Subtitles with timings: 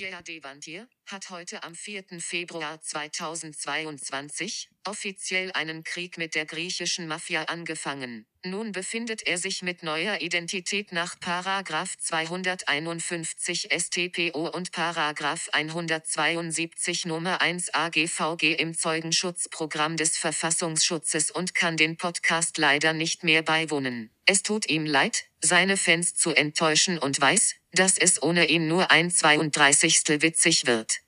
[0.00, 2.04] Pierre Devantier hat heute am 4.
[2.20, 8.24] Februar 2022 offiziell einen Krieg mit der griechischen Mafia angefangen.
[8.42, 17.42] Nun befindet er sich mit neuer Identität nach Paragraph 251 StPO und Paragraph 172 Nummer
[17.42, 24.10] 1 AGVG im Zeugenschutzprogramm des Verfassungsschutzes und kann den Podcast leider nicht mehr beiwohnen.
[24.26, 28.90] Es tut ihm leid, seine Fans zu enttäuschen und weiß, dass es ohne ihn nur
[28.90, 30.22] ein 32.
[30.22, 31.00] witzig wird.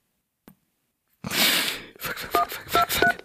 [1.24, 3.16] Fuck, fuck, fuck, fuck, fuck.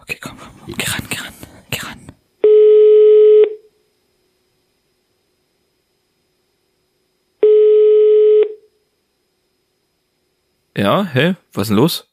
[0.00, 0.74] Okay, komm, komm.
[0.76, 1.34] Geh ran, geh ran,
[1.70, 2.12] geh ran.
[10.76, 11.36] Ja, hä?
[11.52, 12.08] Was ist denn los?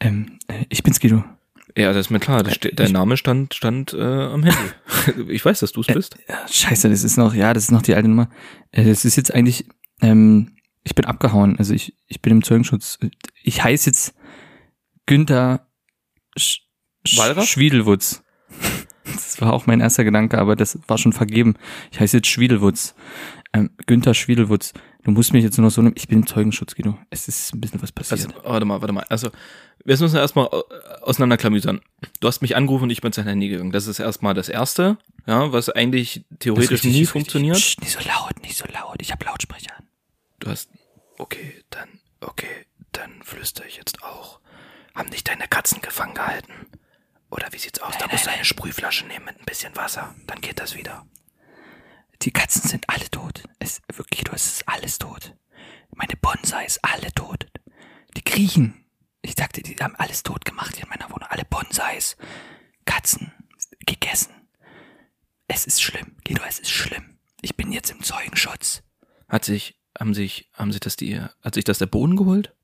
[0.00, 1.24] Ähm, äh, ich bin's, Guido.
[1.76, 2.42] Ja, das ist mir klar.
[2.42, 5.28] Das ste- dein Name stand, stand äh, am Handy.
[5.32, 6.16] ich weiß, dass du es bist.
[6.28, 8.28] Ja, scheiße, das ist noch, ja, das ist noch die alte Nummer.
[8.70, 9.66] Äh, das ist jetzt eigentlich,
[10.00, 11.58] ähm, ich bin abgehauen.
[11.58, 12.98] Also ich, ich bin im Zeugenschutz.
[13.42, 14.14] Ich heiße jetzt
[15.06, 15.66] Günther
[16.38, 16.60] Sch
[17.06, 17.46] Sch Wallraff?
[17.46, 18.22] Schwiedelwutz.
[19.06, 21.56] Das war auch mein erster Gedanke, aber das war schon vergeben.
[21.92, 22.94] Ich heiße jetzt Schwiedelwutz.
[23.54, 24.72] Ähm, Günther Schwiedelwutz.
[25.04, 25.94] Du musst mich jetzt nur noch so nehmen.
[25.96, 26.98] Ich bin im Zeugenschutz, Guido.
[27.10, 28.34] Es ist ein bisschen was passiert.
[28.34, 29.04] Also, warte mal, warte mal.
[29.08, 29.30] Also,
[29.84, 31.80] wir müssen erstmal äh, auseinanderklamüsern.
[32.20, 33.70] Du hast mich angerufen und ich bin zu deinem Handy gegangen.
[33.70, 37.56] Das ist erstmal das Erste, ja, was eigentlich theoretisch richtig, nie funktioniert.
[37.56, 38.96] Psst, nicht so laut, nicht so laut.
[39.00, 39.86] Ich habe Lautsprecher an.
[40.40, 40.70] Du hast.
[41.18, 41.88] Okay, dann,
[42.20, 44.40] okay, dann flüstere ich jetzt auch.
[44.96, 46.52] Haben dich deine Katzen gefangen gehalten?
[47.30, 47.94] Oder wie sieht's aus?
[47.98, 50.14] da musst du eine Sprühflasche nehmen mit ein bisschen Wasser.
[50.26, 51.04] Dann geht das wieder.
[52.22, 53.44] Die Katzen sind alle tot.
[53.58, 55.34] Es wirklich, du, es ist alles tot.
[55.94, 57.46] Meine Bonsai ist alle tot.
[58.16, 58.84] Die Griechen,
[59.22, 61.28] ich sagte, die haben alles tot gemacht hier in meiner Wohnung.
[61.28, 62.16] Alle Bonsais,
[62.84, 63.32] Katzen,
[63.86, 64.32] gegessen.
[65.48, 67.18] Es ist schlimm, Guido, es ist schlimm.
[67.42, 68.82] Ich bin jetzt im Zeugenschutz.
[69.28, 72.54] Hat sich, haben sich, haben sich das die, hat sich das der Boden geholt?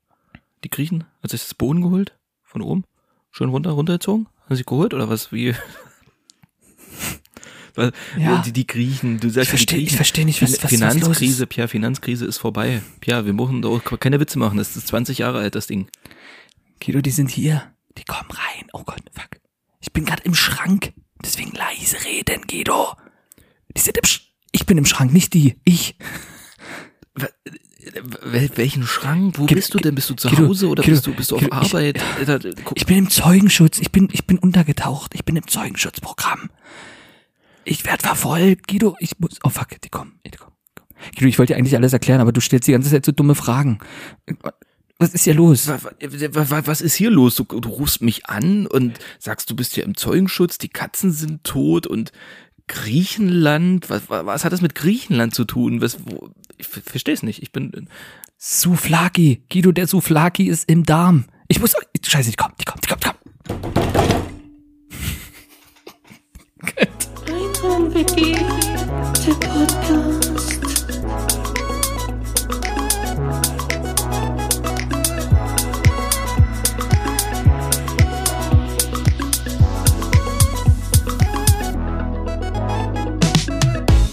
[0.63, 1.05] Die Griechen?
[1.21, 2.17] Hat sich das Boden geholt?
[2.43, 2.85] Von oben?
[3.31, 4.27] Schön runter, runtergezogen?
[4.45, 5.31] Haben sie geholt oder was?
[5.31, 5.55] Wie?
[8.17, 8.41] Ja.
[8.45, 11.47] die, die Griechen, du sagst Ich ja, die versteh- ich nicht, was- was- Finanzkrise.
[11.47, 12.81] Pierre, Finanzkrise ist vorbei.
[12.99, 14.57] Pierre, wir müssen doch keine Witze machen.
[14.57, 15.87] Das ist 20 Jahre alt, das Ding.
[16.83, 17.71] Guido, die sind hier.
[17.97, 18.67] Die kommen rein.
[18.73, 19.39] Oh Gott, fuck.
[19.79, 20.93] Ich bin gerade im Schrank.
[21.23, 22.95] Deswegen leise reden, Guido.
[23.75, 24.21] Die sind im Sch
[24.53, 25.55] ich bin im Schrank, nicht die.
[25.63, 25.95] Ich.
[28.23, 29.37] Wel welchen Schrank?
[29.37, 29.95] Wo Guido, bist du denn?
[29.95, 32.01] Bist du zu Guido, Hause oder Guido, bist du, bist du auf Guido, ich- Arbeit?
[32.17, 33.79] Alter, guck, Ich bin im Zeugenschutz.
[33.79, 35.13] Ich bin, ich bin untergetaucht.
[35.15, 36.49] Ich bin im Zeugenschutzprogramm.
[37.65, 38.67] Ich werde verfolgt.
[38.67, 39.37] Guido, ich muss.
[39.43, 40.19] Oh fuck, die kommen.
[40.25, 40.51] Die kommen.
[41.15, 43.35] Guido, ich wollte dir eigentlich alles erklären, aber du stellst die ganze Zeit so dumme
[43.35, 43.79] Fragen.
[44.99, 45.67] Was ist hier los?
[45.67, 47.35] Wa- wa- wa- Was ist hier los?
[47.35, 51.43] Du, du rufst mich an und sagst, du bist hier im Zeugenschutz, die Katzen sind
[51.43, 52.11] tot und
[52.67, 55.81] Griechenland, was, wa- was hat das mit Griechenland zu tun?
[55.81, 57.41] Was, wo, ich verstehe es nicht.
[57.41, 57.89] Ich bin,
[58.37, 59.43] Souflaki.
[59.51, 61.25] Guido, der Souflaki ist im Darm.
[61.47, 61.73] Ich muss.
[62.03, 64.00] Scheiße, die kommt, die kommt, die kommt, die kommt.
[67.33, 68.35] Einhorn-WG,
[69.25, 70.51] der Podcast.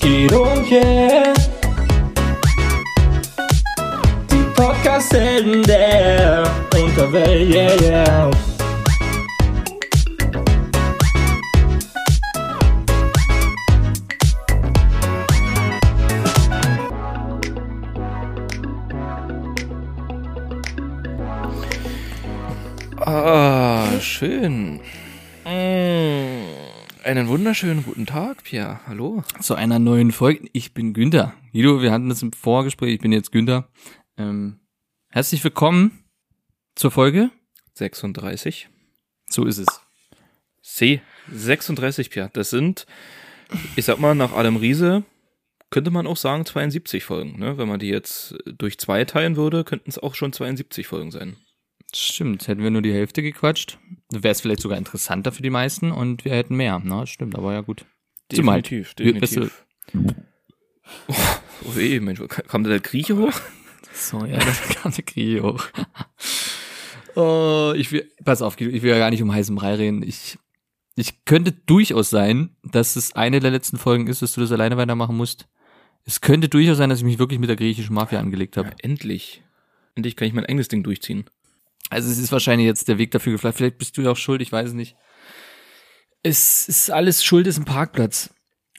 [0.00, 1.34] Guido und Pierre.
[4.30, 8.30] Die Podcast-Helden der Unterwelt, yeah, yeah.
[23.08, 24.80] Ah, schön.
[25.44, 26.44] Mm,
[27.04, 28.80] einen wunderschönen guten Tag, Pierre.
[28.86, 29.24] Hallo.
[29.41, 30.48] Zu einer neuen Folge.
[30.52, 31.32] Ich bin Günther.
[31.52, 32.94] Guido, wir hatten das im Vorgespräch.
[32.94, 33.69] Ich bin jetzt Günther.
[34.19, 34.60] Ähm,
[35.08, 36.04] herzlich willkommen
[36.74, 37.30] zur Folge.
[37.74, 38.69] 36.
[39.26, 39.80] So ist es.
[40.62, 41.00] C.
[41.32, 42.30] 36, Pierre.
[42.34, 42.86] Das sind,
[43.76, 45.04] ich sag mal, nach Adam Riese
[45.70, 47.38] könnte man auch sagen 72 Folgen.
[47.38, 47.56] Ne?
[47.56, 51.37] Wenn man die jetzt durch zwei teilen würde, könnten es auch schon 72 Folgen sein.
[51.94, 53.79] Stimmt, hätten wir nur die Hälfte gequatscht,
[54.11, 56.79] wäre es vielleicht sogar interessanter für die meisten und wir hätten mehr.
[56.81, 57.06] Ne?
[57.06, 57.87] Stimmt, aber ja gut.
[58.32, 59.64] Zumal- Definitiv, wir- definitiv.
[61.08, 63.32] Oh, weh, Mensch, kam da der Grieche hoch?
[63.93, 65.67] So, ja, das kam der Krieg hoch.
[67.14, 70.02] oh, ich will, pass auf, ich will ja gar nicht um heißen Brei reden.
[70.02, 70.38] Ich,
[70.96, 74.76] ich könnte durchaus sein, dass es eine der letzten Folgen ist, dass du das alleine
[74.76, 75.46] weitermachen musst.
[76.05, 78.69] Es könnte durchaus sein, dass ich mich wirklich mit der griechischen Mafia angelegt habe.
[78.70, 79.43] Ja, endlich.
[79.94, 81.25] Endlich kann ich mein eigenes Ding durchziehen.
[81.90, 83.58] Also es ist wahrscheinlich jetzt der Weg dafür geflasht.
[83.58, 84.96] Vielleicht bist du ja auch schuld, ich weiß es nicht.
[86.23, 88.31] Es ist alles Schuld ist ein Parkplatz.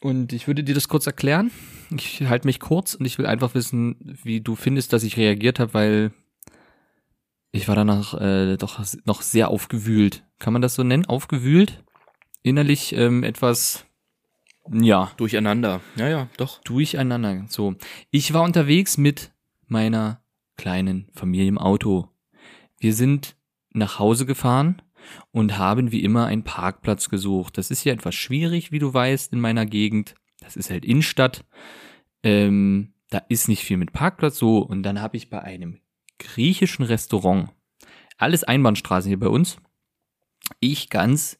[0.01, 1.51] Und ich würde dir das kurz erklären.
[1.95, 5.59] Ich halte mich kurz und ich will einfach wissen, wie du findest, dass ich reagiert
[5.59, 6.11] habe, weil
[7.51, 10.23] ich war danach äh, doch noch sehr aufgewühlt.
[10.37, 11.05] Kann man das so nennen?
[11.05, 11.83] Aufgewühlt?
[12.43, 13.85] Innerlich ähm, etwas,
[14.71, 15.81] ja, Durcheinander.
[15.95, 16.61] Ja, ja, doch.
[16.61, 17.45] durcheinander.
[17.49, 17.75] So,
[18.11, 19.33] ich war unterwegs mit
[19.67, 20.23] meiner
[20.57, 22.09] kleinen Familie im Auto.
[22.79, 23.35] Wir sind
[23.71, 24.81] nach Hause gefahren
[25.31, 27.57] und haben wie immer einen Parkplatz gesucht.
[27.57, 30.15] Das ist ja etwas schwierig, wie du weißt, in meiner Gegend.
[30.39, 31.45] Das ist halt Innenstadt.
[32.23, 34.59] Ähm, da ist nicht viel mit Parkplatz so.
[34.59, 35.79] Und dann habe ich bei einem
[36.19, 37.49] griechischen Restaurant,
[38.17, 39.57] alles Einbahnstraße hier bei uns,
[40.59, 41.39] ich ganz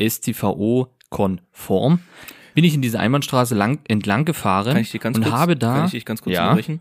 [0.00, 2.00] STVO-konform,
[2.54, 5.56] bin ich in diese Einbahnstraße lang, entlang gefahren Kann ich dir ganz und kurz, habe
[5.56, 6.80] da kann ich dich ganz kurz ja, unterbrechen?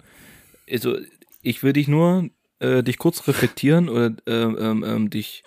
[0.70, 0.98] Also,
[1.42, 2.30] ich würde dich nur,
[2.62, 5.44] äh, dich kurz reflektieren oder äh, ähm, ähm, dich,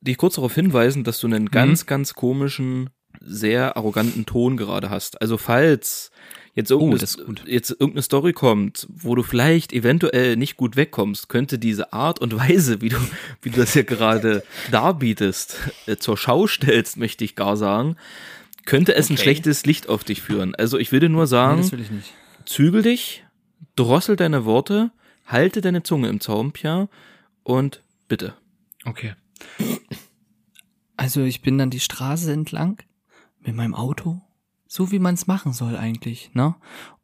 [0.00, 1.34] dich kurz darauf hinweisen, dass du Mhm.
[1.34, 5.20] einen ganz, ganz komischen, sehr arroganten Ton gerade hast.
[5.22, 6.10] Also, falls
[6.54, 7.44] jetzt irgendeine, Oh, ist gut.
[7.46, 12.36] jetzt irgendeine Story kommt, wo du vielleicht eventuell nicht gut wegkommst, könnte diese Art und
[12.36, 12.96] Weise, wie du,
[13.42, 15.56] wie du das hier gerade darbietest,
[15.86, 17.96] äh, zur Schau stellst, möchte ich gar sagen,
[18.66, 19.22] könnte es ein Okay.
[19.22, 20.54] schlechtes Licht auf dich führen.
[20.54, 22.12] Also ich würde nur Nee, sagen, will nicht.
[22.46, 23.24] zügel dich,
[23.76, 24.90] drossel deine Worte,
[25.24, 26.88] halte deine Zunge im Zaum, Pia,
[27.42, 28.34] und bitte.
[28.84, 29.14] Okay.
[30.96, 32.82] Also ich bin dann die Straße entlang
[33.40, 34.20] mit meinem Auto,
[34.66, 36.54] so wie man es machen soll eigentlich, ne?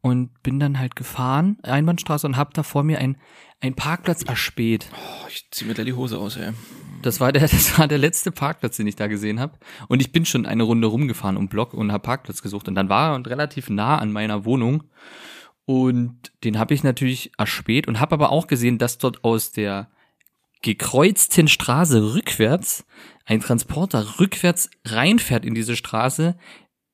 [0.00, 3.16] Und bin dann halt gefahren, Einbahnstraße, und hab da vor mir ein,
[3.60, 4.86] ein Parkplatz erspäht.
[4.94, 6.52] Oh, ich zieh mir gleich die Hose aus, ey.
[7.02, 9.58] Das war der, das war der letzte Parkplatz, den ich da gesehen habe.
[9.88, 12.68] Und ich bin schon eine Runde rumgefahren um Block und habe Parkplatz gesucht.
[12.68, 14.84] Und dann war er relativ nah an meiner Wohnung.
[15.70, 19.88] Und den habe ich natürlich erspäht und habe aber auch gesehen, dass dort aus der
[20.62, 22.84] gekreuzten Straße rückwärts
[23.24, 26.36] ein Transporter rückwärts reinfährt in diese Straße.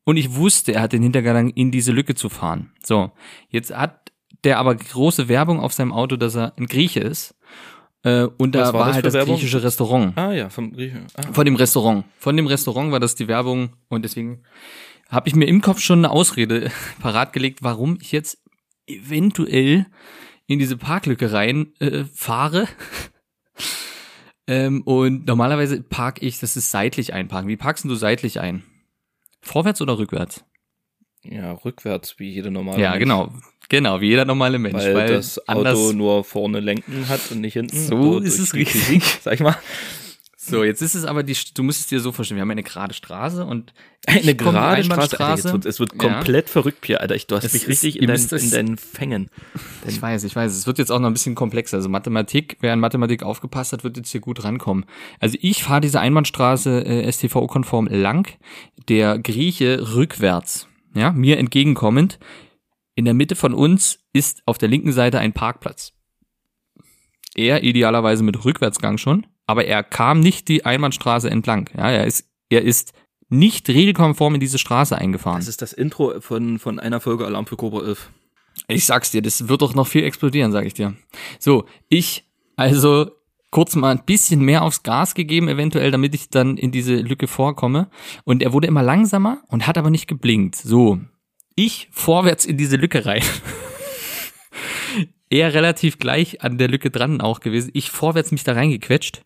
[0.05, 2.71] Und ich wusste, er hat den Hintergedanken, in diese Lücke zu fahren.
[2.85, 3.13] So,
[3.49, 4.13] jetzt hat
[4.45, 7.35] der aber große Werbung auf seinem Auto, dass er ein Grieche ist.
[8.03, 9.37] Äh, und Was da war war, das halt das Werbung?
[9.37, 10.19] griechische Restaurant.
[10.19, 11.07] Ah ja, vom Griechen.
[11.15, 11.33] Ah.
[11.33, 12.05] Von dem Restaurant.
[12.19, 14.43] Von dem Restaurant war das die Werbung und deswegen
[15.09, 16.71] habe ich mir im Kopf schon eine Ausrede
[17.01, 18.43] parat gelegt, warum ich jetzt
[18.87, 19.87] eventuell
[20.47, 22.69] in diese Parklücke rein äh, fahre.
[24.47, 27.49] ähm, und normalerweise park ich, das ist seitlich einparken.
[27.49, 28.63] Wie parkst du seitlich ein?
[29.41, 30.45] Vorwärts oder rückwärts?
[31.23, 33.01] Ja, rückwärts, wie jeder normale ja, Mensch.
[33.01, 33.33] genau.
[33.69, 34.77] Genau, wie jeder normale Mensch.
[34.77, 37.77] Weil, das Auto nur vorne lenken hat und nicht hinten.
[37.77, 39.03] So ist es richtig.
[39.23, 39.57] Sag ich mal.
[40.49, 42.63] So, jetzt ist es aber die, du musst es dir so vorstellen, wir haben eine
[42.63, 43.75] gerade Straße und
[44.07, 45.19] Eine gerade Straße.
[45.25, 45.99] Alter, wird, es wird Ja.
[45.99, 47.15] komplett verrückt, Pierre, Alter.
[47.17, 49.29] Ich, du hast Es mich ist- richtig in, dein, in deinen Fängen.
[49.87, 50.53] Ich weiß, ich weiß.
[50.57, 51.79] Es wird jetzt auch noch ein bisschen komplexer.
[51.79, 54.85] Also Mathematik, wer an Mathematik aufgepasst hat, wird jetzt hier gut rankommen.
[55.21, 58.29] Also ich fahre diese Einbahnstraße äh, STVO-konform lang,
[58.89, 62.19] der Grieche rückwärts, ja, mir entgegenkommend.
[62.95, 65.93] In der Mitte von uns ist auf der linken Seite ein Parkplatz.
[67.35, 71.71] Er idealerweise mit Rückwärtsgang schon, aber er kam nicht die Einbahnstraße entlang.
[71.77, 72.93] Ja, er ist, er ist
[73.29, 75.39] nicht regelkonform in diese Straße eingefahren.
[75.39, 78.11] Das ist das Intro von, von einer Folge Alarm für Cobra 11.
[78.69, 80.95] Ich sag's dir, das wird doch noch viel explodieren, sag ich dir.
[81.39, 82.25] So, ich
[82.57, 83.11] also
[83.51, 87.27] kurz mal ein bisschen mehr aufs Gas gegeben, eventuell, damit ich dann in diese Lücke
[87.27, 87.89] vorkomme.
[88.25, 90.57] Und er wurde immer langsamer und hat aber nicht geblinkt.
[90.57, 91.01] So,
[91.55, 93.23] ich vorwärts in diese Lücke rein.
[95.31, 97.71] er relativ gleich an der Lücke dran auch gewesen.
[97.75, 99.23] Ich vorwärts mich da reingequetscht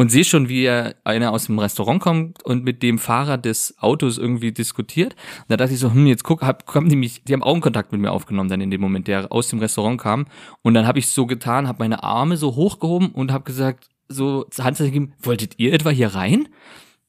[0.00, 3.74] und sehe schon, wie er einer aus dem Restaurant kommt und mit dem Fahrer des
[3.80, 5.12] Autos irgendwie diskutiert.
[5.40, 7.92] Und da dachte ich so, hm, jetzt guck, hab, haben die mich, die haben Augenkontakt
[7.92, 10.26] mit mir aufgenommen dann in dem Moment, der aus dem Restaurant kam.
[10.62, 14.44] Und dann habe ich so getan, habe meine Arme so hochgehoben und habe gesagt, so
[14.44, 16.48] zur Hand gegeben, wolltet ihr etwa hier rein?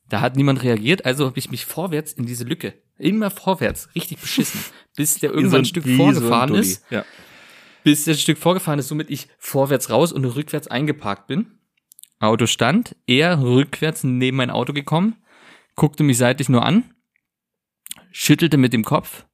[0.09, 4.17] Da hat niemand reagiert, also habe ich mich vorwärts in diese Lücke, immer vorwärts, richtig
[4.19, 4.59] beschissen,
[4.97, 7.05] bis der irgendwann ein Stück vorgefahren ist Ja.
[7.85, 11.53] bis das Stück vorgefahren ist, somit ich vorwärts raus und rückwärts eingeparkt bin.
[12.21, 15.15] Auto stand, er rückwärts neben mein Auto gekommen,
[15.75, 16.93] guckte mich seitlich nur an,
[18.11, 19.25] schüttelte mit dem Kopf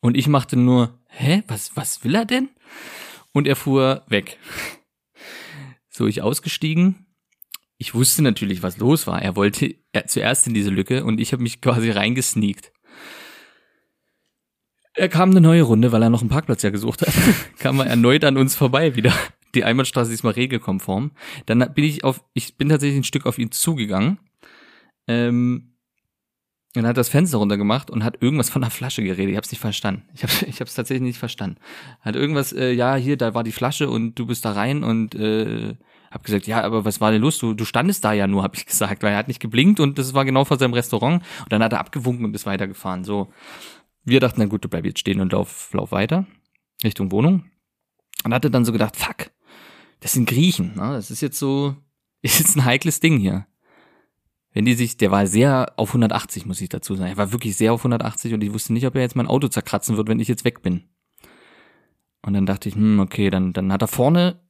[0.00, 2.48] und ich machte nur, hä, was, was will er denn?
[3.32, 4.38] Und er fuhr weg.
[5.88, 7.06] So, ich ausgestiegen.
[7.78, 9.22] Ich wusste natürlich, was los war.
[9.22, 12.70] Er wollte er, zuerst in diese Lücke und ich habe mich quasi reingesneakt.
[14.92, 17.14] Er kam eine neue Runde, weil er noch einen Parkplatz ja gesucht hat.
[17.58, 19.14] kam er erneut an uns vorbei wieder.
[19.54, 21.12] Die Einbahnstraße ist mal regelkonform.
[21.46, 24.18] Dann bin ich auf, ich bin tatsächlich ein Stück auf ihn zugegangen.
[25.06, 25.72] Ähm,
[26.74, 29.30] und er hat das Fenster runtergemacht und hat irgendwas von der Flasche geredet.
[29.30, 30.02] Ich hab's nicht verstanden.
[30.14, 31.56] Ich hab's, ich hab's tatsächlich nicht verstanden.
[32.00, 35.14] Hat irgendwas, äh, ja, hier, da war die Flasche und du bist da rein und
[35.14, 35.76] äh, habe
[36.10, 37.38] Hab gesagt, ja, aber was war denn los?
[37.38, 39.98] Du, du standest da ja nur, habe ich gesagt, weil er hat nicht geblinkt und
[39.98, 41.22] das war genau vor seinem Restaurant.
[41.42, 43.04] Und dann hat er abgewunken und ist weitergefahren.
[43.04, 43.32] So,
[44.04, 46.26] wir dachten, na gut, du bleib jetzt stehen und lauf, lauf weiter
[46.84, 47.44] Richtung Wohnung.
[48.24, 49.30] Und hatte dann so gedacht, fuck,
[50.00, 50.74] das sind Griechen.
[50.76, 50.92] Ne?
[50.92, 51.76] Das ist jetzt so,
[52.22, 53.46] ist jetzt ein heikles Ding hier.
[54.52, 57.10] Wenn die sich, der war sehr auf 180, muss ich dazu sagen.
[57.10, 59.48] Er war wirklich sehr auf 180 und ich wusste nicht, ob er jetzt mein Auto
[59.48, 60.84] zerkratzen wird, wenn ich jetzt weg bin.
[62.22, 64.40] Und dann dachte ich, hm, okay, dann, dann hat er vorne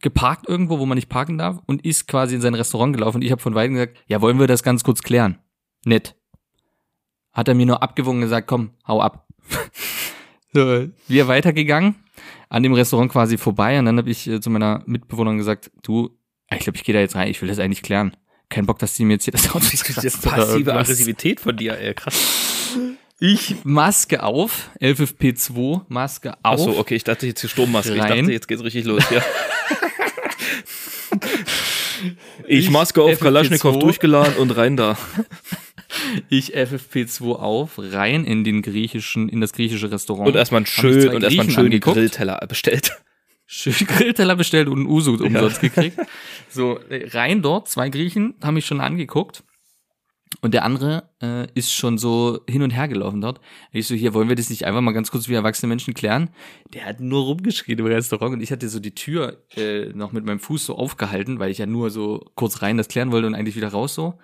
[0.00, 3.22] geparkt irgendwo, wo man nicht parken darf und ist quasi in sein Restaurant gelaufen und
[3.22, 5.38] ich habe von Weitem gesagt, ja, wollen wir das ganz kurz klären?
[5.84, 6.16] Nett.
[7.32, 9.28] Hat er mir nur abgewungen und gesagt, komm, hau ab.
[10.52, 11.96] so, wir weitergegangen,
[12.52, 16.10] an dem Restaurant quasi vorbei und dann habe ich äh, zu meiner Mitbewohnerin gesagt, du,
[16.52, 18.14] ich glaube, ich gehe da jetzt rein, ich will das eigentlich klären.
[18.50, 20.74] Kein Bock, dass die mir jetzt hier das Auto Das ist passive.
[20.74, 22.76] Aggressivität von dir, ey, krass.
[23.18, 26.60] Ich Maske auf, LFP2, Maske auf.
[26.60, 27.94] Achso, okay, ich dachte jetzt hier Sturmmaske.
[27.94, 28.18] Ich Rein.
[28.18, 29.22] dachte, jetzt geht's richtig los, ja.
[32.46, 33.18] Ich Ich Maske auf, FFP2.
[33.18, 34.98] Kalaschnikow durchgeladen und rein da.
[36.28, 40.28] Ich FFP2 auf, rein in den griechischen, in das griechische Restaurant.
[40.28, 41.96] Und erstmal schön, und erstmal einen schönen angeguckt.
[41.96, 42.92] Grillteller bestellt.
[43.46, 45.98] Schön Grillteller bestellt und einen Uso umsonst gekriegt.
[46.48, 49.42] So, rein dort, zwei Griechen, haben mich schon angeguckt.
[50.40, 53.40] Und der andere äh, ist schon so hin und her gelaufen dort.
[53.70, 56.30] Ich so, hier wollen wir das nicht einfach mal ganz kurz wie erwachsene Menschen klären.
[56.72, 60.24] Der hat nur rumgeschrien im Restaurant und ich hatte so die Tür äh, noch mit
[60.24, 63.34] meinem Fuß so aufgehalten, weil ich ja nur so kurz rein das klären wollte und
[63.34, 64.18] eigentlich wieder raus so.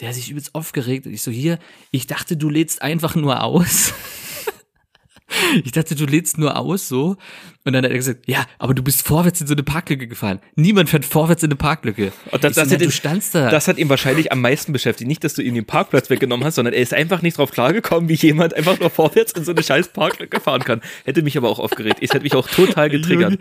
[0.00, 1.58] Der hat sich übelst aufgeregt und ich so, hier,
[1.90, 3.92] ich dachte, du lädst einfach nur aus.
[5.62, 7.16] Ich dachte, du lädst nur aus so.
[7.64, 10.40] Und dann hat er gesagt, ja, aber du bist vorwärts in so eine Parklücke gefahren.
[10.56, 12.12] Niemand fährt vorwärts in eine Parklücke.
[12.30, 13.50] Und das, so, das, na, hat du ihn, standst da.
[13.50, 15.06] das hat ihn wahrscheinlich am meisten beschäftigt.
[15.06, 18.08] Nicht, dass du ihm den Parkplatz weggenommen hast, sondern er ist einfach nicht drauf klargekommen,
[18.08, 20.80] wie jemand einfach nur vorwärts in so eine scheiß Parklücke fahren kann.
[21.04, 21.98] Hätte mich aber auch aufgeregt.
[22.00, 23.38] Es hätte mich auch total getriggert.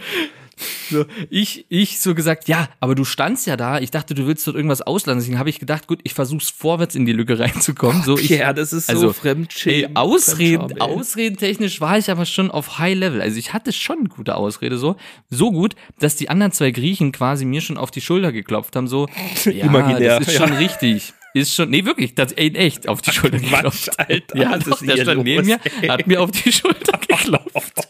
[0.89, 3.79] So, ich, ich so gesagt, ja, aber du standst ja da.
[3.79, 5.19] Ich dachte, du willst dort irgendwas ausladen.
[5.19, 8.03] Deswegen habe ich gedacht, gut, ich versuch's vorwärts in die Lücke reinzukommen.
[8.03, 9.89] So, ich, ja, das ist so also, Fremdschämen.
[9.89, 10.95] Ey, Ausreden, Fremdscham, ey.
[10.95, 13.21] ausredentechnisch war ich aber schon auf High Level.
[13.21, 14.95] Also ich hatte schon eine gute Ausrede so.
[15.29, 18.87] So gut, dass die anderen zwei Griechen quasi mir schon auf die Schulter geklopft haben,
[18.87, 19.07] so,
[19.45, 20.47] ja, Imaginär, das ist ja.
[20.47, 21.13] schon richtig.
[21.33, 23.99] Ist schon, nee, wirklich, das ey, echt auf die Schulter Quatsch, geklopft.
[23.99, 25.87] Alter, ja, doch, ist der stand neben los, mir, ey?
[25.89, 27.87] hat mir auf die Schulter geklopft.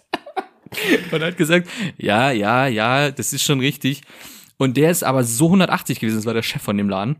[1.12, 4.02] Und hat gesagt, ja, ja, ja, das ist schon richtig.
[4.58, 7.18] Und der ist aber so 180 gewesen, das war der Chef von dem Laden.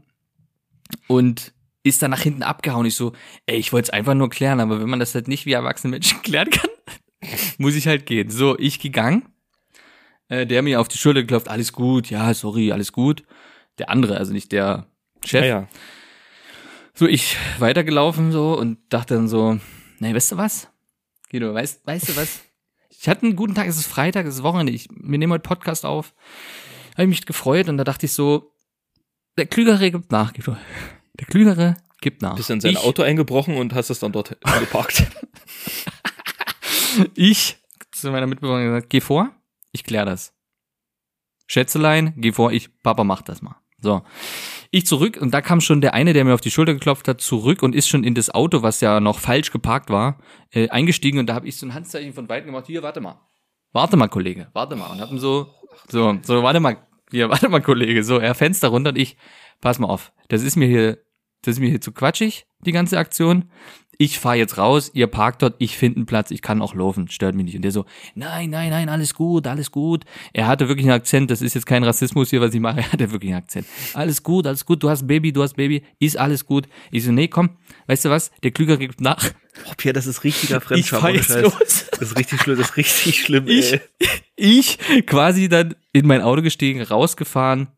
[1.08, 2.86] Und ist dann nach hinten abgehauen.
[2.86, 3.14] Ich so,
[3.46, 5.92] ey, ich wollte es einfach nur klären, aber wenn man das halt nicht wie erwachsene
[5.92, 6.70] Menschen klären kann,
[7.58, 8.30] muss ich halt gehen.
[8.30, 9.24] So, ich gegangen.
[10.30, 13.24] Äh, der mir auf die Schulter geklopft, alles gut, ja, sorry, alles gut.
[13.78, 14.88] Der andere, also nicht der
[15.24, 15.46] Chef.
[15.46, 15.68] Ja, ja.
[16.94, 19.58] So, ich weitergelaufen so und dachte dann so,
[20.00, 20.68] nee, weißt du was?
[21.30, 22.42] Guido, weißt, weißt du was?
[23.00, 25.44] Ich hatte einen guten Tag, es ist Freitag, es ist Wochenende, ich, wir nehmen heute
[25.44, 26.14] Podcast auf.
[26.94, 28.54] Habe ich mich gefreut und da dachte ich so,
[29.38, 30.58] der Klügere gibt nach, Guido.
[31.20, 32.36] Der Klügere gibt nach.
[32.36, 35.04] Bist in sein ich, Auto eingebrochen und hast es dann dort geparkt.
[37.14, 37.58] Ich
[37.92, 39.30] zu meiner Mitbewohnerin gesagt, geh vor,
[39.72, 40.34] ich klär das.
[41.46, 43.56] Schätzelein, geh vor, ich, Papa macht das mal.
[43.80, 44.02] So.
[44.72, 47.22] Ich zurück und da kam schon der eine, der mir auf die Schulter geklopft hat,
[47.22, 50.20] zurück und ist schon in das Auto, was ja noch falsch geparkt war,
[50.52, 53.22] äh, eingestiegen und da habe ich so ein Handzeichen von weitem gemacht, hier, warte mal.
[53.72, 54.88] Warte mal, Kollege, warte mal.
[54.88, 55.54] Und hab ihm so,
[55.88, 59.16] so, so, warte mal, hier, warte mal, Kollege, so, er Fenster runter und ich,
[59.62, 60.98] pass mal auf, das ist mir hier,
[61.44, 63.46] das ist mir hier zu quatschig, die ganze Aktion.
[64.00, 67.08] Ich fahr jetzt raus, ihr parkt dort, ich finde einen Platz, ich kann auch laufen,
[67.10, 67.56] stört mich nicht.
[67.56, 70.04] Und der so, nein, nein, nein, alles gut, alles gut.
[70.34, 72.92] Er hatte wirklich einen Akzent, das ist jetzt kein Rassismus hier, was ich mache, er
[72.92, 73.66] hatte wirklich einen Akzent.
[73.96, 76.68] Alles gut, alles gut, du hast Baby, du hast Baby, ist alles gut.
[76.92, 77.50] Ich so, nee, komm,
[77.88, 79.32] weißt du was, der Klüger gibt nach.
[79.68, 81.02] Oh, Pierre, das ist richtiger Ich Fremdscham.
[81.02, 81.88] fahr los.
[81.90, 83.82] Das ist richtig schlimm, das ist richtig schlimm, Ich, ey.
[84.36, 87.70] ich quasi dann in mein Auto gestiegen, rausgefahren,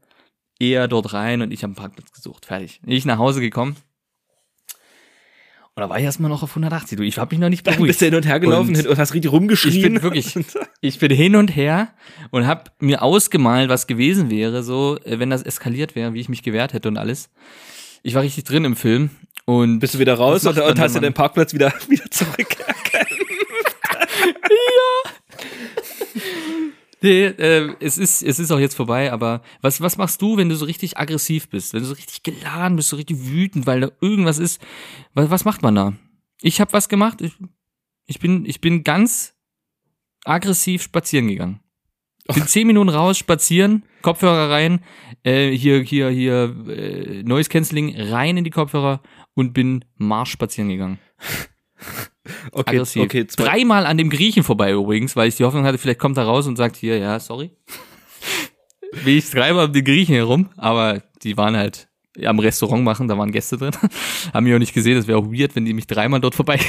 [0.60, 2.46] er dort rein und ich habe einen Parkplatz gesucht.
[2.48, 2.82] Fertig.
[2.86, 3.78] Ich nach Hause gekommen.
[5.80, 6.98] Da war ich erstmal noch auf 180.
[6.98, 7.90] Du, ich habe mich noch nicht Dann beruhigt.
[7.90, 9.76] bist du hin und her gelaufen Und und hast richtig rumgeschrien.
[9.76, 10.36] Ich bin wirklich,
[10.82, 11.90] ich bin hin und her
[12.32, 16.30] und habe mir ausgemalt, was gewesen wäre, so, äh, wenn das eskaliert wäre, wie ich
[16.30, 17.30] mich gewehrt hätte und alles.
[18.04, 19.10] Ich war richtig drin im Film
[19.46, 22.38] und Bist du wieder raus und, und hast dir den Parkplatz wieder, wieder zurück.
[27.02, 30.50] Nee, äh, es ist, es ist auch jetzt vorbei, aber was, was machst du, wenn
[30.50, 31.74] du so richtig aggressiv bist?
[31.74, 34.62] Wenn du so richtig geladen bist, so richtig wütend, weil da irgendwas ist?
[35.14, 35.94] Was, was macht man da?
[36.42, 37.22] Ich habe was gemacht.
[37.22, 37.34] Ich,
[38.06, 39.36] ich bin, ich bin ganz
[40.26, 41.62] aggressiv spazieren gegangen.
[42.34, 44.84] Bin zehn Minuten raus, spazieren, Kopfhörer rein,
[45.24, 49.02] äh, hier, hier, hier, äh, Noise Cancelling rein in die Kopfhörer
[49.34, 51.00] und bin Marsch spazieren gegangen.
[52.52, 53.04] Okay, Aggressiv.
[53.04, 56.18] okay, zwei, Dreimal an dem Griechen vorbei übrigens, weil ich die Hoffnung hatte, vielleicht kommt
[56.18, 57.52] er raus und sagt hier, ja, sorry.
[59.04, 61.88] bin ich dreimal um die Griechen herum, aber die waren halt
[62.26, 63.72] am Restaurant machen, da waren Gäste drin.
[64.34, 66.60] Haben mich auch nicht gesehen, das wäre auch weird, wenn die mich dreimal dort vorbei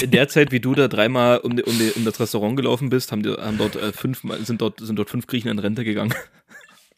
[0.00, 3.22] In der Zeit, wie du da dreimal um, um, um das Restaurant gelaufen bist, haben,
[3.22, 6.14] die, haben dort, äh, fünf, sind, dort, sind dort fünf Griechen in Rente gegangen.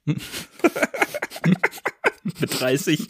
[2.41, 3.09] Mit 30.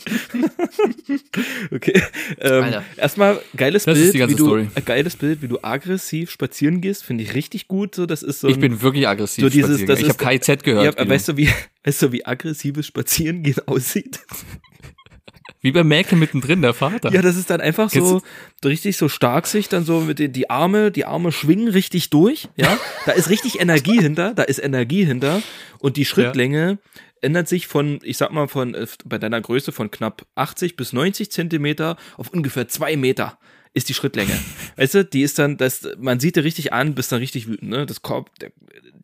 [1.72, 2.02] okay.
[2.40, 4.68] Ähm, erstmal geiles Das ist Bild, die ganze wie du, Story.
[4.74, 7.94] äh, geiles Bild, wie du aggressiv spazieren gehst, finde ich richtig gut.
[7.94, 8.48] So, das ist so.
[8.48, 9.42] Ich ein- bin wirklich aggressiv.
[9.44, 10.84] so dieses, spazieren das ich ist- habe KIZ gehört.
[10.84, 11.10] ja, Guido.
[11.10, 11.48] weißt du, wie,
[11.84, 14.20] weißt du, wie aggressives Spazierengehen aussieht?
[15.60, 17.10] Wie bei Mäkel mittendrin, der Vater.
[17.12, 18.22] Ja, das ist dann einfach so,
[18.62, 22.10] so richtig so stark sich dann so mit den, die Arme, die Arme schwingen richtig
[22.10, 22.78] durch, ja.
[23.06, 25.42] Da ist richtig Energie hinter, da ist Energie hinter
[25.80, 26.78] und die Schrittlänge
[27.22, 30.92] ändert sich von, ich sag mal, von, äh, bei deiner Größe von knapp 80 bis
[30.92, 33.38] 90 Zentimeter auf ungefähr zwei Meter
[33.74, 34.38] ist die Schrittlänge.
[34.76, 37.70] weißt du, die ist dann, das, man sieht dir richtig an, bist dann richtig wütend,
[37.70, 37.86] ne?
[37.86, 38.50] Das Kopf, der,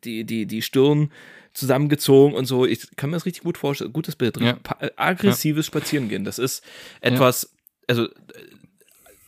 [0.03, 1.11] die, die, die Stirn
[1.53, 2.65] zusammengezogen und so.
[2.65, 3.93] Ich kann mir das richtig gut vorstellen.
[3.93, 4.39] Gutes Bild.
[4.41, 4.53] Ja.
[4.53, 6.25] Pa- äh, Aggressives Spazierengehen.
[6.25, 6.63] Das ist
[7.01, 7.53] etwas,
[7.87, 8.11] also, äh,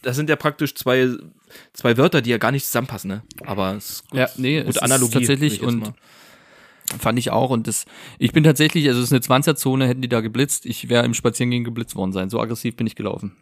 [0.02, 1.10] das sind ja praktisch zwei,
[1.74, 3.24] zwei Wörter, die ja gar nicht zusammenpassen, ne?
[3.46, 5.14] Aber es ist gut, Ja, nee, es gute ist Analogie.
[5.14, 5.94] tatsächlich würde ich jetzt und mal.
[7.00, 7.50] Fand ich auch.
[7.50, 7.86] Und das,
[8.18, 10.66] ich bin tatsächlich, also es ist eine 20er-Zone, hätten die da geblitzt.
[10.66, 12.30] Ich wäre im Spazierengehen geblitzt worden sein.
[12.30, 13.36] So aggressiv bin ich gelaufen.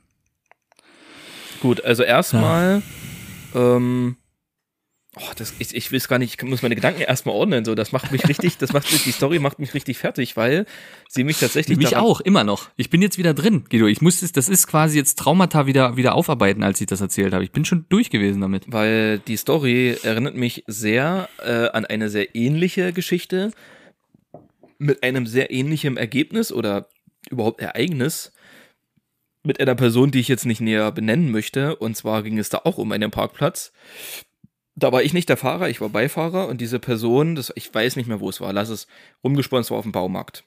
[1.62, 2.82] Gut, also erstmal,
[3.54, 4.18] ähm,
[5.18, 7.76] oh, das, ich, ich will es gar nicht, ich muss meine Gedanken erstmal ordnen, so,
[7.76, 10.66] das macht mich richtig, das macht mich, die Story macht mich richtig fertig, weil
[11.08, 12.70] sie mich tatsächlich Mich auch, immer noch.
[12.76, 13.88] Ich bin jetzt wieder drin, Guido.
[13.88, 17.34] Ich muss es, das ist quasi jetzt Traumata wieder, wieder aufarbeiten, als ich das erzählt
[17.34, 17.44] habe.
[17.44, 18.66] Ich bin schon durch gewesen damit.
[18.68, 23.52] weil die Story erinnert mich sehr äh, an eine sehr ähnliche Geschichte
[24.78, 26.90] mit einem sehr ähnlichen Ergebnis oder
[27.30, 28.34] überhaupt Ereignis
[29.44, 31.76] mit einer Person, die ich jetzt nicht näher benennen möchte.
[31.76, 33.72] Und zwar ging es da auch um einen Parkplatz.
[34.76, 37.96] Da war ich nicht der Fahrer, ich war Beifahrer und diese Person, das, ich weiß
[37.96, 38.88] nicht mehr, wo es war, lass es
[39.24, 40.44] rumgesponnen, es war auf dem Baumarkt.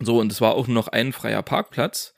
[0.00, 2.14] So, und es war auch nur noch ein freier Parkplatz.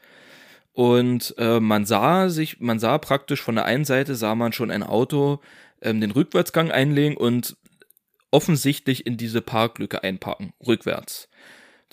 [0.72, 4.70] Und äh, man sah sich, man sah praktisch von der einen Seite sah man schon
[4.70, 5.40] ein Auto
[5.82, 7.56] ähm, den Rückwärtsgang einlegen und
[8.30, 11.28] offensichtlich in diese Parklücke einparken, rückwärts.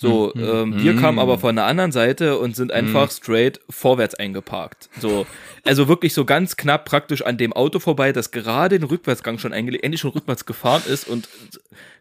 [0.00, 0.42] So, Mhm.
[0.42, 0.96] ähm, wir Mhm.
[0.96, 4.88] kamen aber von der anderen Seite und sind einfach straight vorwärts eingeparkt.
[4.96, 5.26] So,
[5.66, 9.52] also wirklich so ganz knapp praktisch an dem Auto vorbei, das gerade den Rückwärtsgang schon
[9.52, 11.28] eingelegt, endlich schon rückwärts gefahren ist und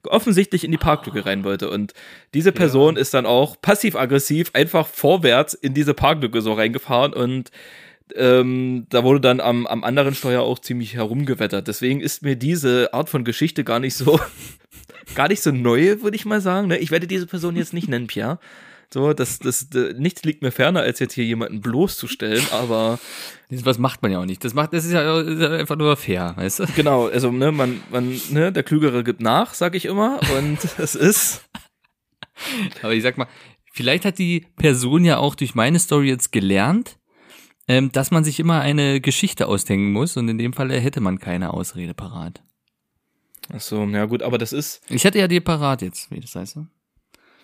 [0.03, 1.69] offensichtlich in die Parklücke rein wollte.
[1.69, 1.93] Und
[2.33, 7.51] diese Person ist dann auch passiv-aggressiv einfach vorwärts in diese Parklücke so reingefahren und
[8.15, 11.67] ähm, da wurde dann am, am anderen Steuer auch ziemlich herumgewettert.
[11.67, 14.19] Deswegen ist mir diese Art von Geschichte gar nicht so,
[15.15, 16.67] gar nicht so neu, würde ich mal sagen.
[16.67, 16.78] ne?
[16.78, 18.39] Ich werde diese Person jetzt nicht nennen, Pierre.
[18.91, 22.98] So, das, das, das, nichts liegt mir ferner, als jetzt hier jemanden bloßzustellen, aber
[23.50, 24.43] Das, was macht man ja auch nicht.
[24.43, 26.65] Das macht, das ist ja, ist ja einfach nur fair, weißt du?
[26.76, 30.95] genau, also, ne, man, man, ne, der Klügere gibt nach, sag ich immer, und es
[30.95, 31.43] ist,
[32.82, 33.28] Aber ich sag mal,
[33.72, 36.98] vielleicht hat die Person ja auch durch meine Story jetzt gelernt,
[37.69, 41.19] ähm, dass man sich immer eine Geschichte ausdenken muss und in dem Fall hätte man
[41.19, 42.41] keine Ausrede parat.
[43.53, 46.36] ach so, ja gut, aber das ist, Ich hätte ja die parat jetzt, wie das
[46.36, 46.58] heißt.
[46.58, 46.67] Ne?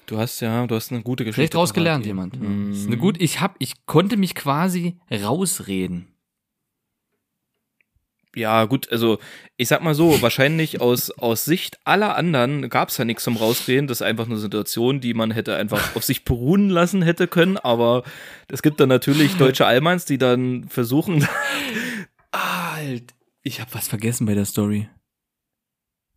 [0.07, 1.35] du hast ja, du hast eine gute Geschichte.
[1.35, 2.09] Vielleicht draus parat gelernt hier.
[2.09, 2.39] jemand.
[2.39, 2.69] Mhm.
[2.71, 6.07] Das ist eine gut, ich hab, ich konnte mich quasi rausreden.
[8.35, 9.19] Ja, gut, also
[9.57, 13.37] ich sag mal so, wahrscheinlich aus, aus Sicht aller anderen gab es ja nichts zum
[13.37, 13.87] Rausreden.
[13.87, 17.57] Das ist einfach eine Situation, die man hätte einfach auf sich beruhen lassen hätte können.
[17.57, 18.03] Aber
[18.49, 21.27] es gibt dann natürlich deutsche Allmanns, die dann versuchen,
[22.31, 23.13] Alt.
[23.43, 24.89] Ich habe was vergessen bei der Story.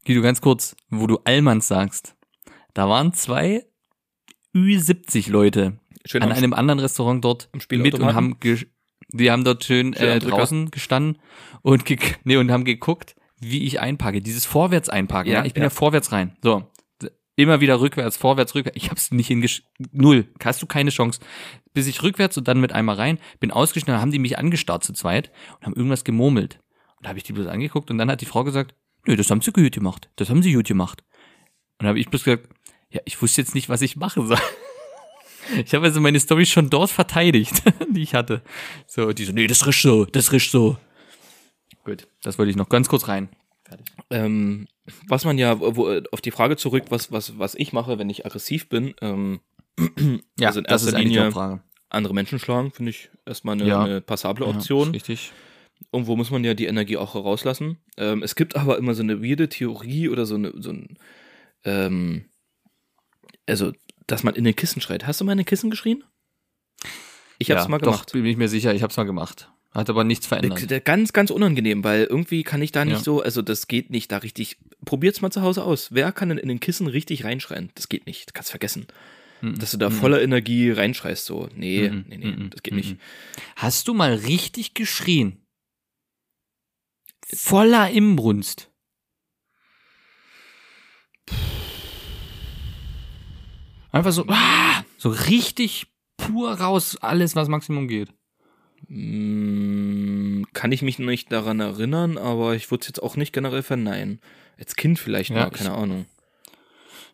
[0.05, 2.17] Guido, ganz kurz, wo du Allmanns sagst.
[2.75, 3.67] Da waren zwei
[4.55, 8.39] Ü70 Leute schön an einem anderen Restaurant dort mit und haben
[9.13, 11.21] die haben dort schön Schön äh, draußen gestanden
[11.63, 14.21] und ge nee, und haben geguckt, wie ich einparke.
[14.21, 15.33] Dieses vorwärts einparken.
[15.33, 15.67] Ja, Ja, ich bin ja.
[15.67, 15.71] ja.
[15.71, 16.37] vorwärts rein.
[16.43, 16.71] So.
[17.37, 18.77] Immer wieder rückwärts, vorwärts, rückwärts.
[18.77, 19.63] Ich hab's nicht hingesch...
[19.93, 20.27] Null.
[20.43, 21.21] Hast du keine Chance.
[21.73, 24.93] Bis ich rückwärts und dann mit einmal rein, bin ausgeschnitten, haben die mich angestarrt zu
[24.93, 26.59] zweit und haben irgendwas gemurmelt.
[26.97, 28.75] Und da habe ich die bloß angeguckt und dann hat die Frau gesagt,
[29.07, 30.11] nö, das haben sie gut gemacht.
[30.17, 31.05] Das haben sie gut gemacht.
[31.79, 32.49] Und dann habe ich bloß gesagt,
[32.91, 34.39] ja, ich wusste jetzt nicht, was ich machen soll.
[35.65, 38.43] Ich habe also meine Story schon dort verteidigt, die ich hatte.
[38.87, 40.77] So, die so, nee, das riecht so, das riecht so.
[41.85, 43.29] Gut, das wollte ich noch ganz kurz rein.
[44.11, 44.67] ähm,
[45.07, 48.25] was man ja, wo, auf die Frage zurück, was, was, was ich mache, wenn ich
[48.27, 49.41] aggressiv bin, ähm,
[50.39, 53.83] Ja, Also in das erster Linie- andere Menschen schlagen, finde ich erstmal eine, Ja.
[53.85, 54.89] eine passable Ja, Option.
[54.89, 55.33] ist richtig.
[55.93, 57.79] Irgendwo muss man ja die Energie auch rauslassen.
[57.97, 60.99] Ähm, es gibt aber immer so eine weirde Theorie oder so, eine, so ein,
[61.65, 62.25] ähm,
[63.47, 63.73] also,
[64.07, 65.07] dass man in den Kissen schreit.
[65.07, 66.03] Hast du mal in den Kissen geschrien?
[67.39, 68.13] Ich hab's ja, mal doch, gemacht.
[68.13, 69.51] bin ich mir sicher, ich hab's mal gemacht.
[69.73, 70.71] Hat aber nichts verändert.
[70.71, 73.03] Der- Ganz, ganz unangenehm, weil irgendwie kann ich da nicht Ja.
[73.03, 74.57] so, also das geht nicht da richtig.
[74.85, 75.93] Probiert's mal zu Hause aus.
[75.93, 77.71] Wer kann denn in den Kissen richtig reinschreien?
[77.75, 78.33] Das geht nicht.
[78.35, 78.87] Kannst vergessen.
[79.41, 81.49] Dass du da voller Energie reinschreist, so.
[81.55, 82.05] Nee, Mhm.
[82.09, 82.51] nee, nee, Mhm.
[82.51, 82.97] das geht nicht.
[83.55, 85.45] Hast du mal richtig geschrien?
[87.33, 88.69] Voller Imbrunst.
[93.93, 98.13] Einfach so, ah, so richtig pur raus, alles, was Maximum geht.
[98.87, 103.63] Mm, Kann ich mich nicht daran erinnern, aber ich würde es jetzt auch nicht generell
[103.63, 104.21] verneinen.
[104.59, 106.07] Als Kind vielleicht Ja, mal, keine Ahnung.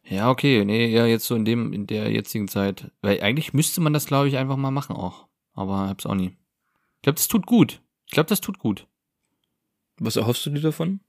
[0.06, 2.90] Ja, okay, nee, eher jetzt so in dem, in der jetzigen Zeit.
[3.00, 5.26] Weil eigentlich müsste man das, glaube ich, einfach mal machen auch.
[5.54, 6.36] Aber hab's auch nie.
[6.96, 7.80] Ich glaube, das tut gut.
[8.06, 8.86] Ich glaube, das tut gut.
[9.98, 11.00] Was erhoffst du dir davon?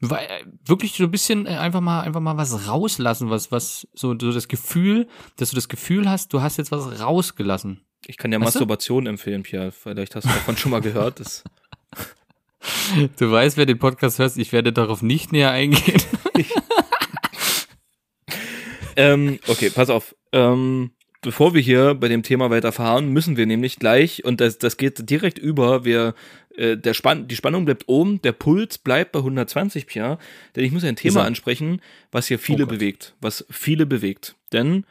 [0.00, 3.88] Weil, äh, wirklich so ein bisschen äh, einfach mal, einfach mal was rauslassen, was, was,
[3.92, 7.80] so, so das Gefühl, dass du das Gefühl hast, du hast jetzt was rausgelassen.
[8.06, 8.58] Ich kann ja Weißt du?
[8.58, 9.72] Masturbation empfehlen, Pierre.
[9.72, 11.20] Vielleicht hast du davon schon mal gehört.
[11.20, 11.44] Das
[13.18, 16.02] Du weißt, wer den Podcast hört, ich werde darauf nicht näher eingehen.
[18.96, 20.14] ähm, okay, pass auf.
[20.32, 20.90] Ähm,
[21.20, 25.08] bevor wir hier bei dem Thema weiterfahren, müssen wir nämlich gleich, und das, das geht
[25.10, 26.14] direkt über, wir,
[26.56, 30.18] äh, der Spann die Spannung bleibt oben, der Puls bleibt bei 120 Pia,
[30.56, 31.80] denn ich muss ein Thema ansprechen,
[32.12, 34.36] was hier viele Oh bewegt, was viele bewegt.
[34.52, 34.84] Denn,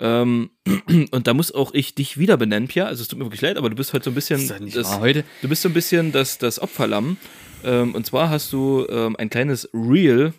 [0.00, 0.50] ähm,
[1.10, 3.58] und da muss auch ich dich wieder benennen, Pia, also es tut mir wirklich leid,
[3.58, 5.24] aber du bist heute so ein bisschen, das, heute.
[5.42, 7.18] Du bist so ein bisschen das, das Opferlamm.
[7.62, 10.32] Ähm, und zwar hast du ähm, ein kleines Reel.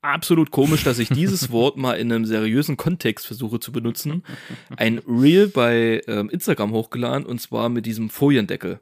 [0.00, 4.22] Absolut komisch, dass ich dieses Wort mal in einem seriösen Kontext versuche zu benutzen.
[4.76, 8.80] Ein Reel bei ähm, Instagram hochgeladen und zwar mit diesem Foliendeckel.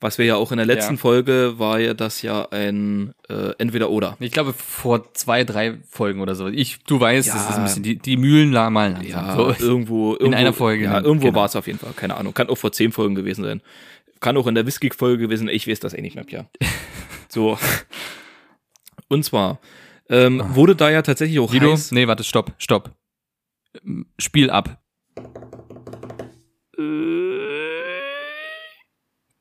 [0.00, 1.00] Was wir ja auch in der letzten Ja.
[1.00, 4.16] Folge war ja das ja ein äh, Entweder-Oder.
[4.20, 6.46] Ich glaube, vor zwei, drei Folgen oder so.
[6.46, 7.34] Ich, du weißt, Ja.
[7.34, 9.02] das ist ein bisschen, die, die Mühlen malen langsam.
[9.08, 9.64] Ja, so.
[9.64, 10.36] irgendwo, irgendwo.
[10.38, 11.38] einer Folge, Ja, irgendwo Genau.
[11.40, 11.92] war es auf jeden Fall.
[11.96, 12.32] Keine Ahnung.
[12.32, 13.60] Kann auch vor zehn Folgen gewesen sein.
[14.20, 15.54] Kann auch in der Whisky-Folge gewesen sein.
[15.56, 16.46] Ich weiß das eh nicht mehr, Pia.
[17.30, 17.58] So.
[19.08, 19.58] Und zwar
[20.08, 21.50] ähm, wurde da ja tatsächlich auch.
[21.50, 21.92] Guido, heiß.
[21.92, 22.90] nee, warte, stopp, stopp.
[24.18, 24.80] Spiel ab.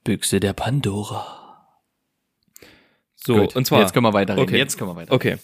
[0.08, 1.68] Büchse der Pandora.
[3.16, 3.82] So, Gut, und zwar.
[3.82, 4.48] Jetzt können wir weiterreden.
[4.48, 4.58] Okay.
[4.58, 5.12] Jetzt können wir weiter.
[5.12, 5.36] Okay.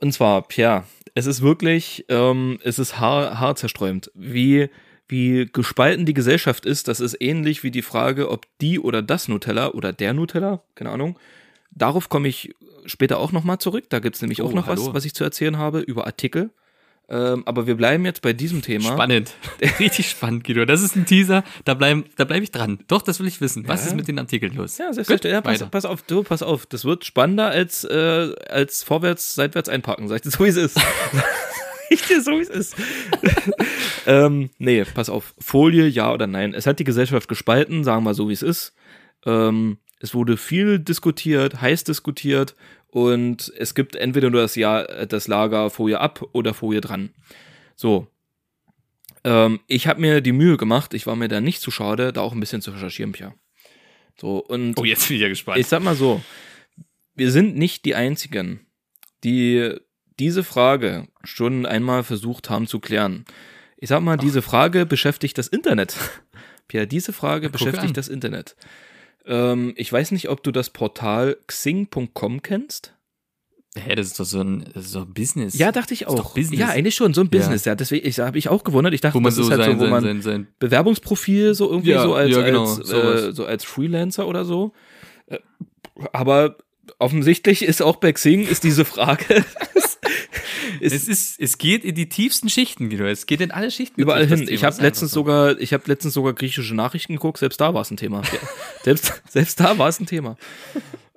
[0.00, 4.68] Und zwar, Pierre, es ist wirklich, ähm, es ist haar, haarzersträumt, wie,
[5.08, 6.88] wie gespalten die Gesellschaft ist.
[6.88, 10.90] Das ist ähnlich wie die Frage, ob die oder das Nutella oder der Nutella, keine
[10.90, 11.18] Ahnung.
[11.70, 13.84] Darauf komme ich später auch nochmal zurück.
[13.88, 14.92] Da gibt's nämlich auch Oh, noch was, hallo.
[14.94, 16.50] was ich zu erzählen habe über Artikel.
[17.12, 18.92] Ähm, aber wir bleiben jetzt bei diesem Thema.
[18.92, 19.32] Spannend.
[19.80, 20.64] Richtig spannend, Guido.
[20.64, 21.42] Das ist ein Teaser.
[21.64, 22.78] Da bleibe da bleib ich dran.
[22.86, 23.66] Doch, das will ich wissen.
[23.66, 23.88] Was Ja.
[23.88, 24.78] ist mit den Artikeln los?
[24.78, 25.32] Ja, selbstverständlich.
[25.32, 26.66] Ja, pass, pass auf, du, pass auf.
[26.66, 30.06] Das wird spannender als, äh, als vorwärts, seitwärts einpacken.
[30.06, 30.78] Sag ich dir so, wie es ist.
[31.92, 32.76] Ich dir so, wie es ist.
[34.06, 35.34] ähm, nee, pass auf.
[35.40, 36.54] Folie, ja oder nein.
[36.54, 38.74] Es hat die Gesellschaft gespalten, sagen wir so, wie es ist.
[39.26, 42.54] Ähm, es wurde viel diskutiert, heiß diskutiert
[42.90, 47.10] und es gibt entweder nur das, ja, das Lager Folie ab oder Folie dran.
[47.76, 48.06] So.
[49.24, 52.20] Ähm, ich habe mir die Mühe gemacht, ich war mir da nicht zu schade, da
[52.22, 53.34] auch ein bisschen zu recherchieren, Pia.
[54.20, 55.58] So, und Oh, jetzt bin ich ja gespannt.
[55.58, 56.22] ich sag mal so,
[57.14, 58.60] wir sind nicht die Einzigen,
[59.24, 59.74] die
[60.18, 63.24] diese Frage schon einmal versucht haben zu klären.
[63.76, 65.96] Ich sag mal, diese Frage beschäftigt das Internet.
[66.68, 67.94] Pierre, diese Frage beschäftigt an.
[67.94, 68.56] das Internet.
[69.26, 72.94] Ähm, ich weiß nicht, ob du das Portal xing.com kennst.
[73.76, 75.56] Hä, das ist doch so ein, doch ein Business.
[75.56, 76.34] Ja, dachte ich auch.
[76.34, 76.58] Business.
[76.58, 77.38] Ja, eigentlich schon, so ein Ja.
[77.38, 77.64] Business.
[77.64, 78.94] Ja, deswegen ich, habe ich auch gewundert.
[78.94, 81.54] Ich dachte, wo man das so ist halt sein, so, wo man sein, sein, Bewerbungsprofil
[81.54, 84.72] so irgendwie Ja, so als, ja, genau, als, äh, so als Freelancer oder so.
[85.26, 85.38] Äh,
[86.12, 86.56] Aber
[86.98, 89.24] offensichtlich ist auch bei Xing ist diese Frage
[90.80, 92.90] es ist, es geht in die tiefsten Schichten.
[93.00, 94.00] Es geht in alle Schichten.
[94.00, 94.46] überall hin.
[94.48, 95.20] Ich habe letztens so.
[95.20, 98.22] sogar ich habe letztens sogar griechische Nachrichten geguckt, selbst da war es ein Thema.
[98.82, 100.36] Selbst selbst da war es ein Thema.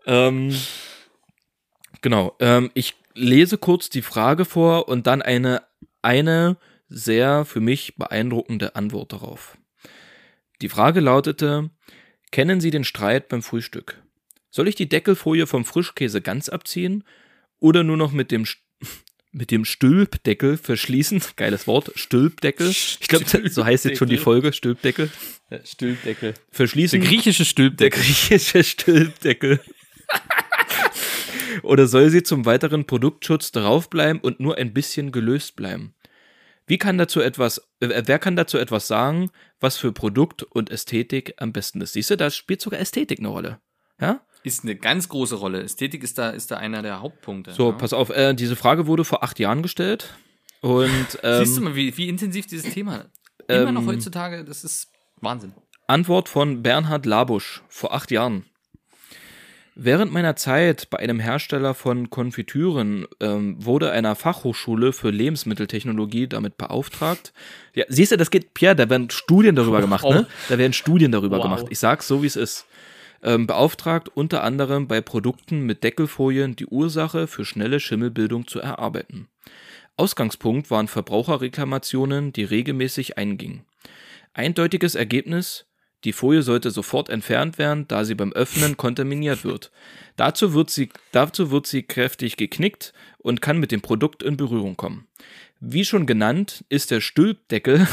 [0.06, 0.54] Ähm,
[2.02, 5.62] genau, ähm, ich lese kurz die Frage vor und dann eine
[6.02, 6.58] eine
[6.90, 9.58] sehr für mich beeindruckende Antwort darauf.
[10.62, 11.70] Die Frage lautete,
[12.32, 14.02] kennen Sie den Streit beim Frühstück?
[14.50, 17.04] Soll ich die Deckelfolie vom Frischkäse ganz abziehen
[17.60, 18.46] oder nur noch mit dem
[19.34, 21.22] mit dem Stülpdeckel verschließen?
[21.36, 22.70] Geiles Wort, Stülpdeckel.
[22.70, 25.10] Ich glaube, so heißt jetzt schon die Folge, Stülpdeckel.
[25.66, 26.36] Stülpdeckel.
[26.52, 27.02] Verschließen.
[27.02, 28.02] Der griechische Der Stülpdeckel.
[28.02, 29.60] griechische Stülpdeckel.
[31.64, 35.94] Oder soll sie zum weiteren Produktschutz draufbleiben und nur ein bisschen gelöst bleiben?
[36.66, 41.34] Wie kann dazu etwas, äh, wer kann dazu etwas sagen, was für Produkt und Ästhetik
[41.38, 41.94] am besten ist?
[41.94, 43.60] Siehst du, da spielt sogar Ästhetik eine Rolle.
[44.00, 44.26] Ja?
[44.44, 45.64] Ist eine ganz große Rolle.
[45.64, 47.54] Ästhetik ist da, ist da einer der Hauptpunkte.
[47.54, 47.78] So, ja.
[47.78, 50.14] pass auf, äh, diese Frage wurde vor acht Jahren gestellt.
[50.62, 50.90] Und
[51.22, 53.06] Siehst du ähm, mal, wie, wie intensiv dieses Thema
[53.48, 54.90] immer noch ähm, heutzutage, das ist
[55.22, 55.54] Wahnsinn.
[55.88, 58.46] Antwort von Bernhard Labusch vor acht Jahren.
[59.76, 66.58] Während meiner Zeit bei einem Hersteller von Konfitüren ähm, wurde einer Fachhochschule für Lebensmitteltechnologie damit
[66.58, 67.34] beauftragt.
[67.74, 70.28] Ja, siehst du, das geht, Pierre, da werden Studien darüber gemacht, ne?
[70.50, 71.44] Da werden Studien darüber Wow.
[71.44, 71.66] gemacht.
[71.70, 72.68] Ich sag's so, wie es ist.
[73.26, 79.30] Ähm, beauftragt unter anderem bei Produkten mit Deckelfolien die Ursache für schnelle Schimmelbildung zu erarbeiten.
[79.96, 83.64] Ausgangspunkt waren Verbraucherreklamationen, die regelmäßig eingingen.
[84.34, 85.68] Eindeutiges Ergebnis,
[86.04, 89.72] die Folie sollte sofort entfernt werden, da sie beim Öffnen kontaminiert wird.
[90.18, 94.76] Dazu wird sie, dazu wird sie kräftig geknickt und kann mit dem Produkt in Berührung
[94.76, 95.08] kommen.
[95.62, 97.88] Wie schon genannt, ist der Stülpdeckel,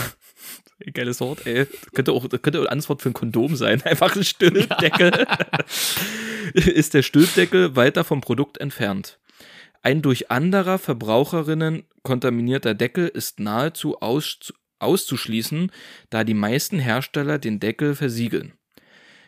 [0.93, 4.17] geiles Wort, ey, könnte auch, könnte auch ein anderes Wort für ein Kondom sein, einfach
[4.17, 5.27] ein Stülpdeckel,
[6.55, 9.19] ist der Stülpdeckel weiter vom Produkt entfernt.
[9.83, 15.71] Ein durch anderer Verbraucherinnen kontaminierter Deckel ist nahezu aus, auszuschließen,
[16.11, 18.53] da die meisten Hersteller den Deckel versiegeln.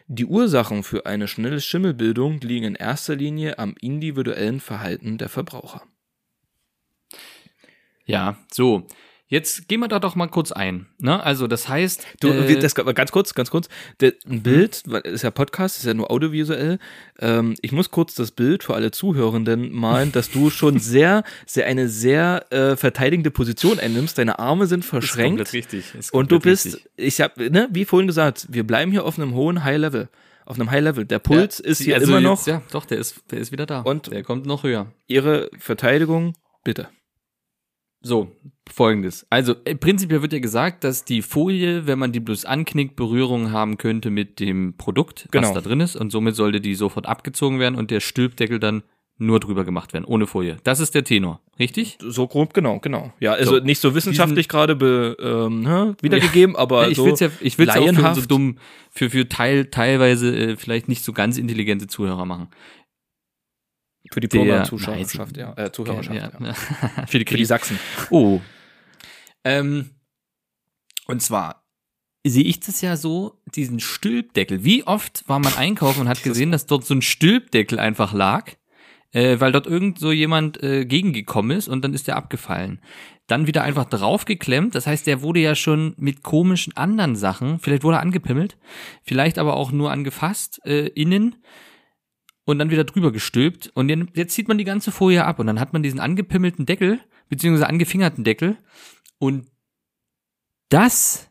[0.08, 5.82] Die Ursachen für eine schnelle Schimmelbildung liegen in erster Linie am individuellen Verhalten der Verbraucher.
[8.04, 8.86] Ja, so.
[9.32, 10.84] Jetzt gehen wir da doch mal kurz ein.
[10.98, 11.22] Ne?
[11.24, 13.70] Also das heißt, Du, äh, das, ganz kurz, ganz kurz.
[14.02, 16.78] Ein Bild, weil ist ja Podcast, ist ja nur audiovisuell.
[17.18, 21.64] Ähm, ich muss kurz das Bild für alle Zuhörenden malen, dass du schon sehr, sehr
[21.64, 24.18] eine sehr äh, verteidigende Position einnimmst.
[24.18, 25.38] Deine Arme sind ist verschränkt.
[25.38, 25.94] komplett richtig.
[25.94, 26.86] Ist Und du bist, richtig.
[26.96, 30.10] ich hab, ne, wie vorhin gesagt, wir bleiben hier auf einem hohen High Level.
[30.44, 31.06] Auf einem High Level.
[31.06, 32.46] Der Puls ist hier Also immer jetzt- noch.
[32.46, 33.80] Ja, doch, der ist, der ist wieder da.
[33.80, 34.92] Und- der kommt noch höher.
[35.06, 36.88] Ihre Verteidigung, bitte.
[38.02, 38.32] So,
[38.70, 39.26] folgendes.
[39.30, 43.52] Also, äh, prinzipiell wird ja gesagt, dass die Folie, wenn man die bloß anknickt, Berührung
[43.52, 45.46] haben könnte mit dem Produkt, Genau.
[45.48, 45.96] was da drin ist.
[45.96, 48.82] Und somit sollte die sofort abgezogen werden und der Stülpdeckel dann
[49.18, 50.56] nur drüber gemacht werden, ohne Folie.
[50.64, 51.96] Das ist der Tenor, richtig?
[52.00, 53.12] So grob, genau, genau.
[53.20, 53.64] Ja, also So.
[53.64, 57.76] nicht so wissenschaftlich gerade ähm, ne, wiedergegeben, aber Ja, ich so will's ja, ich will's
[57.76, 58.56] auch für so dumm,
[58.90, 62.48] für, für teil, teilweise äh, vielleicht nicht so ganz intelligente Zuhörer machen.
[64.10, 66.30] Für die Plummer-Zuschauerschaft, ja, äh, Zuhörerschaft, ja.
[66.40, 66.54] Ja.
[67.06, 67.44] für die Für die.
[67.44, 67.78] Sachsen.
[68.10, 68.40] Oh.
[69.44, 69.90] Ähm,
[71.06, 71.62] und zwar
[72.24, 74.64] sehe ich das ja so, diesen Stülpdeckel.
[74.64, 78.52] Wie oft war man einkaufen und hat gesehen, dass dort so ein Stülpdeckel einfach lag,
[79.12, 82.80] äh, weil dort irgend so jemand äh, gegengekommen ist und dann ist der abgefallen.
[83.26, 84.74] Dann wieder einfach draufgeklemmt.
[84.74, 88.56] Das heißt, der wurde ja schon mit komischen anderen Sachen, vielleicht wurde er angepimmelt,
[89.02, 91.36] vielleicht aber auch nur angefasst, äh, innen
[92.52, 95.58] und dann wieder drüber gestülpt und jetzt zieht man die ganze Folie ab und dann
[95.58, 98.56] hat man diesen angepimmelten Deckel, beziehungsweise angefingerten Deckel
[99.18, 99.46] und
[100.68, 101.30] das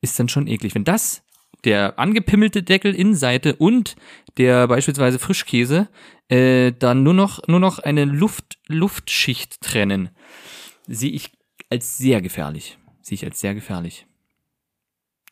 [0.00, 0.74] ist dann schon eklig.
[0.74, 1.22] Wenn das
[1.64, 3.96] der angepimmelte Deckel Innenseite und
[4.36, 5.88] der beispielsweise Frischkäse
[6.28, 10.10] äh, dann nur noch nur noch eine Luft Luftschicht trennen,
[10.86, 11.32] sehe ich
[11.68, 12.78] als sehr gefährlich.
[13.02, 14.06] Sehe ich als sehr gefährlich.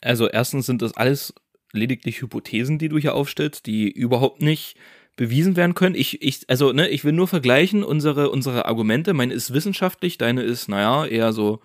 [0.00, 1.35] Also erstens sind das alles
[1.72, 4.76] lediglich Hypothesen, die du hier aufstellst, die überhaupt nicht
[5.18, 5.94] bewiesen werden können.
[5.94, 9.12] Ich, ich, also, ne, ich will nur vergleichen unsere, unsere Argumente.
[9.12, 11.61] Meine ist wissenschaftlich, deine ist, naja, eher so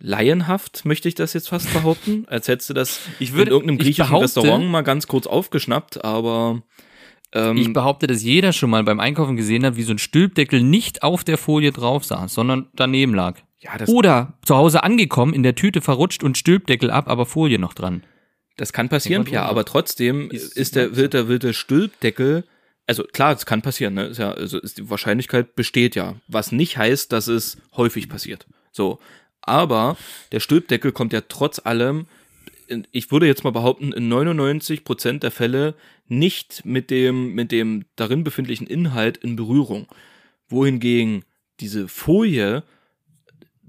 [0.00, 2.24] laienhaft, möchte ich das jetzt fast behaupten.
[2.28, 6.62] Als hättest du das Ich würde- in irgendeinem griechischen Restaurant mal ganz kurz aufgeschnappt, aber
[7.32, 10.62] ähm, Ich behaupte, dass jeder schon mal beim Einkaufen gesehen hat, wie so ein Stülpdeckel
[10.62, 13.38] nicht auf der Folie drauf saß, sondern daneben lag.
[13.58, 17.58] ja, das, Oder zu Hause angekommen, in der Tüte verrutscht und Stülpdeckel ab, aber Folie
[17.58, 18.02] noch dran.
[18.56, 22.44] Das kann passieren, ja, aber trotzdem Ist- ist, der, wird der, wird der Stülpdeckel,
[22.88, 24.06] also klar, es kann passieren, ne?
[24.06, 26.16] Ist ja, also ist die Wahrscheinlichkeit besteht ja.
[26.26, 28.46] Was nicht heißt, dass es häufig passiert.
[28.72, 28.98] So.
[29.42, 29.96] Aber
[30.32, 32.06] der Stülpdeckel kommt ja trotz allem,
[32.90, 35.74] ich würde jetzt mal behaupten, in 99 Prozent der Fälle
[36.06, 39.86] nicht mit dem, mit dem darin befindlichen Inhalt in Berührung.
[40.48, 41.24] Wohingegen
[41.60, 42.62] diese Folie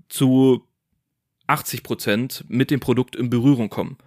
[0.07, 0.65] zu
[1.47, 3.97] 80 Prozent mit dem Produkt in Berührung kommen.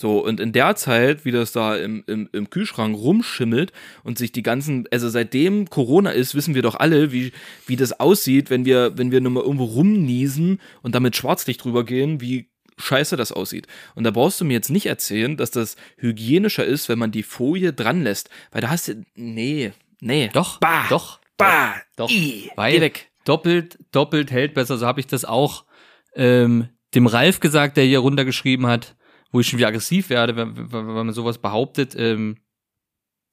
[0.00, 3.72] So, und in der Zeit, wie das da im, im, im Kühlschrank rumschimmelt
[4.04, 7.32] und sich die ganzen, also seitdem Corona ist, wissen wir doch alle, wie,
[7.66, 11.84] wie das aussieht, wenn wir, wenn wir nur mal irgendwo rumniesen und damit Schwarzlicht drüber
[11.84, 13.66] gehen, wie scheiße das aussieht.
[13.96, 17.24] Und da brauchst du mir jetzt nicht erzählen, dass das hygienischer ist, wenn man die
[17.24, 18.30] Folie dran lässt.
[18.52, 20.30] Weil da hast du, nee, nee.
[20.32, 22.08] Doch, Bah, doch, bah, doch.
[22.08, 23.10] i, Weil geh weg.
[23.24, 24.78] doppelt, doppelt hält besser.
[24.78, 25.64] So habe ich das auch
[26.14, 28.94] ähm, dem Ralf gesagt, der hier runtergeschrieben hat,
[29.30, 32.38] wo ich schon wieder aggressiv werde, wenn, wenn, wenn man sowas behauptet, ähm,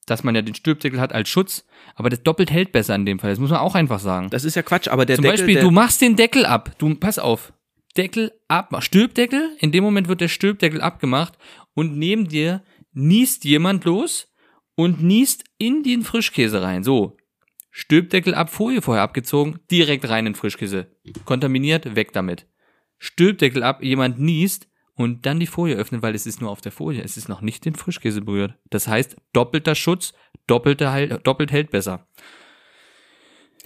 [0.06, 1.66] dass man ja den Stülpdeckel hat als Schutz.
[1.94, 3.30] Aber das doppelt hält besser in dem Fall.
[3.30, 4.30] Das muss man auch einfach sagen.
[4.30, 6.76] Das ist ja Quatsch, aber der Zum Deckel, Beispiel, du machst den Deckel ab.
[6.78, 7.52] Du, pass auf.
[7.96, 9.56] Deckel ab, Stülpdeckel.
[9.58, 11.36] In dem Moment wird der Stülpdeckel abgemacht
[11.74, 14.32] und neben dir niest jemand los
[14.74, 16.84] und niest in den Frischkäse rein.
[16.84, 17.16] So.
[17.70, 20.86] Stülpdeckel ab, Folie vorher abgezogen, direkt rein in Frischkäse.
[21.24, 22.46] Kontaminiert, weg damit.
[22.98, 26.72] Stülpdeckel ab, jemand niest und dann die Folie öffnen, weil es ist nur auf der
[26.72, 27.02] Folie.
[27.02, 28.54] Es ist noch nicht den Frischkäse berührt.
[28.70, 30.14] Das heißt, doppelter Schutz,
[30.46, 32.06] doppelte Heil, doppelt hält besser.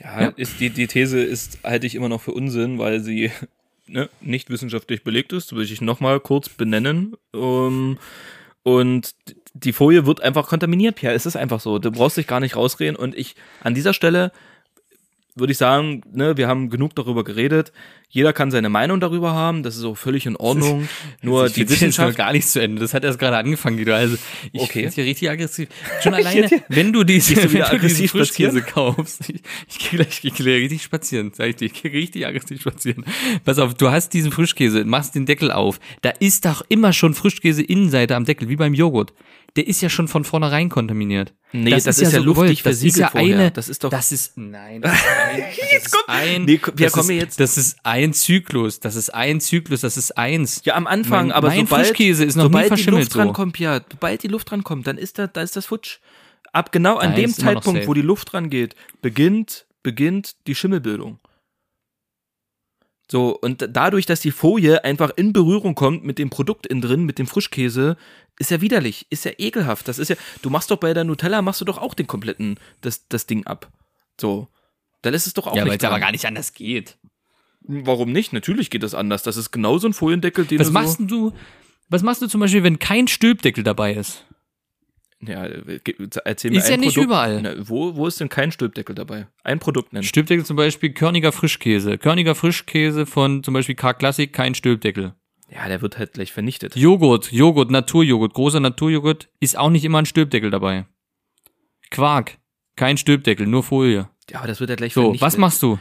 [0.01, 0.29] Ja, Ja.
[0.37, 3.31] Ist die, die These ist, halte ich immer noch für Unsinn, weil sie
[3.87, 5.55] ne, nicht wissenschaftlich belegt ist.
[5.55, 7.16] Will ich nochmal kurz benennen.
[7.33, 7.99] Um,
[8.64, 9.14] und
[9.55, 11.14] die Folie wird einfach kontaminiert, Pierre.
[11.14, 11.79] Es ist einfach so.
[11.79, 12.97] Du brauchst dich gar nicht rausreden.
[12.97, 14.33] Und ich an dieser Stelle
[15.40, 17.72] würde ich sagen, ne, wir haben genug darüber geredet.
[18.12, 19.62] Jeder kann seine Meinung darüber haben.
[19.62, 20.88] Das ist auch völlig in Ordnung.
[21.22, 22.16] Nur die Wissenschaft.
[22.16, 22.81] gar nicht zu Ende.
[22.81, 23.94] Das hat erst gerade angefangen, Guido.
[23.94, 24.16] Also
[24.53, 24.87] ich Okay.
[24.87, 24.90] okay.
[24.94, 25.68] hier richtig aggressiv.
[26.03, 29.20] Schon alleine, wenn du diese, wenn du Frischkäse kaufst.
[29.31, 31.66] Ich, ich gehe gleich, ich gehe richtig spazieren, sag ich dir.
[31.66, 33.05] Ich gehe richtig aggressiv spazieren.
[33.44, 35.79] Pass auf, du hast diesen Frischkäse, machst den Deckel auf.
[36.03, 39.12] Da ist doch immer schon Frischkäse Innenseite am Deckel, wie beim Joghurt.
[39.57, 41.35] Der ist ja schon von vornherein kontaminiert.
[41.53, 42.65] Nee, das ist ja so gewollt.
[42.65, 43.37] Das ist ja vorher.
[43.39, 46.87] eine, Das ist doch- das ist, nein, das ist ein, das ist ein, Nee, wir
[46.87, 50.63] das kommen ist, jetzt- das ist ein Zyklus, das ist ein Zyklus, das ist eins.
[50.65, 53.13] Ja, am Anfang, Mein- aber mein sobald, Frischkäse ist noch nie sobald die verschimmelt Luft
[53.13, 53.19] so.
[53.19, 55.99] rankommt, ja, sobald die Luft rankommt, dann ist da, da ist das futsch.
[56.53, 61.19] Ab genau an Nein, dem ist Zeitpunkt, wo die Luft rangeht, beginnt, beginnt die Schimmelbildung.
[63.11, 67.05] So, und dadurch, dass die Folie einfach in Berührung kommt mit dem Produkt innen drin,
[67.05, 67.97] mit dem Frischkäse,
[68.40, 69.87] ist ja widerlich, ist ja ekelhaft.
[69.87, 72.59] Das ist ja, du machst doch bei der Nutella, machst du doch auch den kompletten,
[72.81, 73.70] das, das Ding ab.
[74.20, 74.48] So.
[75.03, 76.98] Da lässt es doch auch Ja, weil nicht es aber gar nicht anders geht.
[77.61, 78.33] Warum nicht?
[78.33, 79.22] Natürlich geht das anders.
[79.22, 81.33] Das ist genauso ein Foliendeckel, den Was du machst so, du,
[81.90, 84.24] was machst du zum Beispiel, wenn kein Stülpdeckel dabei ist?
[85.22, 85.81] Ja, äh,
[86.24, 87.05] erzähl mir Ist ein ja nicht Produkt.
[87.07, 87.42] überall.
[87.42, 89.26] Na, wo, wo ist denn kein Stülpdeckel dabei?
[89.44, 90.03] Ein Produkt nennen.
[90.03, 91.98] Stülpdeckel zum Beispiel Körniger Frischkäse.
[91.98, 95.14] Körniger Frischkäse von zum Beispiel K Classic, kein Stülpdeckel.
[95.53, 96.77] Ja, der wird halt gleich vernichtet.
[96.77, 100.87] Joghurt, Joghurt, Naturjoghurt, großer Naturjoghurt, ist auch nicht immer ein Stülpdeckel dabei.
[101.91, 102.39] Quark,
[102.77, 104.09] kein Stülpdeckel, nur Folie.
[104.31, 105.27] Ja, aber das wird ja gleich So, vernichtet.
[105.27, 105.79] was machst du?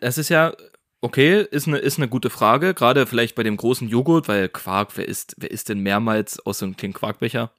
[0.00, 0.52] Das ist ja,
[1.00, 2.74] okay, ist eine, ist eine gute Frage.
[2.74, 6.58] Gerade vielleicht bei dem großen Joghurt, weil Quark, wer isst, wer isst denn mehrmals aus
[6.58, 7.52] so einem kleinen Quarkbecher?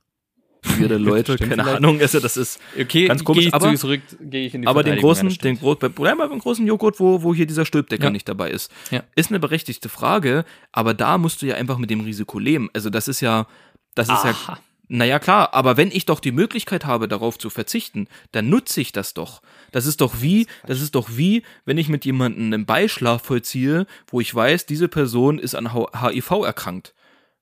[0.62, 1.78] Viele Leute, keine vielleicht.
[1.78, 4.98] Ahnung, also das ist, Okay, Ganz komisch, aber- zurück, gehe ich in die aber den
[5.00, 5.60] großen, den stimmt.
[5.62, 8.10] gro bei, bleib mal beim großen Joghurt, wo, wo hier dieser Stülpdeckel Ja.
[8.12, 8.72] nicht dabei ist.
[8.92, 9.04] Ja.
[9.16, 12.70] Ist eine berechtigte Frage, aber da musst du ja einfach mit dem Risiko leben.
[12.74, 13.48] Also das ist ja,
[13.96, 14.60] das ist ja, Aha.
[14.88, 18.92] naja klar, aber wenn ich doch die Möglichkeit habe, darauf zu verzichten, dann nutze ich
[18.92, 19.42] das doch.
[19.72, 23.86] Das ist doch wie, das ist doch wie, wenn ich mit jemandem einen Beischlaf vollziehe,
[24.08, 26.94] wo ich weiß, diese Person ist an HIV erkrankt.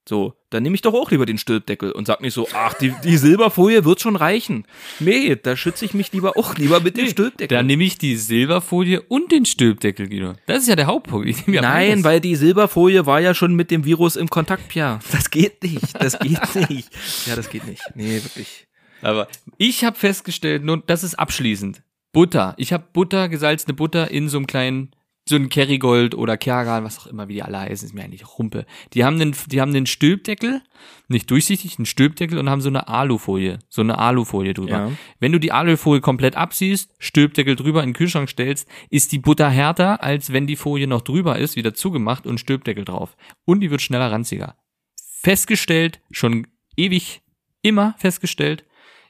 [0.07, 2.93] So, dann nehme ich doch auch lieber den Stülpdeckel und sag nicht so, ach, die,
[3.03, 4.67] die Silberfolie wird schon reichen.
[4.99, 7.57] Nee, da schütze ich mich lieber auch lieber mit dem Stülpdeckel.
[7.57, 10.33] Dann nehme ich die Silberfolie und den Stülpdeckel, Guido.
[10.45, 11.47] Das ist ja der Hauptpunkt.
[11.47, 14.99] Ja Nein, weil die Silberfolie war ja schon mit dem Virus im Kontakt, Pia.
[15.11, 15.99] Das geht nicht.
[15.99, 16.89] Das geht nicht.
[17.25, 17.81] Ja, das geht nicht.
[17.95, 18.67] Nee, wirklich.
[19.01, 21.81] Aber ich habe festgestellt, nun, das ist abschließend.
[22.11, 22.53] Butter.
[22.57, 24.91] Ich habe Butter, gesalzene Butter in so einem kleinen,
[25.27, 28.37] so ein Kerrygold oder Kergan, was auch immer, wie die alle heißen, ist mir eigentlich
[28.37, 28.67] Rumpe.
[28.93, 30.61] Die haben den, die haben den Stülpdeckel,
[31.07, 34.71] nicht durchsichtig, einen Stülpdeckel und haben so eine Alufolie, so eine Alufolie drüber.
[34.71, 34.91] Ja.
[35.19, 39.49] Wenn du die Alufolie komplett absiehst, Stülpdeckel drüber in den Kühlschrank stellst, ist die Butter
[39.49, 43.17] härter, als wenn die Folie noch drüber ist, wieder zugemacht und Stülpdeckel drauf.
[43.45, 44.55] Und die wird schneller ranziger.
[44.95, 46.45] Festgestellt, schon
[46.77, 47.23] ewig,
[47.63, 48.63] immer festgestellt,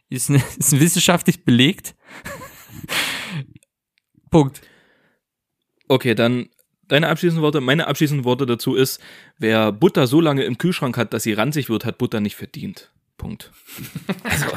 [0.08, 1.94] ist, ne, ist wissenschaftlich belegt.
[4.32, 4.62] Punkt.
[5.88, 6.50] Okay, dann
[6.88, 7.62] deine abschließenden Worte.
[7.62, 9.02] Meine abschließenden Worte dazu ist,
[9.38, 12.92] wer Butter so lange im Kühlschrank hat, dass sie ranzig wird, hat Butter nicht verdient.
[13.18, 13.52] Punkt.
[14.24, 14.48] Also,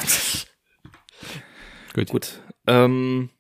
[1.94, 2.08] Gut.
[2.08, 2.42] gut.
[2.66, 3.30] Ähm,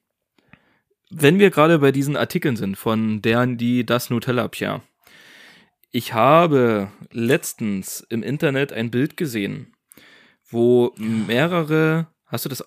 [1.10, 4.82] wenn wir gerade bei diesen Artikeln sind, von deren die das Nutella Pia.
[5.90, 9.74] Ich habe letztens im Internet ein Bild gesehen,
[10.48, 12.08] wo mehrere.
[12.26, 12.64] Hast du das?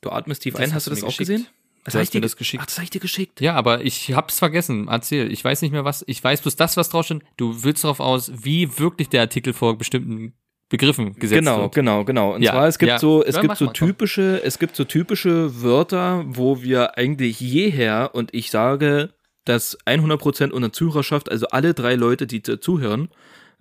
[0.00, 1.28] Du atmest tief Das ein, hast hast du das auch geschickt.
[1.28, 1.46] gesehen?
[1.92, 2.62] Du hab hast ich dir mir das ge- geschickt.
[2.62, 3.40] Ach, das hab ich dir geschickt.
[3.40, 4.88] Ja, aber ich hab's vergessen.
[4.88, 5.30] Erzähl.
[5.32, 6.04] Ich weiß nicht mehr was.
[6.06, 7.22] Ich weiß bloß das, was drauf steht.
[7.36, 10.34] Du willst darauf aus, wie wirklich der Artikel vor bestimmten
[10.68, 11.74] Begriffen gesetzt Genau, wird.
[11.76, 12.34] genau, genau.
[12.34, 12.98] Und Ja, zwar es gibt ja.
[12.98, 18.10] so, es Ja, gibt so typische, es gibt so typische Wörter, wo wir eigentlich jeher
[18.14, 23.10] und ich sage, dass 100% unserer Zuhörerschaft, also alle drei Leute, die zu- zuhören,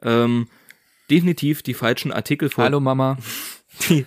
[0.01, 0.47] ähm,
[1.11, 3.19] definitiv die falschen Artikel vor, Hallo Mama.
[3.89, 4.05] die, die,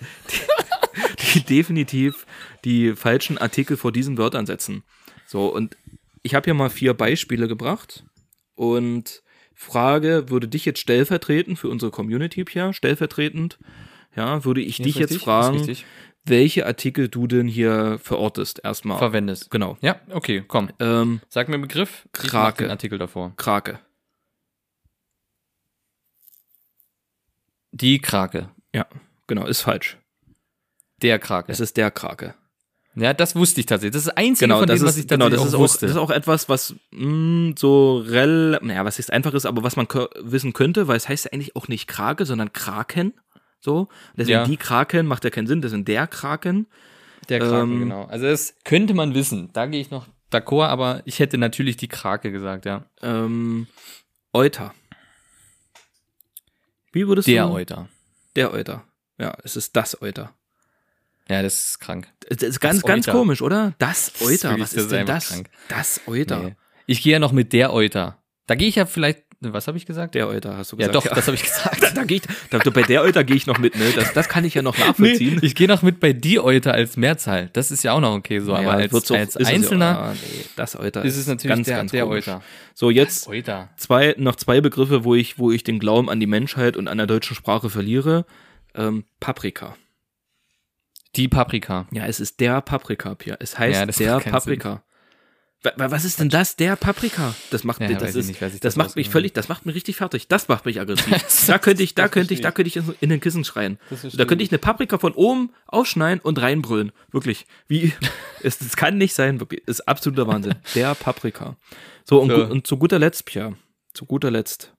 [1.34, 2.26] die definitiv
[2.64, 4.84] die falschen Artikel vor diesen Wörtern setzen.
[5.26, 5.76] So, und
[6.22, 8.04] ich habe hier mal vier Beispiele gebracht
[8.54, 9.22] und
[9.54, 13.58] Frage, würde dich jetzt stellvertretend für unsere Community, Pia, stellvertretend,
[14.14, 15.16] ja, würde ich dich Ist jetzt richtig?
[15.18, 15.76] Ist fragen,
[16.24, 18.98] welche Artikel du denn hier verortest, erstmal.
[18.98, 19.50] Verwendest.
[19.50, 19.76] genau.
[19.80, 20.70] Ja, okay, komm.
[20.78, 22.08] Ähm, Sag mir einen Begriff.
[22.12, 22.64] Krake.
[22.64, 23.32] den Artikel davor.
[23.36, 23.80] Krake.
[27.72, 28.50] Die Krake.
[28.74, 28.86] Ja,
[29.26, 29.98] genau, ist falsch.
[31.02, 31.50] Der Krake.
[31.52, 32.34] Es ist der Krake.
[32.94, 33.92] Ja, das wusste ich tatsächlich.
[33.92, 35.58] Das ist das Einzige Genau, von das dem, ist, was ich genau, das ist auch
[35.58, 35.86] auch, wusste.
[35.86, 39.76] das ist auch etwas, was mh, so rel, naja, was ist einfach ist, aber was
[39.76, 39.86] man
[40.22, 43.12] wissen könnte, weil es heißt ja eigentlich auch nicht Krake, sondern Kraken.
[43.60, 43.88] So.
[44.16, 44.44] Deswegen Ja.
[44.44, 46.66] die Kraken macht ja keinen Sinn, das sind der Kraken.
[47.28, 48.04] Der Kraken, Ähm, genau.
[48.06, 49.50] Also das könnte man wissen.
[49.52, 52.84] Da gehe ich noch d'accord, aber ich hätte natürlich die Krake gesagt, ja.
[53.02, 53.68] Ähm,
[54.32, 54.74] Euter.
[56.92, 57.52] Wie würdest Der du?
[57.52, 57.88] Euter.
[58.34, 58.84] Der Euter.
[59.18, 60.34] Ja, es ist das Euter.
[61.30, 62.08] Ja, das ist krank.
[62.28, 63.74] Das ist ganz, Das ganz komisch, oder?
[63.78, 64.58] Das Euter.
[64.58, 65.28] Was ist ist denn das?
[65.28, 65.48] krank.
[65.68, 66.38] Das Euter.
[66.42, 66.56] Nee.
[66.86, 68.22] Ich gehe ja noch mit der Euter.
[68.46, 70.14] Da gehe ich ja vielleicht, was habe ich gesagt?
[70.14, 71.06] Der Euter, hast du ja, gesagt.
[71.06, 71.82] doch, das habe ich gesagt.
[71.82, 73.92] Da, da gehe ich, da, bei der Euter gehe ich noch mit, ne?
[73.94, 75.38] Das, das kann ich ja noch Nee, nachvollziehen.
[75.42, 77.50] ich gehe noch mit bei die Euter als Mehrzahl.
[77.52, 79.98] Das ist ja auch noch okay so, aber als, auch- als ist es ja- Einzelner
[79.98, 82.26] ah, nee, das Euter ist es natürlich ganz, der, ganz der komisch.
[82.28, 82.42] Euter.
[82.74, 83.68] So, jetzt Euter.
[83.76, 86.96] zwei, noch zwei Begriffe, wo ich, wo ich den Glauben an die Menschheit und an
[86.98, 88.24] der deutschen Sprache verliere.
[88.74, 89.76] Ähm, Paprika.
[91.18, 91.86] Die Paprika.
[91.90, 93.36] Ja, es ist der Paprika, Pia.
[93.40, 94.82] Es heißt Ja, der Paprika.
[95.64, 96.54] Wa- Was ist denn das?
[96.54, 97.34] Der Paprika?
[97.50, 99.96] Das macht, Ja, das ist, nicht, das das macht mich völlig, das macht mich richtig
[99.96, 100.28] fertig.
[100.28, 101.12] Das macht mich aggressiv.
[101.48, 103.78] da könnte ich, da könnte ich, da könnte ich in den Kissen schreien.
[104.14, 104.50] Da könnte ich.
[104.52, 106.92] eine Paprika von oben aufschneiden und reinbrüllen.
[107.10, 107.46] Wirklich.
[107.66, 107.92] Wie,
[108.44, 109.66] es, es kann nicht sein, wirklich.
[109.66, 110.54] Ist absoluter Wahnsinn.
[110.76, 111.56] Der Paprika.
[112.04, 112.44] So, und, So.
[112.46, 113.54] und zu guter Letzt, Pia,
[113.92, 114.72] zu guter Letzt,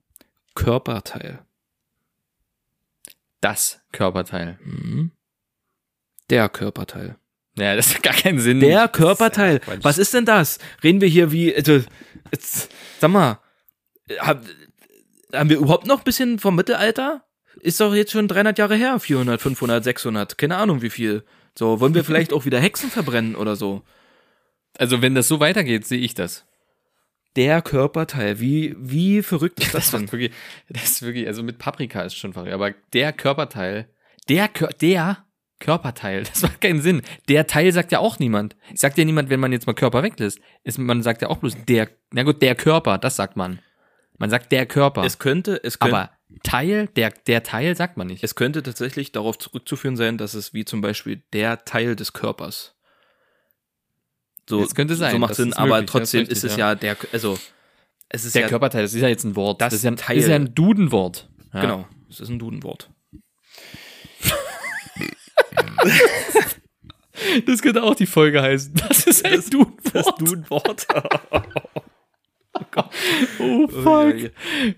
[0.55, 1.39] Körperteil.
[3.41, 4.57] Das Körperteil.
[4.63, 5.11] Mhm.
[6.29, 7.17] Der Körperteil.
[7.57, 8.59] Ja, das hat gar keinen Sinn.
[8.59, 9.59] Der Das ist Körperteil.
[9.59, 9.79] Quatsch.
[9.83, 10.59] Was ist denn das?
[10.83, 11.81] Reden wir hier wie, also,
[12.31, 12.69] jetzt,
[12.99, 13.39] sag mal,
[14.19, 14.43] hab,
[15.33, 17.25] haben wir überhaupt noch ein bisschen vom Mittelalter?
[17.61, 21.23] Ist doch jetzt schon 300 Jahre her, 400, 500, 600, keine Ahnung wie viel.
[21.57, 23.81] So, wollen wir vielleicht auch wieder Hexen verbrennen oder so?
[24.77, 26.45] Also, wenn das so weitergeht, sehe ich das.
[27.35, 30.11] Der Körperteil, wie, wie verrückt ist das Das denn?
[30.11, 30.31] wirklich,
[30.69, 33.89] das ist wirklich, also mit Paprika ist schon verrückt, aber der Körperteil,
[34.29, 35.25] der, Kör, der
[35.59, 37.01] Körperteil, das macht keinen Sinn.
[37.27, 38.55] Der Teil sagt ja auch niemand.
[38.73, 40.39] Sagt ja niemand, wenn man jetzt mal Körper weglässt.
[40.63, 43.59] Ist, man sagt ja auch bloß der, na gut, der Körper, das sagt man.
[44.17, 45.03] Man sagt der Körper.
[45.03, 46.11] Es könnte, es könnte, aber
[46.43, 48.23] Teil, der, der Teil sagt man nicht.
[48.23, 52.75] es könnte tatsächlich darauf zurückzuführen sein, dass es wie zum Beispiel der Teil des Körpers.
[54.47, 56.43] So, Es könnte sein, So macht das Sinn, aber möglich, das ist trotzdem richtig, ist
[56.43, 56.69] es ja.
[56.69, 57.37] ja der, also,
[58.09, 59.61] es ist der ja, Körperteil, das ist ja jetzt ein Wort.
[59.61, 60.17] Das ist ja, Teil.
[60.17, 61.29] ist ja ein Dudenwort.
[61.53, 61.61] Ja.
[61.61, 62.89] Genau, es ist ein Dudenwort.
[67.45, 68.73] Das könnte auch die Folge heißen.
[68.87, 70.19] Das ist ein Dudenwort.
[70.21, 70.87] Dudenwort.
[73.39, 74.31] Oh, fuck.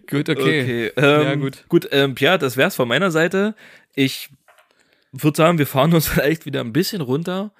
[0.09, 0.29] Gut, okay.
[0.29, 1.65] Okay, ähm, Ja, gut.
[1.67, 3.55] Gut, ähm, Pierre, das wär's von meiner Seite.
[3.95, 4.29] Ich
[5.11, 7.51] würde sagen, wir fahren uns vielleicht wieder ein bisschen runter.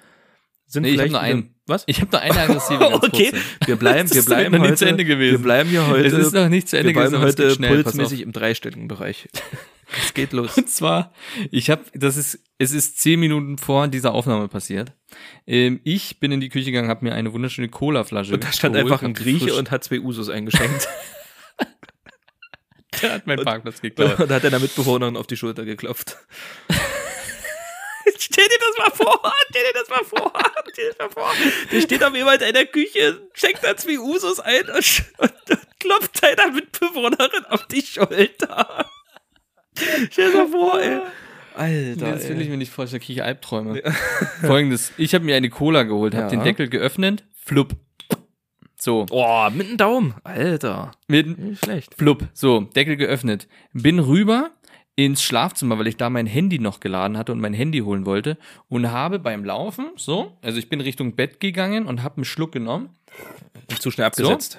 [0.66, 1.54] Sind Nee, ich hab vielleicht nur einen.
[1.66, 1.84] Was?
[1.86, 2.92] Ich habe noch eine aggressive.
[2.94, 3.44] okay, kurze.
[3.66, 4.76] wir bleiben, Das wir bleiben noch nicht heute.
[4.78, 5.38] zu Ende gewesen.
[5.38, 6.06] Wir bleiben hier heute.
[6.06, 9.28] Es ist noch nicht zu Ende wir bleiben gewesen, heute pulsmäßig im dreistelligen Bereich.
[9.98, 10.56] Es geht los.
[10.56, 11.12] Und zwar,
[11.50, 14.92] ich habe, das ist, es ist zehn Minuten vor dieser Aufnahme passiert.
[15.46, 18.74] Ähm, ich bin in die Küche gegangen, habe mir eine wunderschöne Cola-Flasche Und da stand
[18.74, 20.88] geholt, einfach ein Grieche und hat zwei Usos eingeschenkt.
[23.02, 24.20] der hat meinen Parkplatz geklaut.
[24.20, 26.16] und hat einer Mitbewohnerin auf die Schulter geklopft.
[28.18, 30.32] Stell dir das mal vor, stell dir das mal vor,
[30.72, 31.32] stell dir das mal vor.
[31.70, 35.80] Der steht auf jemand in der Küche, schenkt da zwei Usos ein und, und, und
[35.80, 38.86] klopft seiner Mitbewohnerin auf die Schulter.
[40.10, 40.98] Stell dir vor, ey.
[41.54, 43.82] Alter, Nee, das will ich mir nicht vorstellen, kriege ich Albträume.
[44.40, 46.30] Folgendes, ich habe mir eine Cola geholt, habe Ja.
[46.30, 47.76] den Deckel geöffnet, flupp.
[48.76, 50.14] So, Boah, mit dem Daumen.
[50.24, 50.90] Alter.
[51.08, 51.94] mit Nicht schlecht.
[51.94, 53.46] flupp, so, Deckel geöffnet.
[53.72, 54.50] Bin rüber
[54.96, 58.38] ins Schlafzimmer, weil ich da mein Handy noch geladen hatte und mein Handy holen wollte
[58.68, 62.52] und habe beim Laufen, so, also ich bin Richtung Bett gegangen und habe einen Schluck
[62.52, 62.90] genommen,
[63.78, 64.58] Zu schnell abgesetzt.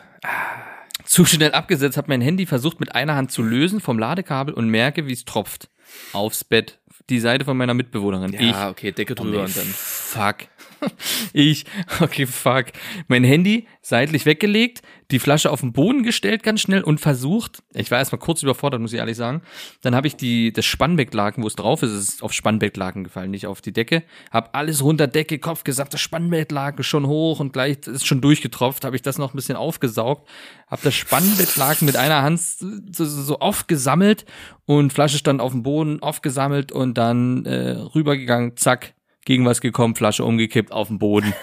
[1.05, 4.67] Zu schnell abgesetzt, habe mein Handy versucht mit einer Hand zu lösen vom Ladekabel und
[4.69, 5.69] merke, wie es tropft
[6.13, 6.79] aufs Bett,
[7.09, 8.33] die Seite von meiner Mitbewohnerin.
[8.33, 9.65] ich Ja, okay, Decke Oh, drüber nee, und dann.
[9.65, 10.47] Fuck.
[11.33, 11.65] Ich,
[11.99, 12.65] okay, fuck.
[13.07, 14.81] Mein Handy seitlich weggelegt,
[15.11, 18.81] die Flasche auf den Boden gestellt ganz schnell und versucht, ich war erstmal kurz überfordert,
[18.81, 19.41] muss ich ehrlich sagen.
[19.81, 23.47] Dann habe ich die, das Spannbettlaken, wo es drauf ist, ist auf Spannbettlaken gefallen, nicht
[23.47, 24.03] auf die Decke.
[24.31, 28.85] Hab alles runter Decke, Kopf gesagt, das Spannbettlaken schon hoch und gleich ist schon durchgetropft,
[28.85, 30.27] habe ich das noch ein bisschen aufgesaugt,
[30.67, 34.25] hab das Spannbettlaken mit einer Hand so, so, so aufgesammelt
[34.65, 38.93] und Flasche stand auf dem Boden, aufgesammelt und dann äh, rübergegangen, zack,
[39.25, 41.33] gegen was gekommen, Flasche umgekippt auf den Boden.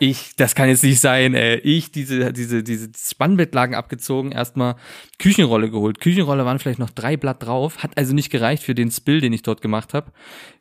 [0.00, 1.56] Ich, das kann jetzt nicht sein, ey.
[1.58, 4.76] Ich, diese, diese, diese Spannbettlagen abgezogen, erstmal
[5.18, 6.00] Küchenrolle geholt.
[6.00, 9.32] Küchenrolle waren vielleicht noch drei Blatt drauf, hat also nicht gereicht für den Spill, den
[9.32, 10.12] ich dort gemacht habe.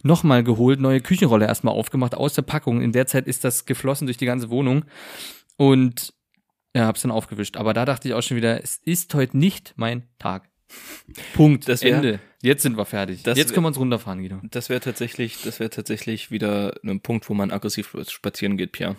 [0.04, 2.82] Nochmal geholt, neue Küchenrolle erstmal aufgemacht aus der Packung.
[2.82, 4.86] In der Zeit ist das geflossen durch die ganze Wohnung
[5.58, 6.14] und
[6.76, 7.58] ja, hab's dann aufgewischt.
[7.58, 10.50] Aber da dachte ich auch schon wieder, es ist heute nicht mein Tag.
[11.34, 11.68] Punkt.
[11.68, 12.20] Das wär- Ende.
[12.42, 13.24] Jetzt sind wir fertig.
[13.24, 14.40] Das Jetzt können wir uns runterfahren, Guido.
[14.52, 18.96] Das wäre tatsächlich, das wäre tatsächlich wieder ein Punkt, wo man aggressiv spazieren geht, Pierre.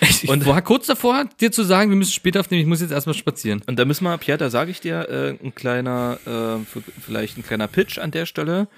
[0.00, 2.92] Ich und war kurz davor, dir zu sagen, wir müssen später aufnehmen, ich muss jetzt
[2.92, 3.60] erstmal spazieren.
[3.66, 7.42] Und da müssen wir, Pierre, da sage ich dir, äh, ein kleiner, äh, vielleicht ein
[7.42, 8.68] kleiner Pitch an der Stelle,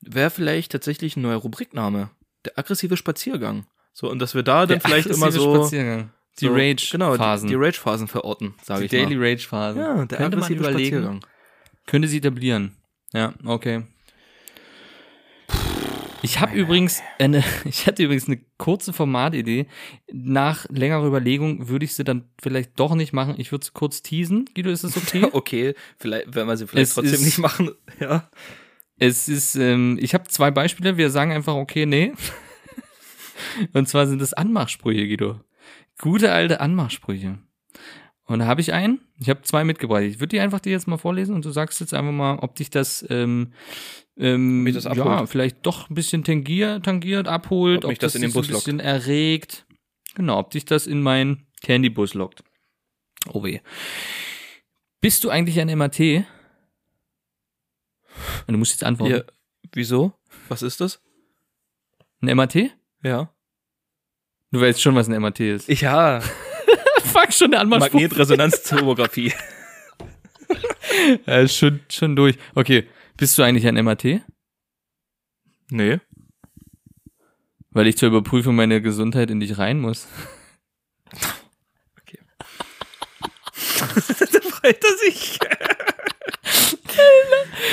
[0.00, 2.10] wäre vielleicht tatsächlich ein neuer Rubrikname.
[2.46, 3.66] Der aggressive Spaziergang.
[3.92, 5.68] So, und dass wir da dann Der vielleicht immer so.
[6.38, 6.90] Die so, Rage-Phasen.
[6.90, 9.28] Genau, die, die Rage-Phasen verorten, sage Die ich Daily mal.
[9.28, 9.80] Rage-Phasen.
[9.80, 10.96] Ja, der Könnte man aggressive überlegen.
[10.96, 11.26] Spaziergang.
[11.86, 12.76] Könnte sie etablieren.
[13.12, 13.82] Ja, okay.
[16.22, 19.66] Ich habe übrigens eine, ich hatte übrigens eine kurze Formatidee.
[20.12, 23.34] Nach längerer Überlegung würde ich sie dann vielleicht doch nicht machen.
[23.38, 24.46] Ich würde sie kurz teasen.
[24.54, 25.26] Guido, ist das okay?
[25.32, 28.28] Okay, vielleicht, wenn wir sie vielleicht Es trotzdem ist- nicht machen, ja.
[28.98, 30.96] Es ist, ähm, ich habe zwei Beispiele.
[30.96, 32.14] Wir sagen einfach okay, nee.
[33.74, 35.40] Und zwar sind es Anmachsprüche, Guido.
[36.00, 37.38] Gute alte Anmachsprüche.
[38.26, 39.00] Und da habe ich einen.
[39.20, 40.02] Ich habe zwei mitgebracht.
[40.02, 42.56] Ich würde die einfach dir jetzt mal vorlesen und du sagst jetzt einfach mal, ob
[42.56, 43.52] dich das, ähm,
[44.16, 45.28] ähm, Mich das ja, abholt.
[45.30, 48.52] vielleicht doch ein bisschen tangiert, tangiert, abholt, Ob ob, mich das in den Bus ein
[48.52, 48.64] lockt.
[48.64, 49.64] bisschen erregt.
[50.16, 52.42] Genau, ob dich das in meinen Candybus lockt.
[53.32, 53.60] Oh weh.
[55.00, 56.00] Bist du eigentlich ein MAT?
[56.00, 56.24] Und
[58.48, 59.14] du musst jetzt antworten.
[59.16, 59.22] ja.
[59.72, 60.12] Wieso?
[60.48, 61.00] Was ist das?
[62.22, 62.54] Ein MAT?
[63.02, 63.30] Ja.
[64.52, 65.68] Du weißt schon, was ein MAT ist.
[65.68, 66.22] Ja,
[67.16, 68.00] Fuck, schon der Anmachspruch.
[68.00, 69.32] Magnetresonanztomographie.
[71.26, 72.36] Ist schon, schon durch.
[72.54, 72.86] Okay,
[73.16, 74.04] bist du eigentlich ein MAT?
[75.70, 75.98] nee.
[77.70, 80.08] Weil ich zur Überprüfung meiner Gesundheit in dich rein muss.
[81.10, 81.18] da
[84.40, 85.38] freut er sich.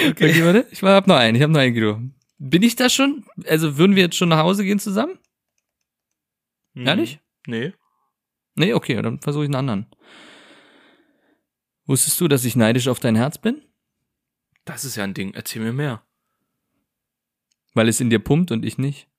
[0.09, 0.67] Okay, warte.
[0.71, 1.35] Ich hab noch einen.
[1.35, 2.01] Ich habe noch einen, Guido.
[2.37, 3.23] Bin ich da schon?
[3.47, 5.17] Also würden wir jetzt schon nach Hause gehen zusammen?
[6.75, 7.21] Ehrlich?
[7.47, 7.71] Nee.
[8.55, 9.87] Nee, okay, dann versuche ich einen anderen.
[11.85, 13.61] Wusstest du, dass ich neidisch auf dein Herz bin?
[14.65, 15.33] Das ist ja ein Ding.
[15.33, 16.03] Erzähl mir mehr.
[17.73, 19.07] Weil es in dir pumpt und ich nicht.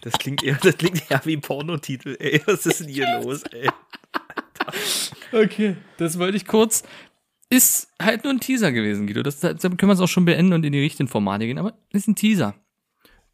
[0.00, 2.40] Das klingt eher, das klingt eher wie ein Pornotitel, ey.
[2.46, 3.68] Was ist denn hier los, ey?
[5.32, 6.84] Okay, das wollte ich kurz.
[7.50, 9.22] Ist halt nur ein Teaser gewesen, Guido.
[9.22, 11.76] Das, das können wir es auch schon beenden und in die richtigen Formate gehen, aber
[11.92, 12.54] ist ein Teaser.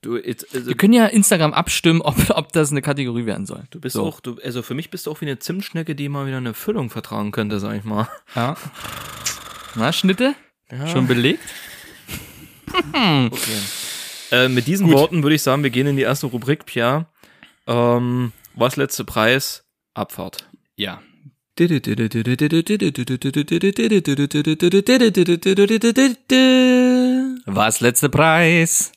[0.03, 3.63] Du, jetzt, also, Wir können ja Instagram abstimmen, ob, ob das eine Kategorie werden soll.
[3.71, 4.05] du bist So.
[4.05, 6.55] auch, du, also für mich bist du auch wie eine Zimtschnecke, die mal wieder eine
[6.55, 8.09] Füllung vertragen könnte, sag ich mal.
[8.35, 8.57] Ja.
[9.77, 10.35] Na, Schnitte?
[10.71, 10.87] Ja.
[10.89, 11.41] Schon belegt?
[12.95, 13.59] Okay.
[14.31, 14.97] Äh, mit diesen Gut.
[14.97, 17.05] Worten würde ich sagen, wir gehen in die erste Rubrik, Pierre.
[17.67, 19.65] Ähm, was letzte Preis?
[19.93, 20.49] Abfahrt.
[20.77, 21.03] Ja.
[27.45, 28.93] Was letzte Preis?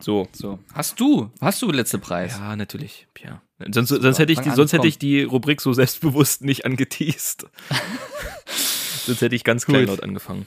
[0.00, 0.28] So.
[0.32, 0.58] So.
[0.72, 1.30] Hast du?
[1.40, 2.38] Hast du letzte Preis?
[2.38, 3.40] Ja, natürlich, Pierre.
[3.70, 7.46] Sonst, sonst hätte ich die, sonst hätte ich die Rubrik so selbstbewusst nicht angeteased.
[9.04, 10.46] sonst hätte ich ganz kleinlaut angefangen.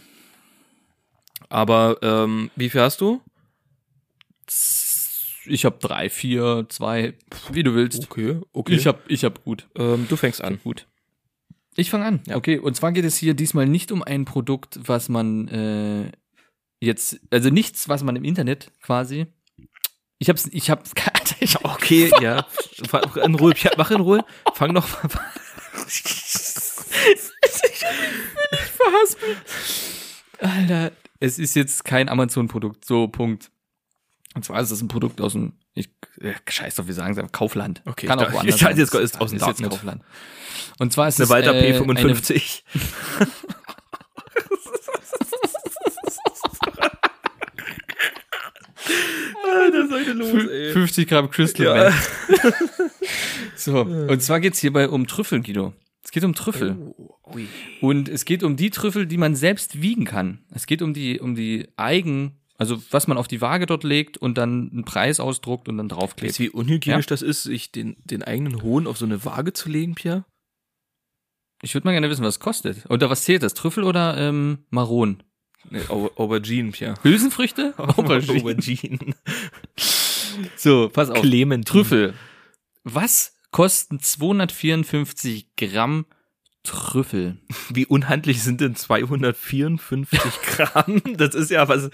[1.50, 3.22] Aber ähm, wie viel hast du?
[5.46, 7.14] Ich habe drei, vier, zwei,
[7.52, 8.10] wie du willst.
[8.10, 8.74] Okay, okay.
[8.74, 9.68] Ich hab, ich hab gut.
[9.76, 10.60] ähm, du fängst an.
[10.64, 10.88] Gut.
[11.76, 12.22] Ich fange an.
[12.28, 12.36] Ja.
[12.36, 16.12] Okay, und zwar geht es hier diesmal nicht um ein Produkt, was man äh,
[16.80, 19.28] jetzt, also nichts, was man im Internet quasi.
[20.24, 20.80] Ich hab's, ich hab,
[21.14, 22.46] Alter, ich Okay, ja.
[22.88, 24.24] Fang in Ruhe, mach in Ruhe.
[24.54, 25.10] Fang noch mal.
[28.78, 29.38] verhaspelt.
[30.40, 33.52] Alter, es ist jetzt kein Amazon-Produkt, so Punkt.
[34.34, 35.90] Und zwar ist es ein Produkt aus dem, ich,
[36.22, 37.82] äh, scheiß drauf, wir sagen es einfach, Kaufland.
[37.86, 38.78] Okay, Kann ich auch dachte- woanders ich sein.
[38.78, 39.70] jetzt ist aus dem ist jetzt.
[39.72, 40.04] Kaufland.
[40.80, 42.62] Und zwar ist Eine es Walter äh, P55.
[49.44, 50.72] Alter, was ist los, ey?
[50.74, 51.90] 50 Gramm Crystal Ja.
[52.30, 52.54] Meth.
[53.56, 55.74] So, und zwar geht's hierbei um Trüffel, Guido.
[56.04, 56.76] Es geht um Trüffel.
[56.98, 57.48] Oh, ui.
[57.82, 60.40] Und es geht um die Trüffel, die man selbst wiegen kann.
[60.54, 64.18] Es geht um die, um die Eigen, also was man auf die Waage dort legt
[64.18, 66.32] und dann einen Preis ausdruckt und dann draufklebt.
[66.32, 69.54] Weißt du, wie unhygienisch das ist, sich den, den eigenen Hohn auf so eine Waage
[69.54, 70.26] zu legen, Pierre?
[71.62, 72.90] Ich würde mal gerne wissen, was es kostet.
[72.90, 73.54] Oder was zählt das?
[73.54, 75.24] Trüffel oder ähm, Maron?
[75.70, 76.96] Nee, Au- Aubergine, Pierre.
[77.04, 77.74] Hülsenfrüchte?
[77.78, 78.40] Aubergine.
[78.42, 79.00] Aubergine.
[80.56, 81.22] So, pass auf.
[81.22, 81.64] Clementine.
[81.64, 82.14] Trüffel.
[82.84, 86.08] Was kosten 254 Gramm
[86.64, 87.38] Trüffel?
[87.70, 91.02] Wie unhandlich sind denn 254 Gramm?
[91.18, 91.92] Das ist ja was.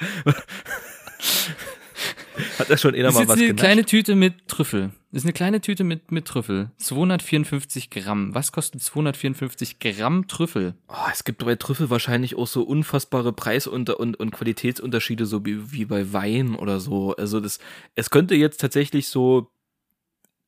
[2.57, 3.59] Hat das schon ist mal was eine genascht?
[3.59, 4.91] kleine Tüte mit Trüffel.
[5.11, 6.71] Das ist eine kleine Tüte mit, mit Trüffel.
[6.77, 8.35] 254 Gramm.
[8.35, 10.75] Was kostet 254 Gramm Trüffel?
[10.87, 15.45] Oh, es gibt bei Trüffel wahrscheinlich auch so unfassbare Preis- und, und, und Qualitätsunterschiede, so
[15.45, 17.15] wie, wie bei Wein oder so.
[17.15, 17.59] Also das,
[17.95, 19.51] es könnte jetzt tatsächlich so,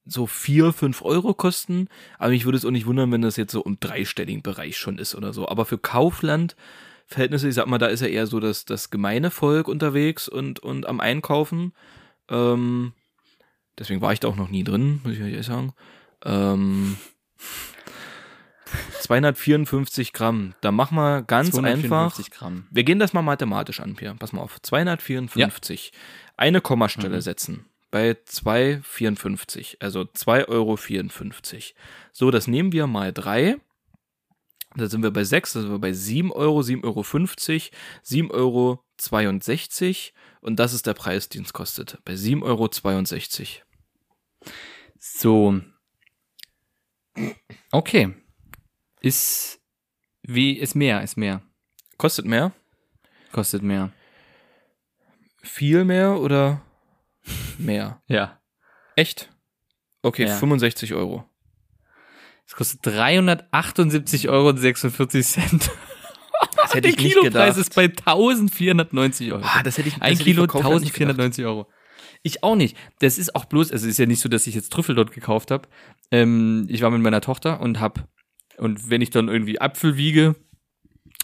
[0.05, 1.87] so vier, fünf Euro kosten,
[2.19, 4.97] aber mich würde es auch nicht wundern, wenn das jetzt so im dreistelligen Bereich schon
[4.97, 5.47] ist oder so.
[5.47, 6.55] Aber für Kaufland
[7.12, 7.47] Verhältnisse.
[7.47, 10.86] Ich sag mal, da ist ja eher so das, das gemeine Volk unterwegs und, und
[10.88, 11.74] am Einkaufen.
[12.30, 12.93] Ähm,
[13.78, 15.74] deswegen war ich da auch noch nie drin, muss ich ehrlich sagen.
[16.24, 16.97] Ähm,
[19.01, 20.53] 254 Gramm.
[20.62, 21.62] Da machen wir ganz einfach.
[22.14, 22.68] 254 Gramm.
[22.72, 24.16] Wir gehen das mal mathematisch an, Pierre.
[24.16, 24.62] Pass mal auf.
[24.62, 25.91] 254.
[26.38, 27.22] Eine Kommastelle Mhm.
[27.22, 27.66] setzen.
[27.89, 29.78] Bei 2,54.
[29.82, 30.78] Also 2,54 Euro.
[32.14, 33.57] So, das nehmen wir mal 3.
[34.76, 37.72] Da sind wir bei 6, da sind wir bei 7 Euro, 7,50
[38.32, 40.13] Euro, 7,62 Euro.
[40.41, 41.99] Und das ist der Preis, den es kostet.
[42.05, 44.51] Bei 7,62 Euro.
[44.97, 45.61] So.
[47.72, 48.13] Okay.
[49.01, 49.61] Ist
[50.24, 51.41] wie ist mehr, ist mehr.
[51.97, 52.53] Kostet mehr?
[53.32, 53.91] Kostet mehr.
[55.41, 56.61] Viel mehr oder
[57.57, 58.01] mehr?
[58.07, 58.39] Ja.
[58.95, 59.30] Echt?
[60.03, 60.38] Okay, Ja.
[60.38, 61.24] 65 Euro.
[62.51, 64.51] Es kostet 378,46 Euro.
[64.51, 64.73] Das
[66.73, 67.57] hätte Der ich nicht Kilopreis gedacht.
[67.57, 69.41] ist bei 1490 Euro.
[69.45, 71.11] Ah, das hätte ich das Ein hätte ich Kilo verkauft, hätte ich nicht gedacht.
[71.19, 71.69] 1490 Euro.
[72.23, 72.75] Ich auch nicht.
[72.99, 75.13] Das ist auch bloß, also es ist ja nicht so, dass ich jetzt Trüffel dort
[75.13, 75.69] gekauft habe.
[76.11, 78.05] Ähm, ich war mit meiner Tochter und hab,
[78.57, 80.35] und wenn ich dann irgendwie Apfel wiege,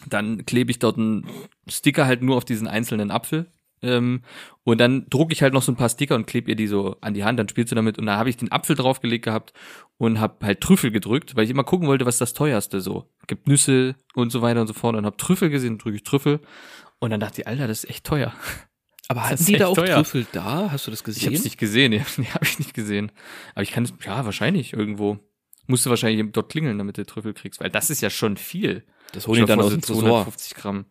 [0.05, 1.27] dann klebe ich dort einen
[1.69, 3.51] Sticker halt nur auf diesen einzelnen Apfel.
[3.81, 4.21] Ähm,
[4.63, 6.95] und dann drucke ich halt noch so ein paar Sticker und klebe ihr die so
[7.01, 7.97] an die Hand, dann spielt sie damit.
[7.99, 9.53] Und da habe ich den Apfel draufgelegt gehabt
[9.97, 13.09] und habe halt Trüffel gedrückt, weil ich immer gucken wollte, was das teuerste so.
[13.27, 16.39] Gibt Nüsse und so weiter und so fort und habe Trüffel gesehen, drücke ich Trüffel.
[16.99, 18.33] Und dann dachte ich, Alter, das ist echt teuer.
[19.09, 19.95] Aber hatten die da auch teuer.
[19.97, 20.69] Trüffel da?
[20.71, 21.25] Hast du das Ich gesehen?
[21.27, 23.11] habe es nicht gesehen, ja, nee, habe ich nicht gesehen.
[23.53, 25.19] Aber ich kann es, ja, wahrscheinlich irgendwo.
[25.67, 28.85] Musste wahrscheinlich dort klingeln, damit du Trüffel kriegst, weil das ist ja schon viel.
[29.11, 30.23] das holen die dann aus dem so Tresor.
[30.23, 30.85] 250 Gramm.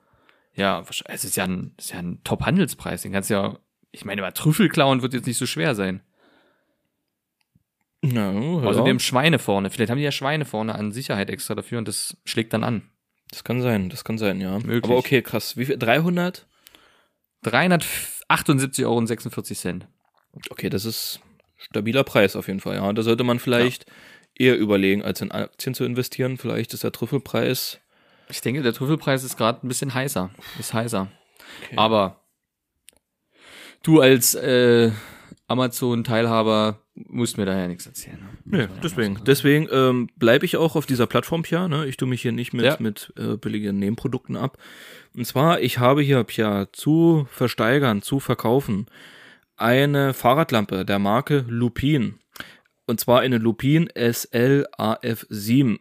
[0.57, 3.03] Ja, es ist ja ein, ist ja ein Top-Handelspreis.
[3.03, 3.59] Den kannst du ja,
[3.93, 6.01] ich meine, aber Trüffel klauen wird jetzt nicht so schwer sein.
[8.03, 9.71] Na, ja, Außerdem Schweine vorne.
[9.71, 12.91] Vielleicht haben die ja Schweine vorne an Sicherheit extra dafür und das schlägt dann an.
[13.31, 14.59] das kann sein, das kann sein, ja.
[14.59, 14.85] Möglich.
[14.85, 15.57] Aber okay, krass.
[15.57, 15.79] Wie viel?
[15.79, 16.47] 300?
[17.45, 19.05] 378,46 Euro.
[20.51, 21.21] Okay, das ist
[21.57, 22.93] stabiler Preis auf jeden Fall, ja.
[22.93, 23.87] Da sollte man vielleicht
[24.35, 26.39] eher überlegen, als in Aktien zu investieren.
[26.39, 27.81] Vielleicht ist der Trüffelpreis.
[28.29, 30.31] Ich denke, der Trüffelpreis ist gerade ein bisschen heißer.
[30.59, 31.09] Ist heißer.
[31.77, 32.20] Aber
[33.83, 34.91] du als äh,
[35.49, 38.18] Amazon-Teilhaber musst mir da ja nichts erzählen.
[38.18, 38.59] ne?
[38.68, 39.20] Nee, deswegen.
[39.27, 41.68] Deswegen ähm, bleibe ich auch auf dieser Plattform, Pia.
[41.68, 41.87] Ne?
[41.87, 42.77] Ich tue mich hier nicht mit, Ja.
[42.81, 44.59] mit äh, billigen Nebenprodukten ab.
[45.14, 48.87] Und zwar, ich habe hier, Pia, zu versteigern, zu verkaufen,
[49.57, 52.18] eine Fahrradlampe der Marke Lupin.
[52.87, 55.78] Und zwar eine Lupin SLAF7.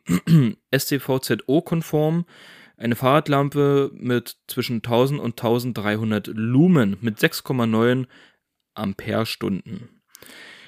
[0.75, 2.25] STVZO-konform.
[2.77, 8.05] Eine Fahrradlampe mit zwischen 1000 und 1300 Lumen mit 6,9
[8.73, 10.01] Ampere-Stunden.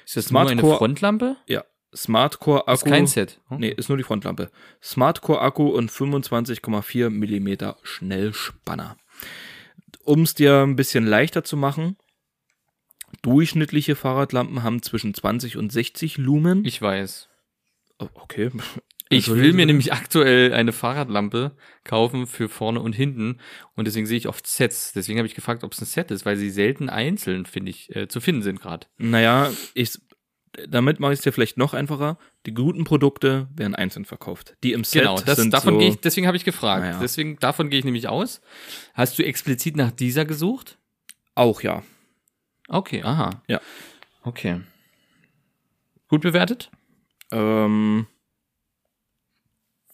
[0.06, 1.36] Ist das Smart nur eine Frontlampe?
[1.46, 1.64] Ja,
[1.94, 2.88] Smartcore Ist Akku.
[2.88, 3.40] kein Set.
[3.50, 3.56] Oh.
[3.58, 4.50] Nee, ist nur die Frontlampe.
[4.82, 8.96] Smartcore Akku und 25,4 Millimeter Schnellspanner.
[10.04, 11.96] Um es dir ein bisschen leichter zu machen,
[13.22, 16.64] durchschnittliche Fahrradlampen haben zwischen 20 und 60 Lumen.
[16.64, 17.28] Ich weiß.
[17.98, 18.50] Oh, okay.
[19.10, 19.56] Ich will Entschuldigung.
[19.56, 23.38] mir nämlich aktuell eine Fahrradlampe kaufen für vorne und hinten
[23.74, 24.92] und deswegen sehe ich oft Sets.
[24.92, 27.94] Deswegen habe ich gefragt, ob es ein Set ist, weil sie selten einzeln, finde ich,
[27.96, 28.86] äh, zu finden sind gerade.
[28.98, 29.98] Naja, ich,
[30.68, 32.18] damit mache ich es dir vielleicht noch einfacher.
[32.44, 34.56] Die guten Produkte werden einzeln verkauft.
[34.62, 36.82] Die im Set Genau, das, sind davon so, gehe ich, deswegen habe ich gefragt.
[36.82, 36.98] Naja.
[37.00, 38.42] Deswegen, davon gehe ich nämlich aus.
[38.92, 40.78] Hast du explizit nach dieser gesucht?
[41.34, 41.82] auch, ja.
[42.68, 43.42] Okay, aha.
[43.48, 43.60] Ja.
[44.22, 44.60] Okay.
[46.08, 46.70] Gut bewertet?
[47.32, 48.06] Ähm,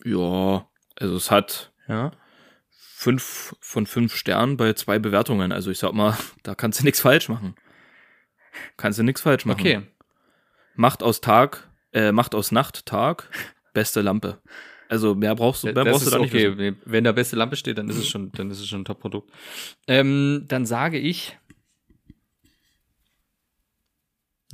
[0.04, 2.12] ja, also es hat Ja.
[2.70, 5.52] fünf von fünf Sternen bei zwei Bewertungen.
[5.52, 7.54] Also ich sag mal, da kannst du nichts falsch machen.
[8.76, 9.60] Kannst du nichts falsch machen.
[9.60, 9.82] Okay.
[10.76, 13.30] Macht aus Tag, äh, macht aus Nacht Tag,
[13.72, 14.40] beste Lampe.
[14.88, 16.34] Also mehr brauchst du, mehr das brauchst du da nicht.
[16.34, 16.56] okay.
[16.56, 16.80] wissen.
[16.84, 19.32] Wenn da beste Lampe steht, dann ist es schon, dann ist es schon ein Top-Produkt.
[19.88, 21.36] Ähm, dann sage ich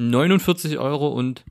[0.01, 1.45] 49 Euro und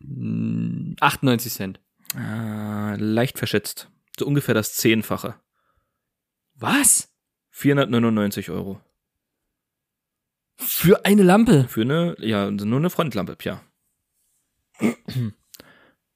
[0.00, 1.80] mm, 98 Cent.
[2.16, 3.88] Ah, leicht verschätzt.
[4.18, 5.36] So ungefähr das Zehnfache.
[6.54, 7.12] Was?
[7.50, 8.80] 499 Euro.
[10.56, 11.66] Für eine Lampe?
[11.68, 13.60] Für eine, ja, nur eine Frontlampe, ja.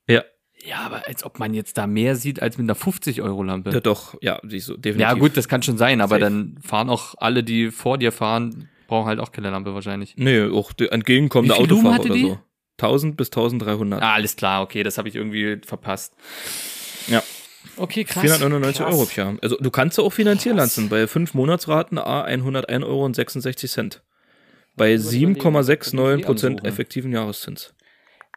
[0.09, 0.25] ja,
[0.65, 3.71] Ja, aber als ob man jetzt da mehr sieht als mit einer 50-Euro-Lampe.
[3.71, 4.99] ja, doch, ja, du, definitiv.
[5.01, 6.25] Ja, gut, das kann schon sein, aber Safe.
[6.25, 10.15] dann fahren auch alle, die vor dir fahren, brauchen halt auch keine Lampe wahrscheinlich.
[10.17, 12.23] Nee, auch die entgegenkommende Autofahrer oder die?
[12.23, 12.39] so.
[12.79, 14.03] 1000 bis 1300.
[14.03, 16.15] Ah, alles klar, okay, das habe ich irgendwie verpasst.
[17.09, 17.23] Ja.
[17.77, 18.23] Okay, krass.
[18.23, 18.95] 499 krass.
[18.95, 19.37] Euro, ja.
[19.41, 20.89] Also du kannst sie auch finanzieren lassen.
[20.89, 24.03] Bei 5 Monatsraten A 101 Euro und 66 Cent.
[24.77, 26.69] Bei muss ich überlegen, ob ich 7,69 die Prozent ansuche.
[26.69, 27.75] effektiven Jahreszins.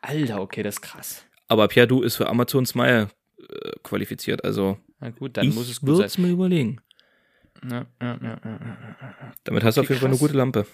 [0.01, 1.25] Alter, okay, das ist krass.
[1.47, 4.43] Aber Pierre, du ist für Amazon Smile äh, qualifiziert.
[4.43, 6.25] Also Na gut, dann muss es gut würde es sein.
[6.25, 6.81] mir überlegen.
[7.69, 8.39] Ja, ja, ja.
[9.43, 10.65] Damit hast du auf jeden Fall eine gute Lampe.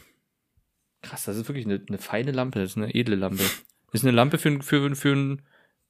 [1.01, 3.43] Krass, das ist wirklich eine, eine feine Lampe, das ist eine edle Lampe.
[3.91, 5.41] Das ist eine Lampe für, ein- für, für ein,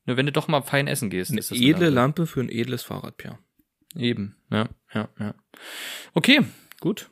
[0.06, 1.32] ne, wenn du doch mal fein essen gehst.
[1.32, 3.38] Eine ist das edle Lampe für ein edles Fahrrad, Pierre.
[3.95, 5.36] Eben, ja, ja, ja.
[6.14, 6.41] Okay,
[6.80, 7.10] gut.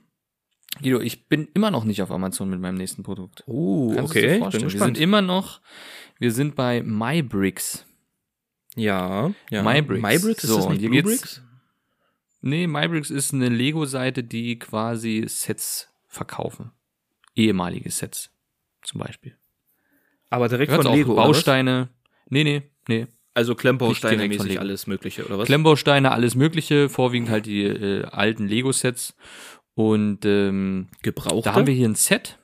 [0.82, 3.44] Guido, ich bin immer noch nicht auf Amazon mit meinem nächsten Produkt.
[3.48, 4.98] Oh, Kannst okay, ich bin Wir sind gespannt.
[4.98, 5.62] immer noch,
[6.20, 7.86] wir sind bei MyBricks.
[8.76, 9.64] Ja, ja.
[9.64, 10.02] MyBricks.
[10.02, 11.42] MyBricks, ist So, das und nicht Bluebricks?
[12.42, 16.72] Nee, MyBricks ist eine Lego-Seite, die quasi Sets verkaufen.
[17.36, 18.32] Ehemalige Sets,
[18.84, 19.38] zum Beispiel.
[20.30, 21.16] Aber direkt von Lego?
[21.16, 21.90] Bausteine.
[22.30, 23.08] Nee, nee, nee.
[23.34, 25.46] Also Klemmbausteine mäßig alles mögliche, oder was?
[25.46, 29.16] Klemmbausteine, alles mögliche, vorwiegend halt die äh, alten Lego-Sets.
[29.76, 31.50] Und ähm, Gebrauchte?
[31.50, 32.38] da haben wir hier ein Set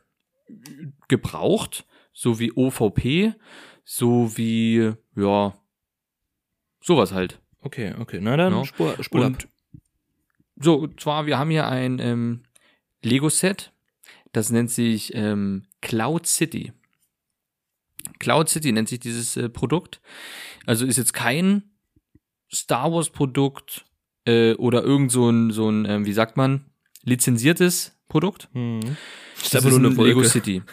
[1.08, 3.34] gebraucht, so wie OVP,
[3.84, 5.54] so wie, ja,
[6.82, 7.42] sowas halt.
[7.60, 8.20] Okay, okay.
[8.22, 8.66] Na dann, Ja.
[8.66, 9.34] spur, spur ab.
[10.58, 12.44] So, und zwar, wir haben hier ein ähm,
[13.04, 13.72] Lego-Set,
[14.32, 16.74] das nennt sich ähm, Cloud City.
[18.20, 20.02] Cloud City nennt sich dieses äh, Produkt.
[20.66, 21.64] Also ist jetzt kein
[22.54, 23.86] Star Wars Produkt
[24.26, 26.66] äh, oder irgend so ein, so ein ähm, wie sagt man,
[27.04, 28.50] lizenziertes Produkt.
[28.54, 28.80] Hm.
[29.42, 30.24] Das einfach nur eine Lego.
[30.24, 30.64] City.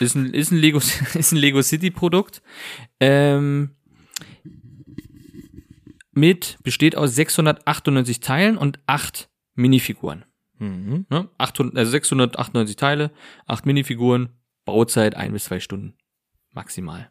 [0.00, 0.78] Ist ein, ist ein Lego,
[1.14, 2.42] ist ein Lego City Produkt.
[3.00, 3.70] Ähm,
[6.16, 10.24] mit, besteht aus 698 Teilen und 8 Minifiguren.
[10.58, 11.06] Mhm.
[11.10, 11.28] Ne?
[11.38, 13.10] 800, also 698 Teile,
[13.46, 14.28] 8 Minifiguren,
[14.64, 15.94] Bauzeit 1 bis 2 Stunden.
[16.52, 17.10] Maximal.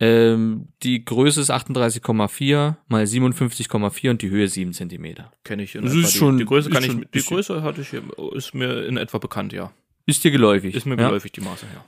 [0.00, 5.32] Ähm, die Größe ist 38,4 mal 57,4 und die Höhe 7 Zentimeter.
[5.44, 6.02] Kenne ich in Das etwa.
[6.04, 7.92] ist die, schon- die Größe ist kann schon ich, die Größe hatte ich,
[8.34, 9.72] ist mir in etwa bekannt, ja.
[10.06, 10.74] Ist dir geläufig?
[10.74, 11.06] Ist mir ja?
[11.06, 11.84] geläufig, die Maße, ja.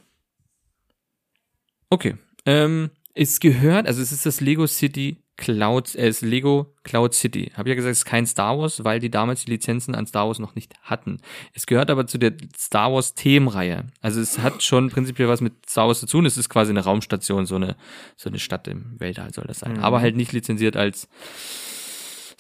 [1.91, 2.16] Okay.
[2.47, 7.14] Ähm, es gehört, also es ist das Lego City Cloud, äh, es ist Lego Cloud
[7.14, 7.51] City.
[7.57, 10.26] Habe ja gesagt, es ist kein Star Wars, weil die damals die Lizenzen an Star
[10.26, 11.18] Wars noch nicht hatten.
[11.53, 13.87] Es gehört aber zu der Star Wars Themenreihe.
[14.01, 16.26] Also es hat schon prinzipiell was mit Star Wars zu tun.
[16.26, 17.76] Es ist quasi eine Raumstation, so eine,
[18.16, 19.78] so eine Stadt im Weltall soll das sein.
[19.78, 21.09] Aber halt nicht lizenziert als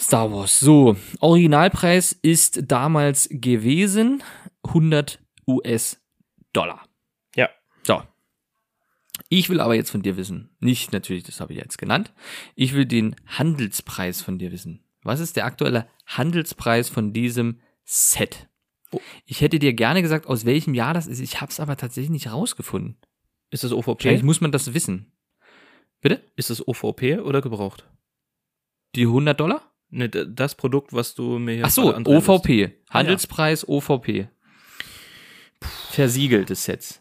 [0.00, 0.60] Star Wars.
[0.60, 4.22] So, Originalpreis ist damals gewesen
[4.64, 6.82] 100 US-Dollar.
[7.34, 7.48] Ja.
[7.82, 8.02] So.
[9.28, 12.12] Ich will aber jetzt von dir wissen, nicht natürlich, das habe ich jetzt genannt,
[12.54, 14.84] ich will den Handelspreis von dir wissen.
[15.02, 18.48] Was ist der aktuelle Handelspreis von diesem Set?
[18.90, 19.00] Oh.
[19.26, 21.20] Ich hätte dir gerne gesagt, aus welchem Jahr das ist.
[21.20, 22.96] Ich habe es aber tatsächlich nicht rausgefunden.
[23.50, 24.02] Ist das OVP?
[24.02, 25.12] Vielleicht muss man das wissen.
[26.00, 26.22] Bitte?
[26.36, 27.88] Ist das OVP oder gebraucht?
[28.94, 29.72] Die 100 Dollar?
[29.90, 31.94] Ne, das Produkt, was du mir hier Ach so.
[31.94, 32.72] OVP.
[32.90, 34.28] Handelspreis OVP.
[35.90, 37.00] Versiegeltes Sets.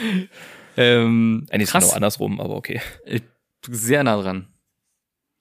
[0.77, 1.83] Ähm, Eigentlich krass.
[1.83, 2.79] ist es genau andersrum, aber okay.
[3.05, 3.21] Äh,
[3.67, 4.47] sehr nah dran.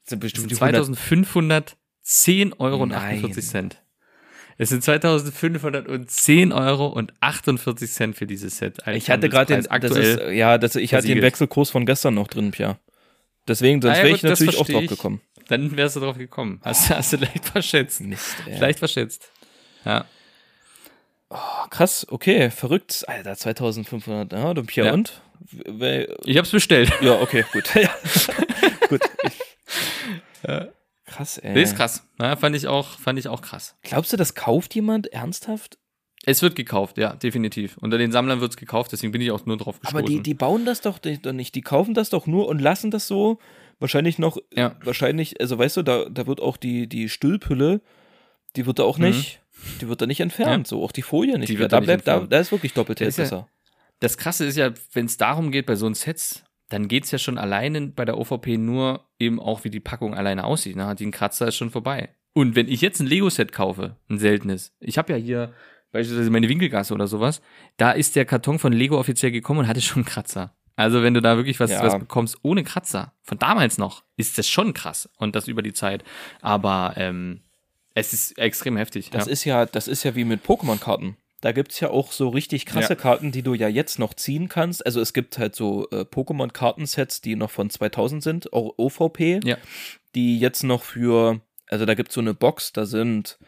[0.05, 1.77] Sind bestimmt das sind 2500
[2.09, 3.69] 10,48 Euro.
[4.57, 8.87] Es sind 2510 Euro und 48 Cent für dieses Set.
[8.87, 10.17] Eigentlich ich hatte gerade den aktuell.
[10.17, 12.79] Das ist, ja, das, ich hatte den Wechselkurs von gestern noch drin, Pia.
[13.47, 14.91] Deswegen, sonst ah, ja, wäre ich natürlich auch drauf ich.
[14.91, 15.21] gekommen.
[15.49, 16.61] Dann wärst du drauf gekommen.
[16.65, 18.01] Hast, hast du leicht verschätzt.
[18.01, 18.59] Mist, ey.
[18.59, 19.31] Leicht verschätzt.
[19.85, 20.05] Ja.
[21.31, 21.37] Oh,
[21.71, 23.05] krass, okay, verrückt.
[23.07, 24.93] Alter, 2500, ja, du Pia ja.
[24.93, 25.21] und?
[26.25, 26.93] Ich hab's bestellt.
[27.01, 27.71] Ja, okay, gut.
[28.89, 29.01] gut.
[29.23, 29.33] Ich,
[30.47, 30.69] ja
[31.09, 31.53] krass, ey.
[31.55, 32.07] Nee, ist krass.
[32.21, 33.77] Ja, fand ich auch, fand ich auch krass.
[33.83, 35.79] Glaubst du, das kauft jemand ernsthaft?
[36.25, 37.77] Es wird gekauft, ja, definitiv.
[37.79, 39.99] Unter den Sammlern wird es gekauft, deswegen bin ich auch nur drauf gestoßen.
[39.99, 41.55] Aber die, die bauen das doch nicht.
[41.55, 43.39] Die kaufen das doch nur und lassen das so.
[43.81, 44.75] Wahrscheinlich noch, Ja.
[44.83, 47.81] wahrscheinlich, also weißt du, da, da wird auch die, die Stüllpülle,
[48.57, 49.41] die wird da auch nicht,
[49.81, 50.67] die wird da nicht entfernt.
[50.67, 51.49] So, auch die Folie nicht.
[51.49, 51.53] Mhm.
[51.55, 53.49] Die wird da da bleibt, da, da ist wirklich doppelt Das ja- besser.
[54.01, 57.11] Das Krasse ist ja, wenn es darum geht, bei so einem Sets, dann geht es
[57.11, 60.77] ja schon alleine bei der OVP nur eben auch, wie die Packung alleine aussieht.
[60.77, 60.87] Ne?
[60.87, 62.11] Einen Kratzer, ist schon vorbei.
[62.35, 65.53] Und wenn ich jetzt ein Lego-Set kaufe, ein seltenes, ich habe ja hier
[65.93, 67.41] beispielsweise meine Winkelgasse oder sowas,
[67.79, 70.55] da ist der Karton von Lego offiziell gekommen und hatte schon einen Kratzer.
[70.77, 71.83] Also wenn du da wirklich was, Ja.
[71.83, 75.09] was bekommst ohne Kratzer, von damals noch, ist das schon krass.
[75.17, 76.05] Und das über die Zeit.
[76.41, 77.41] Aber ähm,
[77.95, 79.11] es ist extrem heftig.
[79.11, 79.33] Das ja.
[79.33, 81.17] ist ja, das ist ja wie mit Pokémon-Karten.
[81.41, 82.97] Da gibt's ja auch so richtig krasse Ja.
[82.97, 84.85] Karten, die du ja jetzt noch ziehen kannst.
[84.85, 89.57] Also es gibt halt so äh, Pokémon-Kartensets, die noch von 2000 sind, auch OVP, Ja.
[90.15, 93.39] die jetzt noch für, also da gibt's so eine Box, da sind,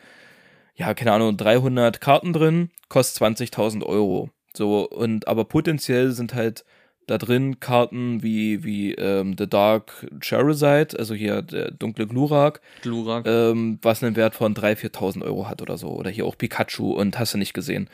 [0.76, 4.30] ja, keine Ahnung, 300 Karten drin, kostet 20.000 Euro.
[4.54, 6.64] So, und aber potenziell sind halt
[7.10, 13.26] da drin Karten wie, wie ähm, The Dark Charizard, also hier der dunkle Glurak, Glurak.
[13.26, 15.88] ähm, was einen Wert von 3.000, 4.000 Euro hat oder so.
[15.88, 17.90] Oder hier auch Pikachu und hast du nicht gesehen.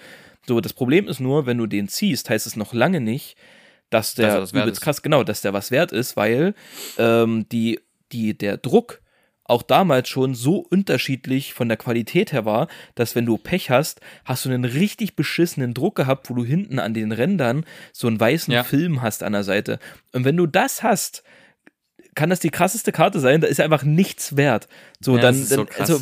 [0.46, 3.38] So, das Problem ist nur, wenn du den ziehst, heißt es noch lange nicht,
[3.88, 4.84] dass der Dass was wert übelst ist.
[4.84, 6.54] krass, genau, dass der was wert ist, weil
[6.98, 7.80] ähm, die,
[8.12, 9.00] die, der Druck
[9.48, 14.00] auch damals schon so unterschiedlich von der Qualität her war, dass wenn du Pech hast,
[14.24, 18.18] hast du einen richtig beschissenen Druck gehabt, wo du hinten an den Rändern so einen
[18.18, 18.64] weißen Ja.
[18.64, 19.78] Film hast an der Seite.
[20.12, 21.22] Und wenn du das hast,
[22.16, 24.68] kann das die krasseste Karte sein, da ist einfach nichts wert.
[25.00, 26.00] So, Ja, dann, so dann also,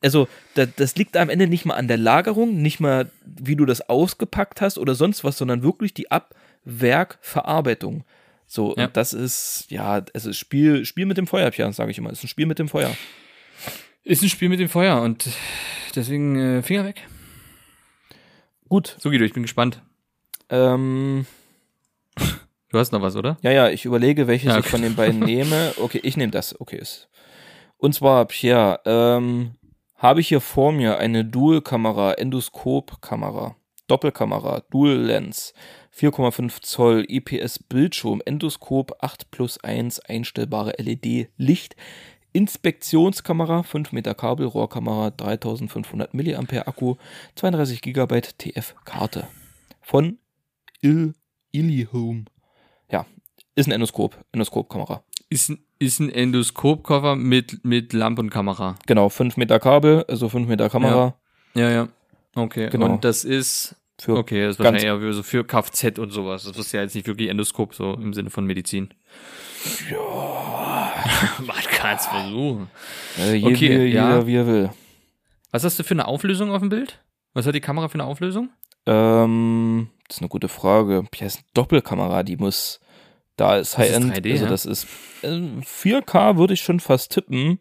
[0.00, 3.66] also da, das liegt am Ende nicht mal an der Lagerung, nicht mal, wie du
[3.66, 8.04] das ausgepackt hast oder sonst was, sondern wirklich die Abwerkverarbeitung.
[8.52, 8.86] So, Ja.
[8.86, 12.10] und das ist, ja, es ist Spiel, Spiel mit dem Feuer, Pia, sage ich immer.
[12.10, 12.90] Es ist ein Spiel mit dem Feuer.
[14.02, 15.28] Ist ein Spiel mit dem Feuer und
[15.94, 17.06] deswegen äh, Finger weg.
[18.68, 18.96] Gut.
[18.98, 19.82] So Guido, ich bin gespannt.
[20.48, 21.26] Ähm,
[22.72, 23.36] Du hast noch was, oder?
[23.42, 25.72] ja, ja, ich überlege, welches Ja, ich von den beiden nehme.
[25.78, 26.60] Okay, ich nehme das.
[26.60, 27.08] Okay, ist.
[27.78, 29.52] Und zwar, Pierre, ähm,
[29.96, 33.54] habe ich hier vor mir eine Dual-Kamera, Endoskop-Kamera,
[33.86, 35.54] Doppelkamera, Dual-Lens,
[36.00, 41.76] 4,5 Zoll, IPS-Bildschirm, Endoskop 8 plus 1, einstellbare LED-Licht,
[42.32, 46.96] Inspektionskamera, 5 Meter Kabel, Rohrkamera, 3500 mAh Akku,
[47.36, 49.26] 32 GB TF-Karte.
[49.82, 50.18] Von
[50.80, 51.14] Il
[51.52, 52.24] Ilihome.
[52.90, 53.06] Ja,
[53.54, 55.02] ist ein Endoskop, Endoskop-Kamera.
[55.28, 58.76] Ist, ein- ist ein Endoskop-Cover mit, mit Lampe und Kamera.
[58.86, 61.14] Genau, 5 Meter Kabel, also 5 Meter Kamera.
[61.54, 61.88] Ja, ja.
[62.36, 62.68] Okay.
[62.70, 62.86] Genau.
[62.86, 63.76] Und das ist.
[64.00, 66.44] Für okay, das ist wahrscheinlich eher so für Kfz und sowas.
[66.44, 68.94] Das ist ja jetzt nicht wirklich Endoskop, so im Sinne von Medizin.
[69.90, 70.92] Ja.
[71.38, 72.70] Man kann es versuchen.
[73.18, 74.08] Äh, je, Okay, jeder, ja.
[74.08, 74.70] jeder wie er will.
[75.50, 77.00] Was hast du für eine Auflösung auf dem Bild?
[77.34, 78.50] Was hat die Kamera für eine Auflösung?
[78.86, 81.04] Ähm, das ist eine gute Frage.
[81.14, 82.80] Ja, ist eine Doppelkamera, die muss,
[83.36, 84.86] da ist High-End, 3D, also das ist,
[85.22, 85.28] äh,
[85.62, 87.60] 4K würde ich schon fast tippen,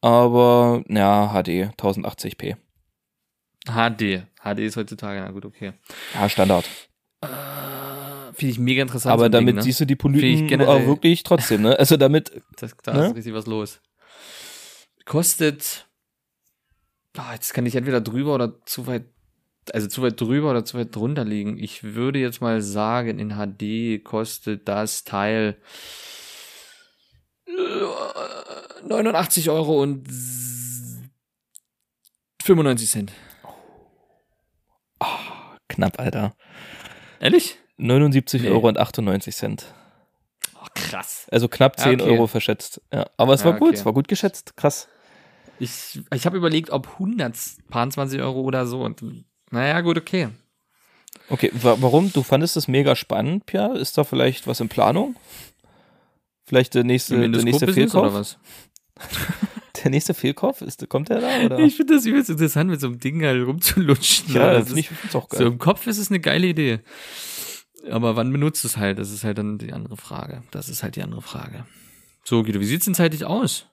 [0.00, 2.56] aber, ja, HD, 1080p.
[3.66, 4.22] HD.
[4.42, 5.72] HD ist heutzutage, na gut, okay.
[6.14, 6.64] Ja, Standard.
[7.22, 7.26] Äh,
[8.32, 9.10] Finde ich mega interessant.
[9.10, 9.62] so aber Ding, damit ne?
[9.62, 11.78] siehst du die Polypen auch wirklich trotzdem, ne?
[11.78, 13.06] Also damit, Das, da Ne?
[13.08, 13.80] ist richtig was los.
[15.04, 15.86] Kostet.
[17.16, 19.04] Ah, jetzt kann ich entweder drüber oder zu weit.
[19.74, 21.58] Also zu weit drüber oder zu weit drunter liegen.
[21.58, 25.58] Ich würde jetzt mal sagen, in HD kostet das Teil
[27.46, 27.52] äh,
[28.86, 30.08] 89 Euro und
[32.42, 33.12] 95 Cent.
[35.80, 36.34] Knapp, Alter.
[37.20, 37.58] Ehrlich?
[37.78, 38.48] 79 Nee.
[38.50, 39.64] Euro und 98 Cent.
[40.54, 41.26] Oh, krass.
[41.30, 42.10] Also knapp Ja, 10 okay.
[42.10, 42.82] Euro verschätzt.
[42.92, 43.76] Ja, aber es Ja, war gut, okay.
[43.78, 44.56] es war gut geschätzt.
[44.56, 44.88] Krass.
[45.58, 48.82] Ich, ich habe überlegt, ob 120 Euro oder so.
[48.82, 49.02] Und,
[49.50, 50.28] naja, gut, okay.
[51.28, 52.12] Okay, wa warum?
[52.12, 53.74] Du fandest es mega spannend, Pia?
[53.74, 55.16] Ist da vielleicht was in Planung?
[56.44, 58.02] Vielleicht der nächste, der nächste Fehlkauf?
[58.02, 58.38] oder was?
[59.82, 60.60] Der nächste Fehlkauf?
[60.62, 61.44] Ist, kommt der da?
[61.44, 61.58] Oder?
[61.60, 64.34] Ich finde das übelst interessant, mit so einem Ding halt rumzulutschen.
[64.34, 65.46] ja, das das finde ich find's auch so geil.
[65.46, 66.80] im Kopf ist es eine geile Idee.
[67.90, 68.98] Aber wann benutzt es halt?
[68.98, 70.42] Das ist halt dann die andere Frage.
[70.50, 71.64] Das ist halt die andere Frage.
[72.24, 73.66] So, Guido, wie sieht's denn zeitlich aus?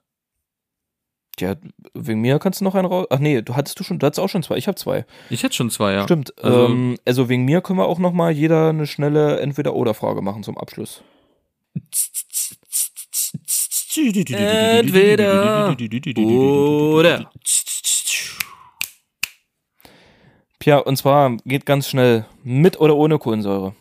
[1.39, 1.55] Ja,
[1.93, 3.05] wegen mir kannst du noch einen raus.
[3.11, 4.57] Ach nee, du hattest du schon, du hattest auch schon zwei.
[4.57, 5.05] Ich habe zwei.
[5.29, 6.03] Ich hätte schon zwei, ja.
[6.03, 6.35] Stimmt.
[6.43, 10.41] Also- ähm, also wegen mir können wir auch noch mal jeder eine schnelle Entweder-Oder-Frage machen
[10.43, 11.03] zum Abschluss.
[13.97, 17.31] Entweder oder.
[20.59, 23.75] Pia, und zwar geht ganz schnell mit oder ohne Kohlensäure.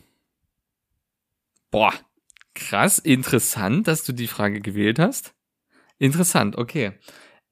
[1.70, 1.92] Boah,
[2.54, 5.34] krass, interessant, dass du die Frage gewählt hast.
[5.98, 6.92] Interessant, okay.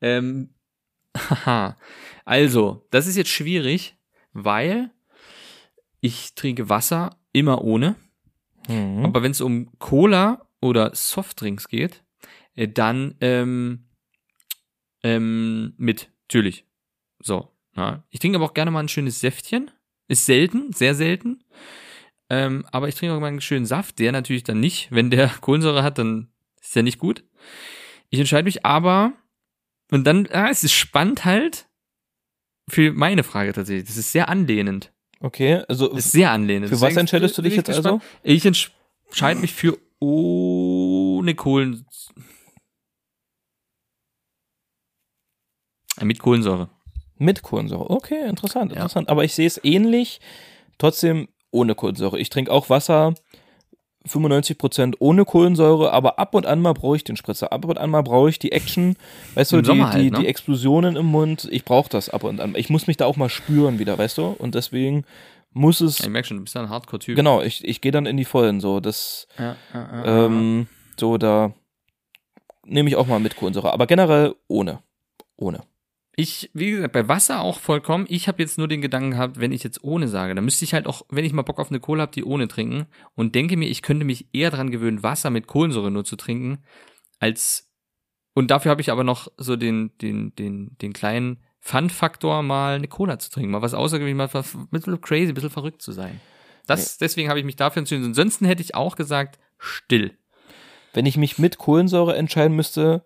[0.00, 0.54] Ähm,
[1.16, 1.78] haha.
[2.24, 3.96] Also, das ist jetzt schwierig,
[4.32, 4.90] weil
[6.00, 7.96] ich trinke Wasser immer ohne.
[8.68, 9.04] Mhm.
[9.04, 12.03] Aber wenn es um Cola oder Softdrinks geht,
[12.56, 13.86] dann ähm,
[15.02, 16.64] ähm, mit, natürlich.
[17.20, 17.50] So.
[17.76, 18.04] Ja.
[18.10, 19.70] Ich trinke aber auch gerne mal ein schönes Säftchen.
[20.08, 21.42] Ist selten, sehr selten.
[22.30, 25.28] Ähm, aber ich trinke auch mal einen schönen Saft, der natürlich dann nicht, wenn der
[25.40, 26.28] Kohlensäure hat, dann
[26.60, 27.24] ist der nicht gut.
[28.10, 29.12] Ich entscheide mich aber,
[29.90, 31.68] und dann, ah, es ist spannend halt,
[32.68, 33.86] für meine Frage tatsächlich.
[33.86, 34.92] Das ist sehr anlehnend.
[35.20, 36.68] Okay, also Das ist sehr anlehnend.
[36.68, 37.98] für was Deswegen entscheidest du dich ich jetzt also?
[37.98, 38.02] gespannt.
[38.22, 41.86] Ich entscheide mich für ohne Kohlen.
[46.04, 46.68] Mit Kohlensäure.
[47.18, 47.90] Mit Kohlensäure.
[47.90, 48.78] Okay, interessant, Ja.
[48.78, 49.08] interessant.
[49.08, 50.20] Aber ich sehe es ähnlich,
[50.78, 52.18] trotzdem ohne Kohlensäure.
[52.18, 53.14] Ich trinke auch Wasser
[54.06, 57.52] 95% ohne Kohlensäure, aber ab und an mal brauche ich den Spritzer.
[57.52, 58.96] Ab und an mal brauche ich die Action,
[59.34, 60.18] weißt du, die, halt, die, ne?
[60.18, 61.48] die Explosionen im Mund.
[61.50, 62.54] Ich brauche das ab und an.
[62.56, 64.26] Ich muss mich da auch mal spüren wieder, weißt du?
[64.26, 65.04] Und deswegen
[65.52, 67.16] muss es, Ich merke schon, du bist ja ein Hardcore-Typ.
[67.16, 70.26] genau, ich, ich gehe dann in die Vollen, so, das, Ja, ja, ja, ja.
[70.26, 70.66] ähm,
[71.00, 71.52] so, da
[72.66, 74.80] nehme ich auch mal mit Kohlensäure, aber generell ohne.
[75.36, 75.60] Ohne.
[76.16, 78.06] Ich, wie gesagt, bei Wasser auch vollkommen.
[78.08, 80.72] Ich habe jetzt nur den Gedanken gehabt, wenn ich jetzt ohne sage, dann müsste ich
[80.72, 83.56] halt auch, wenn ich mal Bock auf eine Cola habe, die ohne trinken und denke
[83.56, 86.62] mir, ich könnte mich eher dran gewöhnen, Wasser mit Kohlensäure nur zu trinken,
[87.18, 87.72] als
[88.34, 92.88] und dafür habe ich aber noch so den den den den kleinen Fun-Faktor, mal eine
[92.88, 96.20] Cola zu trinken, mal was außergewöhnlich, mal ein bisschen crazy, ein bisschen verrückt zu sein.
[96.66, 98.04] Das, deswegen habe ich mich dafür entschieden.
[98.04, 100.16] Ansonsten hätte ich auch gesagt, still.
[100.92, 103.04] Wenn ich mich mit Kohlensäure entscheiden müsste,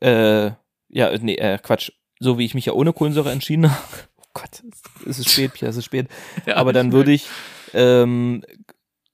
[0.00, 0.50] äh,
[0.88, 3.82] ja, nee, äh, Quatsch, so wie ich mich ja ohne Kohlensäure entschieden habe,
[4.18, 4.62] oh Gott,
[5.06, 6.08] es ist spät, Pia, es ist spät,
[6.54, 7.26] aber dann würde ich
[7.74, 8.44] ähm,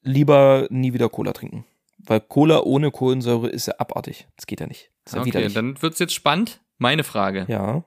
[0.02, 1.64] lieber nie wieder Cola trinken.
[2.04, 4.26] Weil Cola ohne Kohlensäure ist ja abartig.
[4.36, 4.90] Das geht ja nicht.
[5.12, 5.54] Ja Okay, widerlich.
[5.54, 6.60] dann wird's jetzt spannend.
[6.78, 7.46] Meine Frage.
[7.48, 7.84] ja,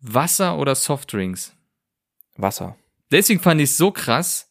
[0.00, 1.54] Wasser oder Softdrinks?
[2.36, 2.76] Wasser.
[3.10, 4.50] Deswegen fand ich es so krass.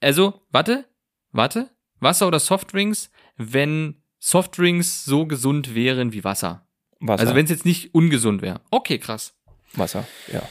[0.00, 0.84] Also, warte,
[1.32, 1.70] warte.
[2.00, 6.66] Wasser oder Softdrinks, wenn Softdrinks so gesund wären wie Wasser.
[7.00, 7.20] Wasser.
[7.22, 8.60] Also wenn es jetzt nicht ungesund wäre.
[8.70, 9.34] Okay, krass.
[9.74, 10.42] Wasser, ja.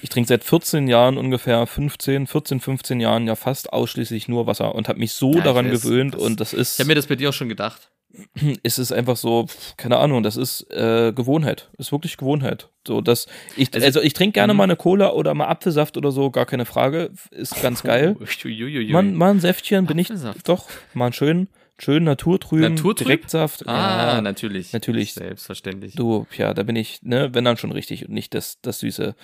[0.00, 4.74] Ich trinke seit 14 Jahren ungefähr, 15, 14, 15 Jahren ja fast ausschließlich nur Wasser
[4.76, 6.94] und habe mich so Ja, daran weiß, gewöhnt das- und das ist, Ich habe mir
[6.94, 7.90] das bei dir auch schon gedacht.
[8.62, 9.46] ist es einfach so,
[9.76, 12.68] keine Ahnung, das ist äh, Gewohnheit, ist wirklich Gewohnheit.
[12.86, 14.58] So, dass ich, Also- also, ich trinke gerne Mhm.
[14.58, 18.16] mal eine Cola oder mal Apfelsaft oder so, gar keine Frage, ist ganz geil.
[18.92, 20.10] Mal ein Säftchen bin ich,
[20.44, 21.48] doch, mal einen schönen,
[21.78, 23.06] schönen Naturtrüben, Naturtrüb?
[23.06, 23.66] Direktsaft.
[23.68, 24.72] ah, ja, natürlich.
[24.72, 25.14] natürlich.
[25.14, 25.94] Selbstverständlich.
[25.94, 29.14] Du, ja, da bin ich, ne, wenn dann schon richtig und nicht das, das süße,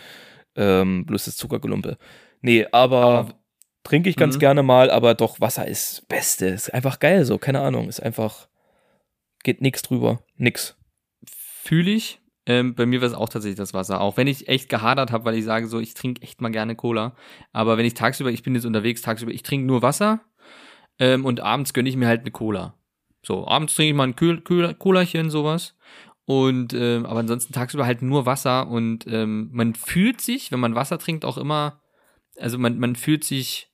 [0.56, 1.98] ähm, bloß das Zuckergelumpe.
[2.40, 3.34] Nee, aber, Aber-
[3.82, 4.40] trinke ich ganz Mhm.
[4.40, 6.46] gerne mal, aber doch, Wasser ist Beste.
[6.46, 8.48] Ist einfach geil so, keine Ahnung, ist einfach,
[9.42, 10.76] geht nix drüber, nix.
[11.26, 12.20] Fühle ich.
[12.46, 14.02] Ähm, bei mir war es auch tatsächlich das Wasser.
[14.02, 16.76] Auch wenn ich echt gehadert habe, weil ich sage so, ich trinke echt mal gerne
[16.76, 17.16] Cola.
[17.52, 20.20] Aber wenn ich tagsüber, ich bin jetzt unterwegs, tagsüber, ich trinke nur Wasser
[20.98, 22.74] ähm, und abends gönne ich mir halt eine Cola.
[23.22, 25.74] So, abends trinke ich mal ein Kühl, Kühl, Colerchen, sowas.
[26.26, 30.74] Und ähm, aber ansonsten tagsüber halt nur Wasser und ähm, man fühlt sich, wenn man
[30.74, 31.80] Wasser trinkt, auch immer,
[32.38, 33.68] also man, man fühlt sich,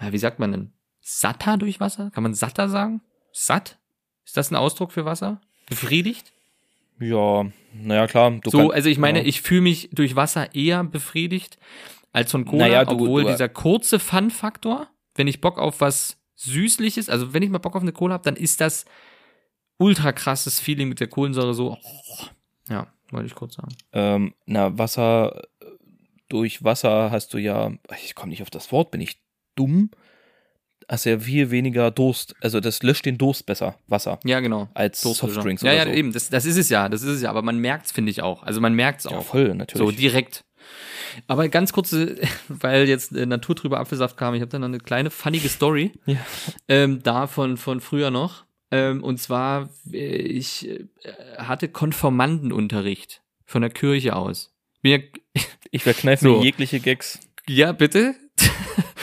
[0.00, 0.72] ja, wie sagt man denn?
[1.00, 2.10] Satter durch Wasser?
[2.12, 3.00] Kann man satter sagen?
[3.32, 3.78] Satt?
[4.24, 5.40] Ist das ein Ausdruck für Wasser?
[5.68, 6.32] Befriedigt?
[6.98, 8.40] Ja, naja, klar.
[8.44, 9.24] So, kann- also ich meine, ja.
[9.26, 11.58] ich fühle mich durch Wasser eher befriedigt
[12.12, 16.16] als von Cola, Naja, du- obwohl du- dieser kurze Fun-Faktor, wenn ich Bock auf was
[16.36, 18.84] Süßliches, also wenn ich mal Bock auf eine Cola habe, dann ist das
[19.78, 21.78] ultra krasses Feeling mit der Kohlensäure so.
[21.82, 22.24] oh,
[22.68, 23.74] ja, wollte ich kurz sagen.
[23.92, 25.42] Ähm, na, Wasser,
[26.28, 29.20] durch Wasser hast du ja, ich komme nicht auf das Wort, bin ich
[29.54, 29.90] dumm?
[30.88, 32.34] Hast ja viel weniger Durst.
[32.40, 34.68] Also das löscht den Durst besser, Wasser, Ja, genau.
[34.74, 35.00] als.
[35.00, 35.90] Softdrinks Ja, oder ja, so.
[35.90, 38.22] eben, das, das ist es ja, das ist es ja, aber man merkt's, finde ich
[38.22, 38.42] auch.
[38.44, 39.24] Also man merkt's Ja, auch.
[39.24, 39.96] voll, So, natürlich.
[39.96, 40.44] direkt.
[41.26, 42.16] Aber ganz kurze,
[42.48, 45.92] weil jetzt äh, naturtrüber Apfelsaft kam, ich habe da noch eine kleine funnige Story.
[46.06, 46.18] Ja.
[46.68, 48.44] Ähm, da von, von früher noch.
[48.70, 50.84] Ähm, und zwar, äh, ich äh,
[51.38, 54.52] hatte Konformandenunterricht von der Kirche aus.
[54.82, 56.38] Bin ja, ich verkneife So.
[56.38, 57.20] mir jegliche Gags.
[57.48, 58.14] ja, bitte.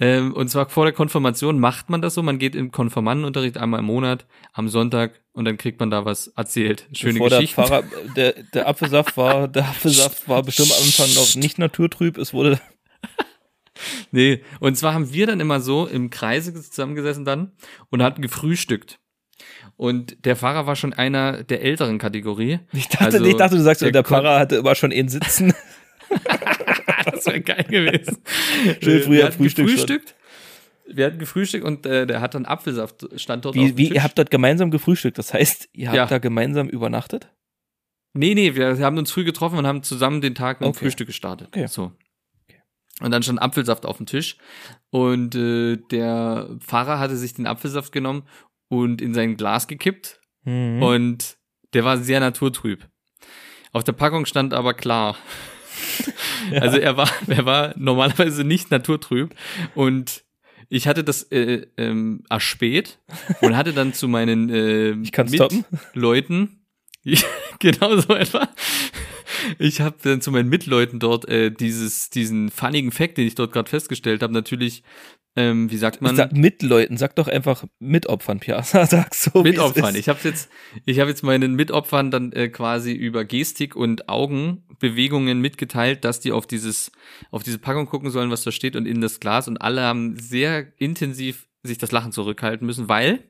[0.00, 3.80] ähm, und zwar vor der Konfirmation macht man das so, man geht im Konformandenunterricht einmal
[3.80, 6.86] im Monat am Sonntag und dann kriegt man da was erzählt.
[6.92, 7.60] Schöne Bevor Geschichten.
[7.60, 7.84] Der, Pfarrer,
[8.16, 12.18] der, der Apfelsaft war, der Apfelsaft war bestimmt am Anfang noch nicht naturtrüb.
[12.18, 12.60] Es wurde,
[14.10, 17.52] Nee, und zwar haben wir dann immer so im Kreise zusammengesessen dann
[17.90, 18.98] und hatten gefrühstückt.
[19.76, 22.58] Und der Fahrer war schon einer der älteren Kategorie.
[22.72, 25.54] ich dachte, Also, ich dachte, du sagst, der der, Pfarrer hatte immer schon ihn sitzen.
[27.12, 28.18] das wäre geil gewesen.
[28.82, 29.76] Schön früher wir hatten Frühstück schon.
[29.76, 30.14] gefrühstückt.
[30.90, 33.86] Wir hatten gefrühstückt und äh, der hat dann Apfelsaft stand dort auf Wie, dem wie,
[33.88, 33.94] Tisch.
[33.96, 35.18] ihr habt dort gemeinsam gefrühstückt.
[35.18, 36.06] Das heißt, ihr habt Ja.
[36.06, 37.30] da gemeinsam übernachtet?
[38.14, 40.78] Nee, nee, wir haben uns früh getroffen und haben zusammen den Tag mit dem Okay.
[40.86, 41.48] Frühstück gestartet.
[41.48, 41.66] Okay.
[41.68, 41.92] So.
[43.00, 44.38] Und dann stand Apfelsaft auf dem Tisch.
[44.90, 48.22] Und äh, der Fahrer hatte sich den Apfelsaft genommen
[48.68, 50.20] und in sein Glas gekippt.
[50.44, 50.82] Mhm.
[50.82, 51.36] Und
[51.74, 52.88] der war sehr naturtrüb.
[53.72, 55.16] Auf der Packung stand aber klar.
[56.60, 59.34] Also er war, er war normalerweise nicht naturtrüb.
[59.74, 60.24] Und
[60.68, 62.98] ich hatte das äh, ähm, erspäht
[63.40, 64.94] und hatte dann zu meinen äh.
[65.94, 66.60] Leuten,
[67.58, 68.48] genau so etwa.
[69.58, 73.52] Ich habe dann zu meinen Mitleuten dort äh, dieses, diesen funnigen Fact, den ich dort
[73.52, 74.82] gerade festgestellt habe, natürlich,
[75.36, 78.86] ähm, wie sagt man, Sag mit Leuten, sag doch einfach Mitopfern, Piazza.
[78.90, 79.42] Sag so.
[79.42, 79.94] Mitopfern.
[79.94, 80.50] Ich habe jetzt,
[80.84, 86.32] ich habe jetzt meinen Mitopfern dann äh, quasi über Gestik und Augenbewegungen mitgeteilt, dass die
[86.32, 86.90] auf dieses,
[87.30, 89.46] auf diese Packung gucken sollen, was da steht und in das Glas.
[89.46, 93.24] Und alle haben sehr intensiv sich das Lachen zurückhalten müssen, weil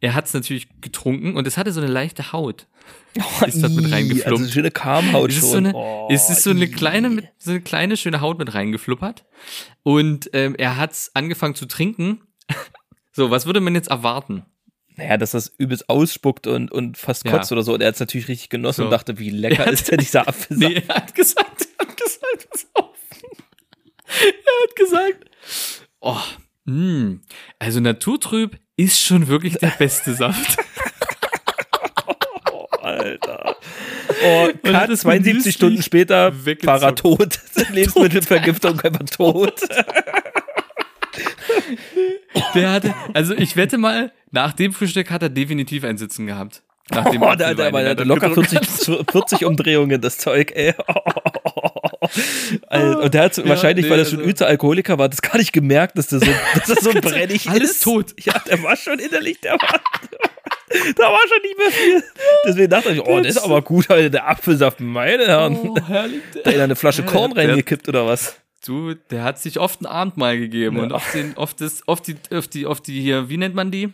[0.00, 2.66] er hat es natürlich getrunken und es hatte so eine leichte Haut.
[3.46, 4.26] ist dort mit reingefluppt.
[4.40, 5.50] Also schöne Karmhaut Es ist, schon.
[5.50, 8.54] so eine, Oh, es ist so eine kleine, mit, so eine kleine schöne Haut mit
[8.54, 9.24] reingefluppert.
[9.82, 12.20] Und ähm, er hat's angefangen zu trinken.
[13.12, 14.44] So, was würde man jetzt erwarten?
[14.94, 17.32] Naja, dass das übelst ausspuckt und, und fast Ja.
[17.32, 17.74] kotzt oder so.
[17.74, 18.84] Und er hat es natürlich richtig genossen So.
[18.84, 20.72] und dachte, wie lecker Er ist denn dieser Apfelsaft.
[20.72, 22.96] Nee, er hat gesagt, er hat gesagt, pass auf.
[24.06, 25.30] Er hat gesagt,
[26.00, 26.16] oh,
[26.66, 27.18] mh,
[27.58, 30.56] also naturtrüb ist schon wirklich der beste Saft.
[32.50, 33.56] Oh, Alter.
[34.24, 36.32] Oh, Cut, es 72 genüsslich Stunden später.
[36.64, 37.38] Fahrer tot.
[37.72, 39.60] Lebensmittelvergiftung, einfach tot.
[42.54, 46.62] Der hatte, also ich wette mal, nach dem Frühstück hat er definitiv ein Sitzen gehabt.
[46.90, 50.52] Nach dem Oh, der, der, der, er der locker getrunken 40, 40 Umdrehungen, das Zeug,
[50.54, 50.72] ey.
[50.86, 51.67] Alter,
[53.02, 55.52] Und der hat wahrscheinlich, nee, weil er schon also- übter Alkoholiker war, das gar nicht
[55.52, 57.82] gemerkt, dass der so, dass er so brennig Alles ist.
[57.82, 58.14] tot.
[58.24, 59.80] Ja, der war schon innerlich, der war,
[60.96, 62.04] da war schon nicht mehr viel.
[62.46, 65.56] Deswegen dachte ich, oh, das ist aber gut, Alter, der Apfelsaft, meine Herren.
[65.56, 66.22] Oh, herrlich.
[66.44, 68.36] Da in eine Flasche Korn der- reingekippt oder was?
[68.66, 70.82] Du, der hat sich oft ein Abendmahl gegeben Ja.
[70.82, 73.70] und oft, den, oft, das, oft, die, oft, die, oft die hier, wie nennt man
[73.70, 73.92] die?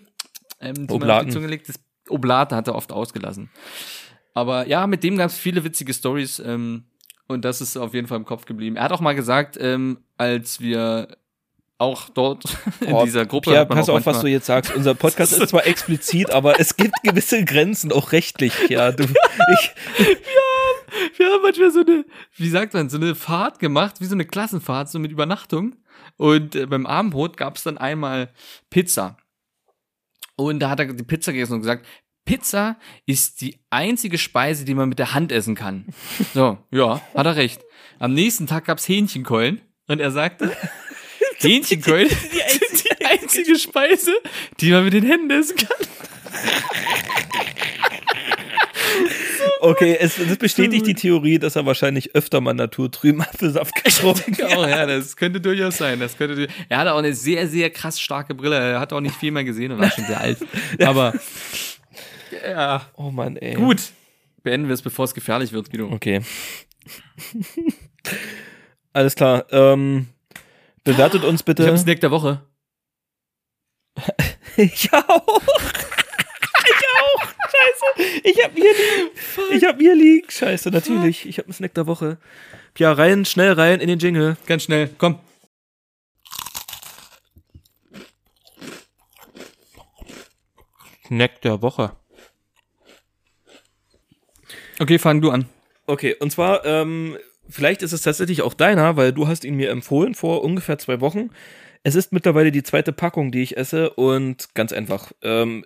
[0.60, 1.28] Ähm, die man Oblaten.
[1.28, 1.68] die Zunge legt.
[1.68, 1.76] Das
[2.08, 3.50] Oblate hat er oft ausgelassen.
[4.32, 6.84] Aber ja, mit dem gab es viele witzige Stories ähm,
[7.28, 8.76] und das ist auf jeden Fall im Kopf geblieben.
[8.76, 11.16] Er hat auch mal gesagt, ähm, als wir
[11.78, 12.44] auch dort
[12.80, 13.52] in Oh, dieser Gruppe.
[13.52, 14.74] Ja, pass auf, was du jetzt sagst.
[14.74, 18.68] Unser Podcast ist zwar explizit, aber es gibt gewisse Grenzen, auch rechtlich.
[18.68, 19.74] Ja, du, ich,
[21.16, 22.04] Wir haben manchmal so eine,
[22.36, 25.76] wie sagt man, so eine Fahrt gemacht, wie so eine Klassenfahrt, so mit Übernachtung.
[26.16, 28.32] Und äh, beim Abendbrot gab es dann einmal
[28.70, 29.16] Pizza.
[30.36, 31.86] Und da hat er die Pizza gegessen und gesagt,
[32.24, 35.86] Pizza ist die einzige Speise, die man mit der Hand essen kann.
[36.32, 37.62] So, ja, hat er recht.
[37.98, 40.56] Am nächsten Tag gab's Hähnchenkeulen und er sagte,
[41.38, 44.14] Hähnchenkeulen sind die einzige Speise,
[44.60, 45.76] die man mit den Händen essen kann.
[49.60, 54.56] okay, es, das bestätigt die Theorie, dass er wahrscheinlich öfter mal naturtrüben Apfelsaft getrunken hat.
[54.56, 56.00] Oh ja, das könnte durchaus sein.
[56.00, 58.56] Das könnte, er hatte auch eine sehr, sehr krass starke Brille.
[58.56, 60.38] Er hat auch nicht viel mehr gesehen und war schon sehr alt.
[60.80, 61.12] Aber
[62.42, 63.54] ja, Oh Mann, ey.
[63.54, 63.92] gut.
[64.42, 65.90] Beenden wir es, bevor es gefährlich wird, Guido.
[65.90, 66.20] Okay.
[68.92, 69.46] Alles klar.
[69.50, 70.08] Ähm,
[70.84, 71.78] bewertet uns Ich habe bitte.
[71.78, 72.42] Snack der Woche.
[74.56, 75.42] Ich auch.
[76.66, 77.22] Ich auch.
[77.50, 78.20] Scheiße.
[78.22, 79.10] Ich hab hier liegen.
[79.50, 80.30] Ich hab hier liegen.
[80.30, 81.26] Scheiße, natürlich.
[81.26, 82.18] Ich hab einen Snack der Woche.
[82.78, 84.36] Ja, rein, schnell rein in den Jingle.
[84.46, 85.18] Ganz schnell, komm.
[91.06, 91.96] Snack der Woche.
[94.84, 95.46] Okay, fang du an.
[95.86, 97.16] Okay, und zwar, ähm,
[97.48, 101.00] vielleicht ist es tatsächlich auch deiner, weil du hast ihn mir empfohlen vor ungefähr zwei
[101.00, 101.30] Wochen.
[101.84, 105.12] Es ist mittlerweile die zweite Packung, die ich esse und ganz einfach.
[105.22, 105.64] Ähm,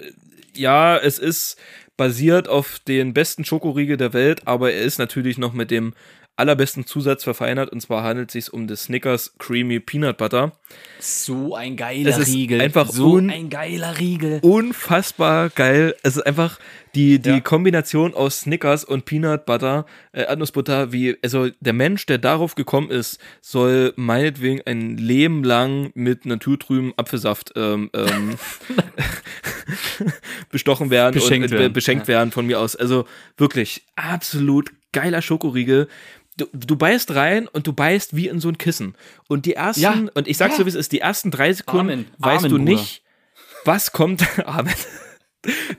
[0.54, 1.56] ja, es ist
[1.96, 5.94] basiert auf den besten Schokoriegel der Welt, aber er ist natürlich noch mit dem
[6.38, 10.52] allerbesten Zusatz verfeinert und zwar handelt es sich um das Snickers Creamy Peanut Butter.
[11.00, 12.60] So ein geiler Es ist Riegel.
[12.60, 14.38] einfach so ein geiler Riegel.
[14.42, 15.94] unfassbar geil.
[16.02, 16.58] Es ist einfach
[16.94, 17.40] die, die Ja.
[17.40, 22.90] Kombination aus Snickers und Peanut Butter, äh, Erdnussbutter, wie, also der Mensch, der darauf gekommen
[22.90, 28.36] ist, soll meinetwegen ein Leben lang mit naturtrüben Apfelsaft ähm, ähm,
[30.50, 31.72] bestochen werden Beschenkt und äh, werden.
[31.72, 32.14] beschenkt Ja.
[32.14, 32.76] werden von mir aus.
[32.76, 33.06] Also
[33.36, 35.88] wirklich absolut geiler Schokoriegel.
[36.38, 38.94] Du, du beißt rein und du beißt wie in so ein Kissen.
[39.28, 39.92] Und die ersten, Ja.
[40.14, 40.58] und ich sag's Ja.
[40.58, 42.06] so wie es ist, die ersten drei Sekunden Amen.
[42.18, 42.70] weißt Amen, du Bruder.
[42.80, 43.02] nicht,
[43.64, 44.24] was kommt.
[44.46, 44.72] Amen.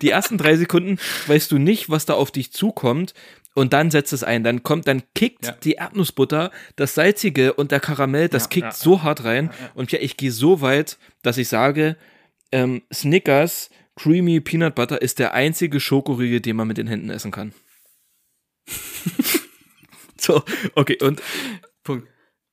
[0.02, 3.14] Die ersten drei Sekunden weißt du nicht, was da auf dich zukommt.
[3.56, 4.44] Und dann setzt es ein.
[4.44, 5.52] Dann kommt, dann kickt Ja.
[5.64, 9.50] die Erdnussbutter, das Salzige und der Karamell, das Ja, kickt ja, so hart rein.
[9.74, 11.98] Und ja, ich gehe so weit, dass ich sage,
[12.52, 17.32] ähm, Snickers Creamy Peanut Butter ist der einzige Schokoriegel, den man mit den Händen essen
[17.32, 17.54] kann.
[20.26, 20.44] So,
[20.76, 21.22] okay, und
[21.84, 22.08] Punkt.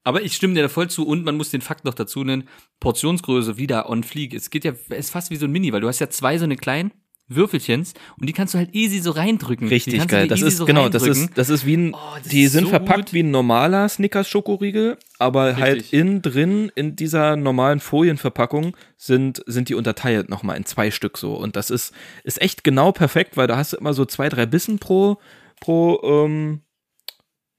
[0.05, 2.49] Aber ich stimme dir da voll zu und man muss den Fakt noch dazu nennen,
[2.79, 4.35] Portionsgröße wieder on fleek.
[4.35, 6.39] Es geht ja, es ist fast wie so ein Mini, weil du hast ja zwei
[6.39, 6.93] so eine kleinen
[7.29, 9.67] Würfelchens und die kannst du halt easy so reindrücken.
[9.67, 10.29] Richtig geil.
[10.29, 11.99] Das ist, so genau, das ist, das ist wie ein, Oh,
[12.31, 13.13] die sind so verpackt gut.
[13.15, 15.93] wie ein normaler Snickers Schokoriegel, aber halt Richtig.
[15.93, 21.35] innen drin, in dieser normalen Folienverpackung sind, sind die unterteilt nochmal in zwei Stück so.
[21.35, 24.47] Und das ist, ist echt genau perfekt, weil da hast du immer so zwei, drei
[24.47, 25.19] Bissen pro,
[25.61, 26.61] pro, ähm,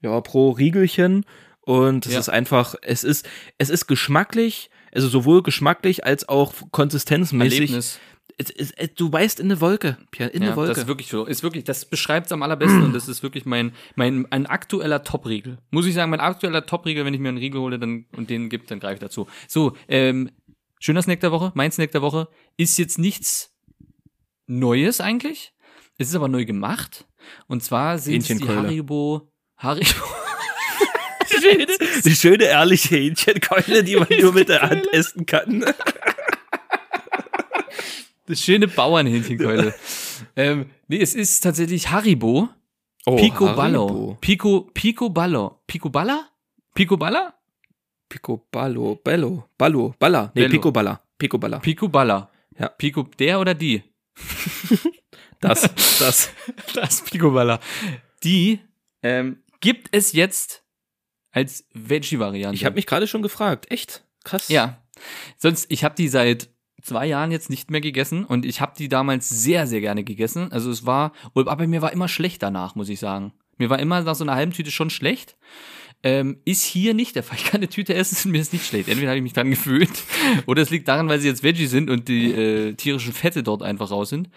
[0.02, 1.24] ja, pro Riegelchen.
[1.60, 2.20] Und es Ja.
[2.20, 7.60] ist einfach, es ist, es ist geschmacklich, also sowohl geschmacklich als auch konsistenzmäßig.
[7.60, 8.00] Erlebnis.
[8.38, 10.68] Es, es, es, du beißt in eine Wolke, Pierre, in Ja, eine Wolke.
[10.70, 11.24] das ist wirklich so.
[11.26, 15.02] Ist wirklich, das beschreibt es am allerbesten und das ist wirklich mein, mein, ein aktueller
[15.02, 15.58] Top-Riegel.
[15.70, 18.48] Muss ich sagen, mein aktueller Top-Riegel, wenn ich mir einen Riegel hole dann, und den
[18.48, 19.26] gibt, dann greife ich dazu.
[19.48, 20.30] So, ähm,
[20.78, 23.52] schöner Snack der Woche, mein Snack der Woche, ist jetzt nichts
[24.46, 25.52] Neues eigentlich.
[25.98, 27.06] Es ist aber neu gemacht.
[27.48, 28.48] Und zwar sind es die.
[28.48, 29.27] Haribo,
[29.58, 29.90] Haribo,
[32.04, 35.64] Die schöne, ehrliche Hähnchenkeule, die man nur mit der Hand essen kann.
[38.26, 39.74] das schöne Bauernhähnchenkeule.
[40.36, 42.48] ähm, nee, es ist tatsächlich Haribo.
[43.06, 44.18] Oh, Picoballo.
[44.20, 45.60] Pico, Picoballo.
[45.66, 46.28] Picoballa?
[46.74, 47.34] Picoballa?
[48.08, 48.96] Picoballo.
[49.02, 49.48] Bello.
[49.56, 49.94] Ballo.
[49.98, 50.30] Balla.
[50.34, 50.52] Nee, Bello.
[50.52, 51.00] Picoballa.
[51.18, 51.58] Picoballa.
[51.58, 52.30] Picoballa.
[52.58, 52.68] Ja.
[52.68, 53.82] Pico, der oder die?
[55.40, 55.62] Das,
[56.00, 56.30] das.
[56.74, 57.60] Das Picoballa.
[58.24, 58.58] Die
[59.04, 60.64] ähm, gibt es jetzt
[61.30, 62.54] als Veggie-Variante.
[62.54, 63.70] Ich habe mich gerade schon gefragt.
[63.70, 64.04] Echt?
[64.24, 64.48] Krass.
[64.48, 64.82] Ja.
[65.36, 66.50] Sonst, ich habe die seit
[66.82, 70.52] zwei Jahren jetzt nicht mehr gegessen und ich habe die damals sehr, sehr gerne gegessen.
[70.52, 73.32] Also es war, aber mir war immer schlecht danach, muss ich sagen.
[73.58, 75.36] Mir war immer nach so einer halben Tüte schon schlecht.
[76.04, 77.38] Ähm, ist hier nicht der Fall.
[77.38, 78.88] Ich kann eine Tüte essen, mir ist nicht schlecht.
[78.88, 79.90] Entweder habe ich mich dran gefühlt
[80.46, 83.62] oder es liegt daran, weil sie jetzt Veggie sind und die äh, tierischen Fette dort
[83.62, 84.30] einfach raus sind.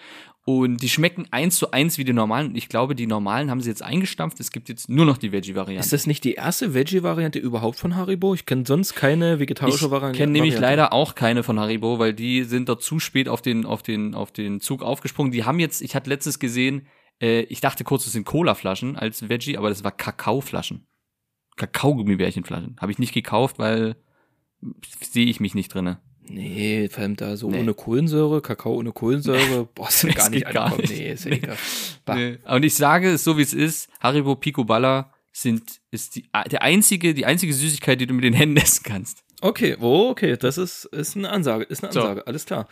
[0.43, 2.47] Und die schmecken eins zu eins wie die normalen.
[2.47, 4.39] Und ich glaube, die normalen haben sie jetzt eingestampft.
[4.39, 5.85] Es gibt jetzt nur noch die Veggie-Variante.
[5.85, 8.33] Ist das nicht die erste Veggie-Variante überhaupt von Haribo?
[8.33, 10.17] Ich kenne sonst keine vegetarische Ich Variante.
[10.17, 13.65] kenne nämlich leider auch keine von Haribo, weil die sind dort zu spät auf den,
[13.65, 15.31] auf den, auf den Zug aufgesprungen.
[15.31, 16.87] Die haben jetzt, ich hatte letztes gesehen,
[17.21, 20.87] äh, ich dachte kurz, das sind Cola-Flaschen als Veggie, aber das war Kakaoflaschen.
[21.57, 22.77] Kakaogummibärchenflaschen.
[22.81, 23.95] Habe ich nicht gekauft, weil
[25.01, 26.01] sehe ich mich nicht drinne.
[26.33, 27.59] Nee, vor allem da so Nee.
[27.59, 29.65] ohne Kohlensäure, Kakao ohne Kohlensäure.
[29.75, 30.89] Boah, Das gar nicht geht gar nicht.
[30.91, 31.33] Nee, ist Nee.
[31.35, 31.57] egal.
[32.15, 32.37] Nee.
[32.47, 33.89] Und ich sage es so, wie es ist.
[33.99, 38.57] Haribo Picoballa sind, ist die, der einzige, die einzige Süßigkeit, die du mit den Händen
[38.57, 39.23] essen kannst.
[39.41, 42.01] Okay, oh, okay, das ist, ist eine Ansage, ist eine So.
[42.01, 42.67] Ansage, alles klar.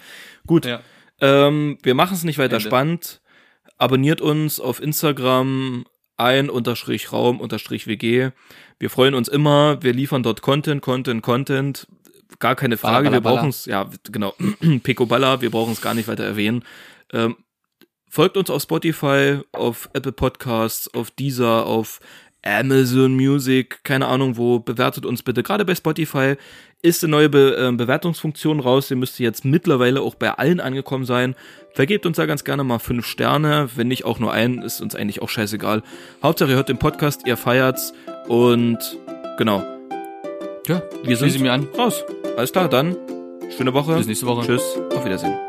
[0.46, 0.82] Gut, Ja.
[1.22, 2.68] ähm, wir machen es nicht weiter Ende.
[2.68, 3.22] spannend.
[3.78, 5.86] Abonniert uns auf Instagram
[6.18, 8.32] ein unterstrich Raum unterstrich WG.
[8.78, 11.88] Wir freuen uns immer, wir liefern dort Content, Content, Content.
[12.38, 13.36] Gar keine Balla, Frage, balla, wir balla.
[13.38, 14.34] brauchen es, ja, genau,
[14.84, 16.64] Picoballa, wir brauchen es gar nicht weiter erwähnen.
[17.12, 17.38] Ähm,
[18.10, 22.00] folgt uns auf Spotify, auf Apple Podcasts, auf Deezer, auf
[22.44, 25.44] Amazon Music, keine Ahnung wo, bewertet uns bitte.
[25.44, 26.36] Gerade bei Spotify
[26.82, 31.06] ist eine neue Be äh, Bewertungsfunktion raus, die müsste jetzt mittlerweile auch bei allen angekommen
[31.06, 31.36] sein.
[31.74, 34.96] Vergebt uns da ganz gerne mal fünf Sterne, wenn nicht auch nur einen, ist uns
[34.96, 35.84] eigentlich auch scheißegal.
[36.24, 37.94] Hauptsache ihr hört den Podcast, ihr feiert's
[38.28, 38.78] und
[39.38, 39.62] genau,
[40.68, 41.68] Ja, wir schließe sind mir an.
[41.78, 42.04] raus.
[42.38, 42.96] Alles klar, dann
[43.56, 43.96] schöne Woche.
[43.96, 44.46] Bis nächste Woche.
[44.46, 45.49] Tschüss, auf Wiedersehen.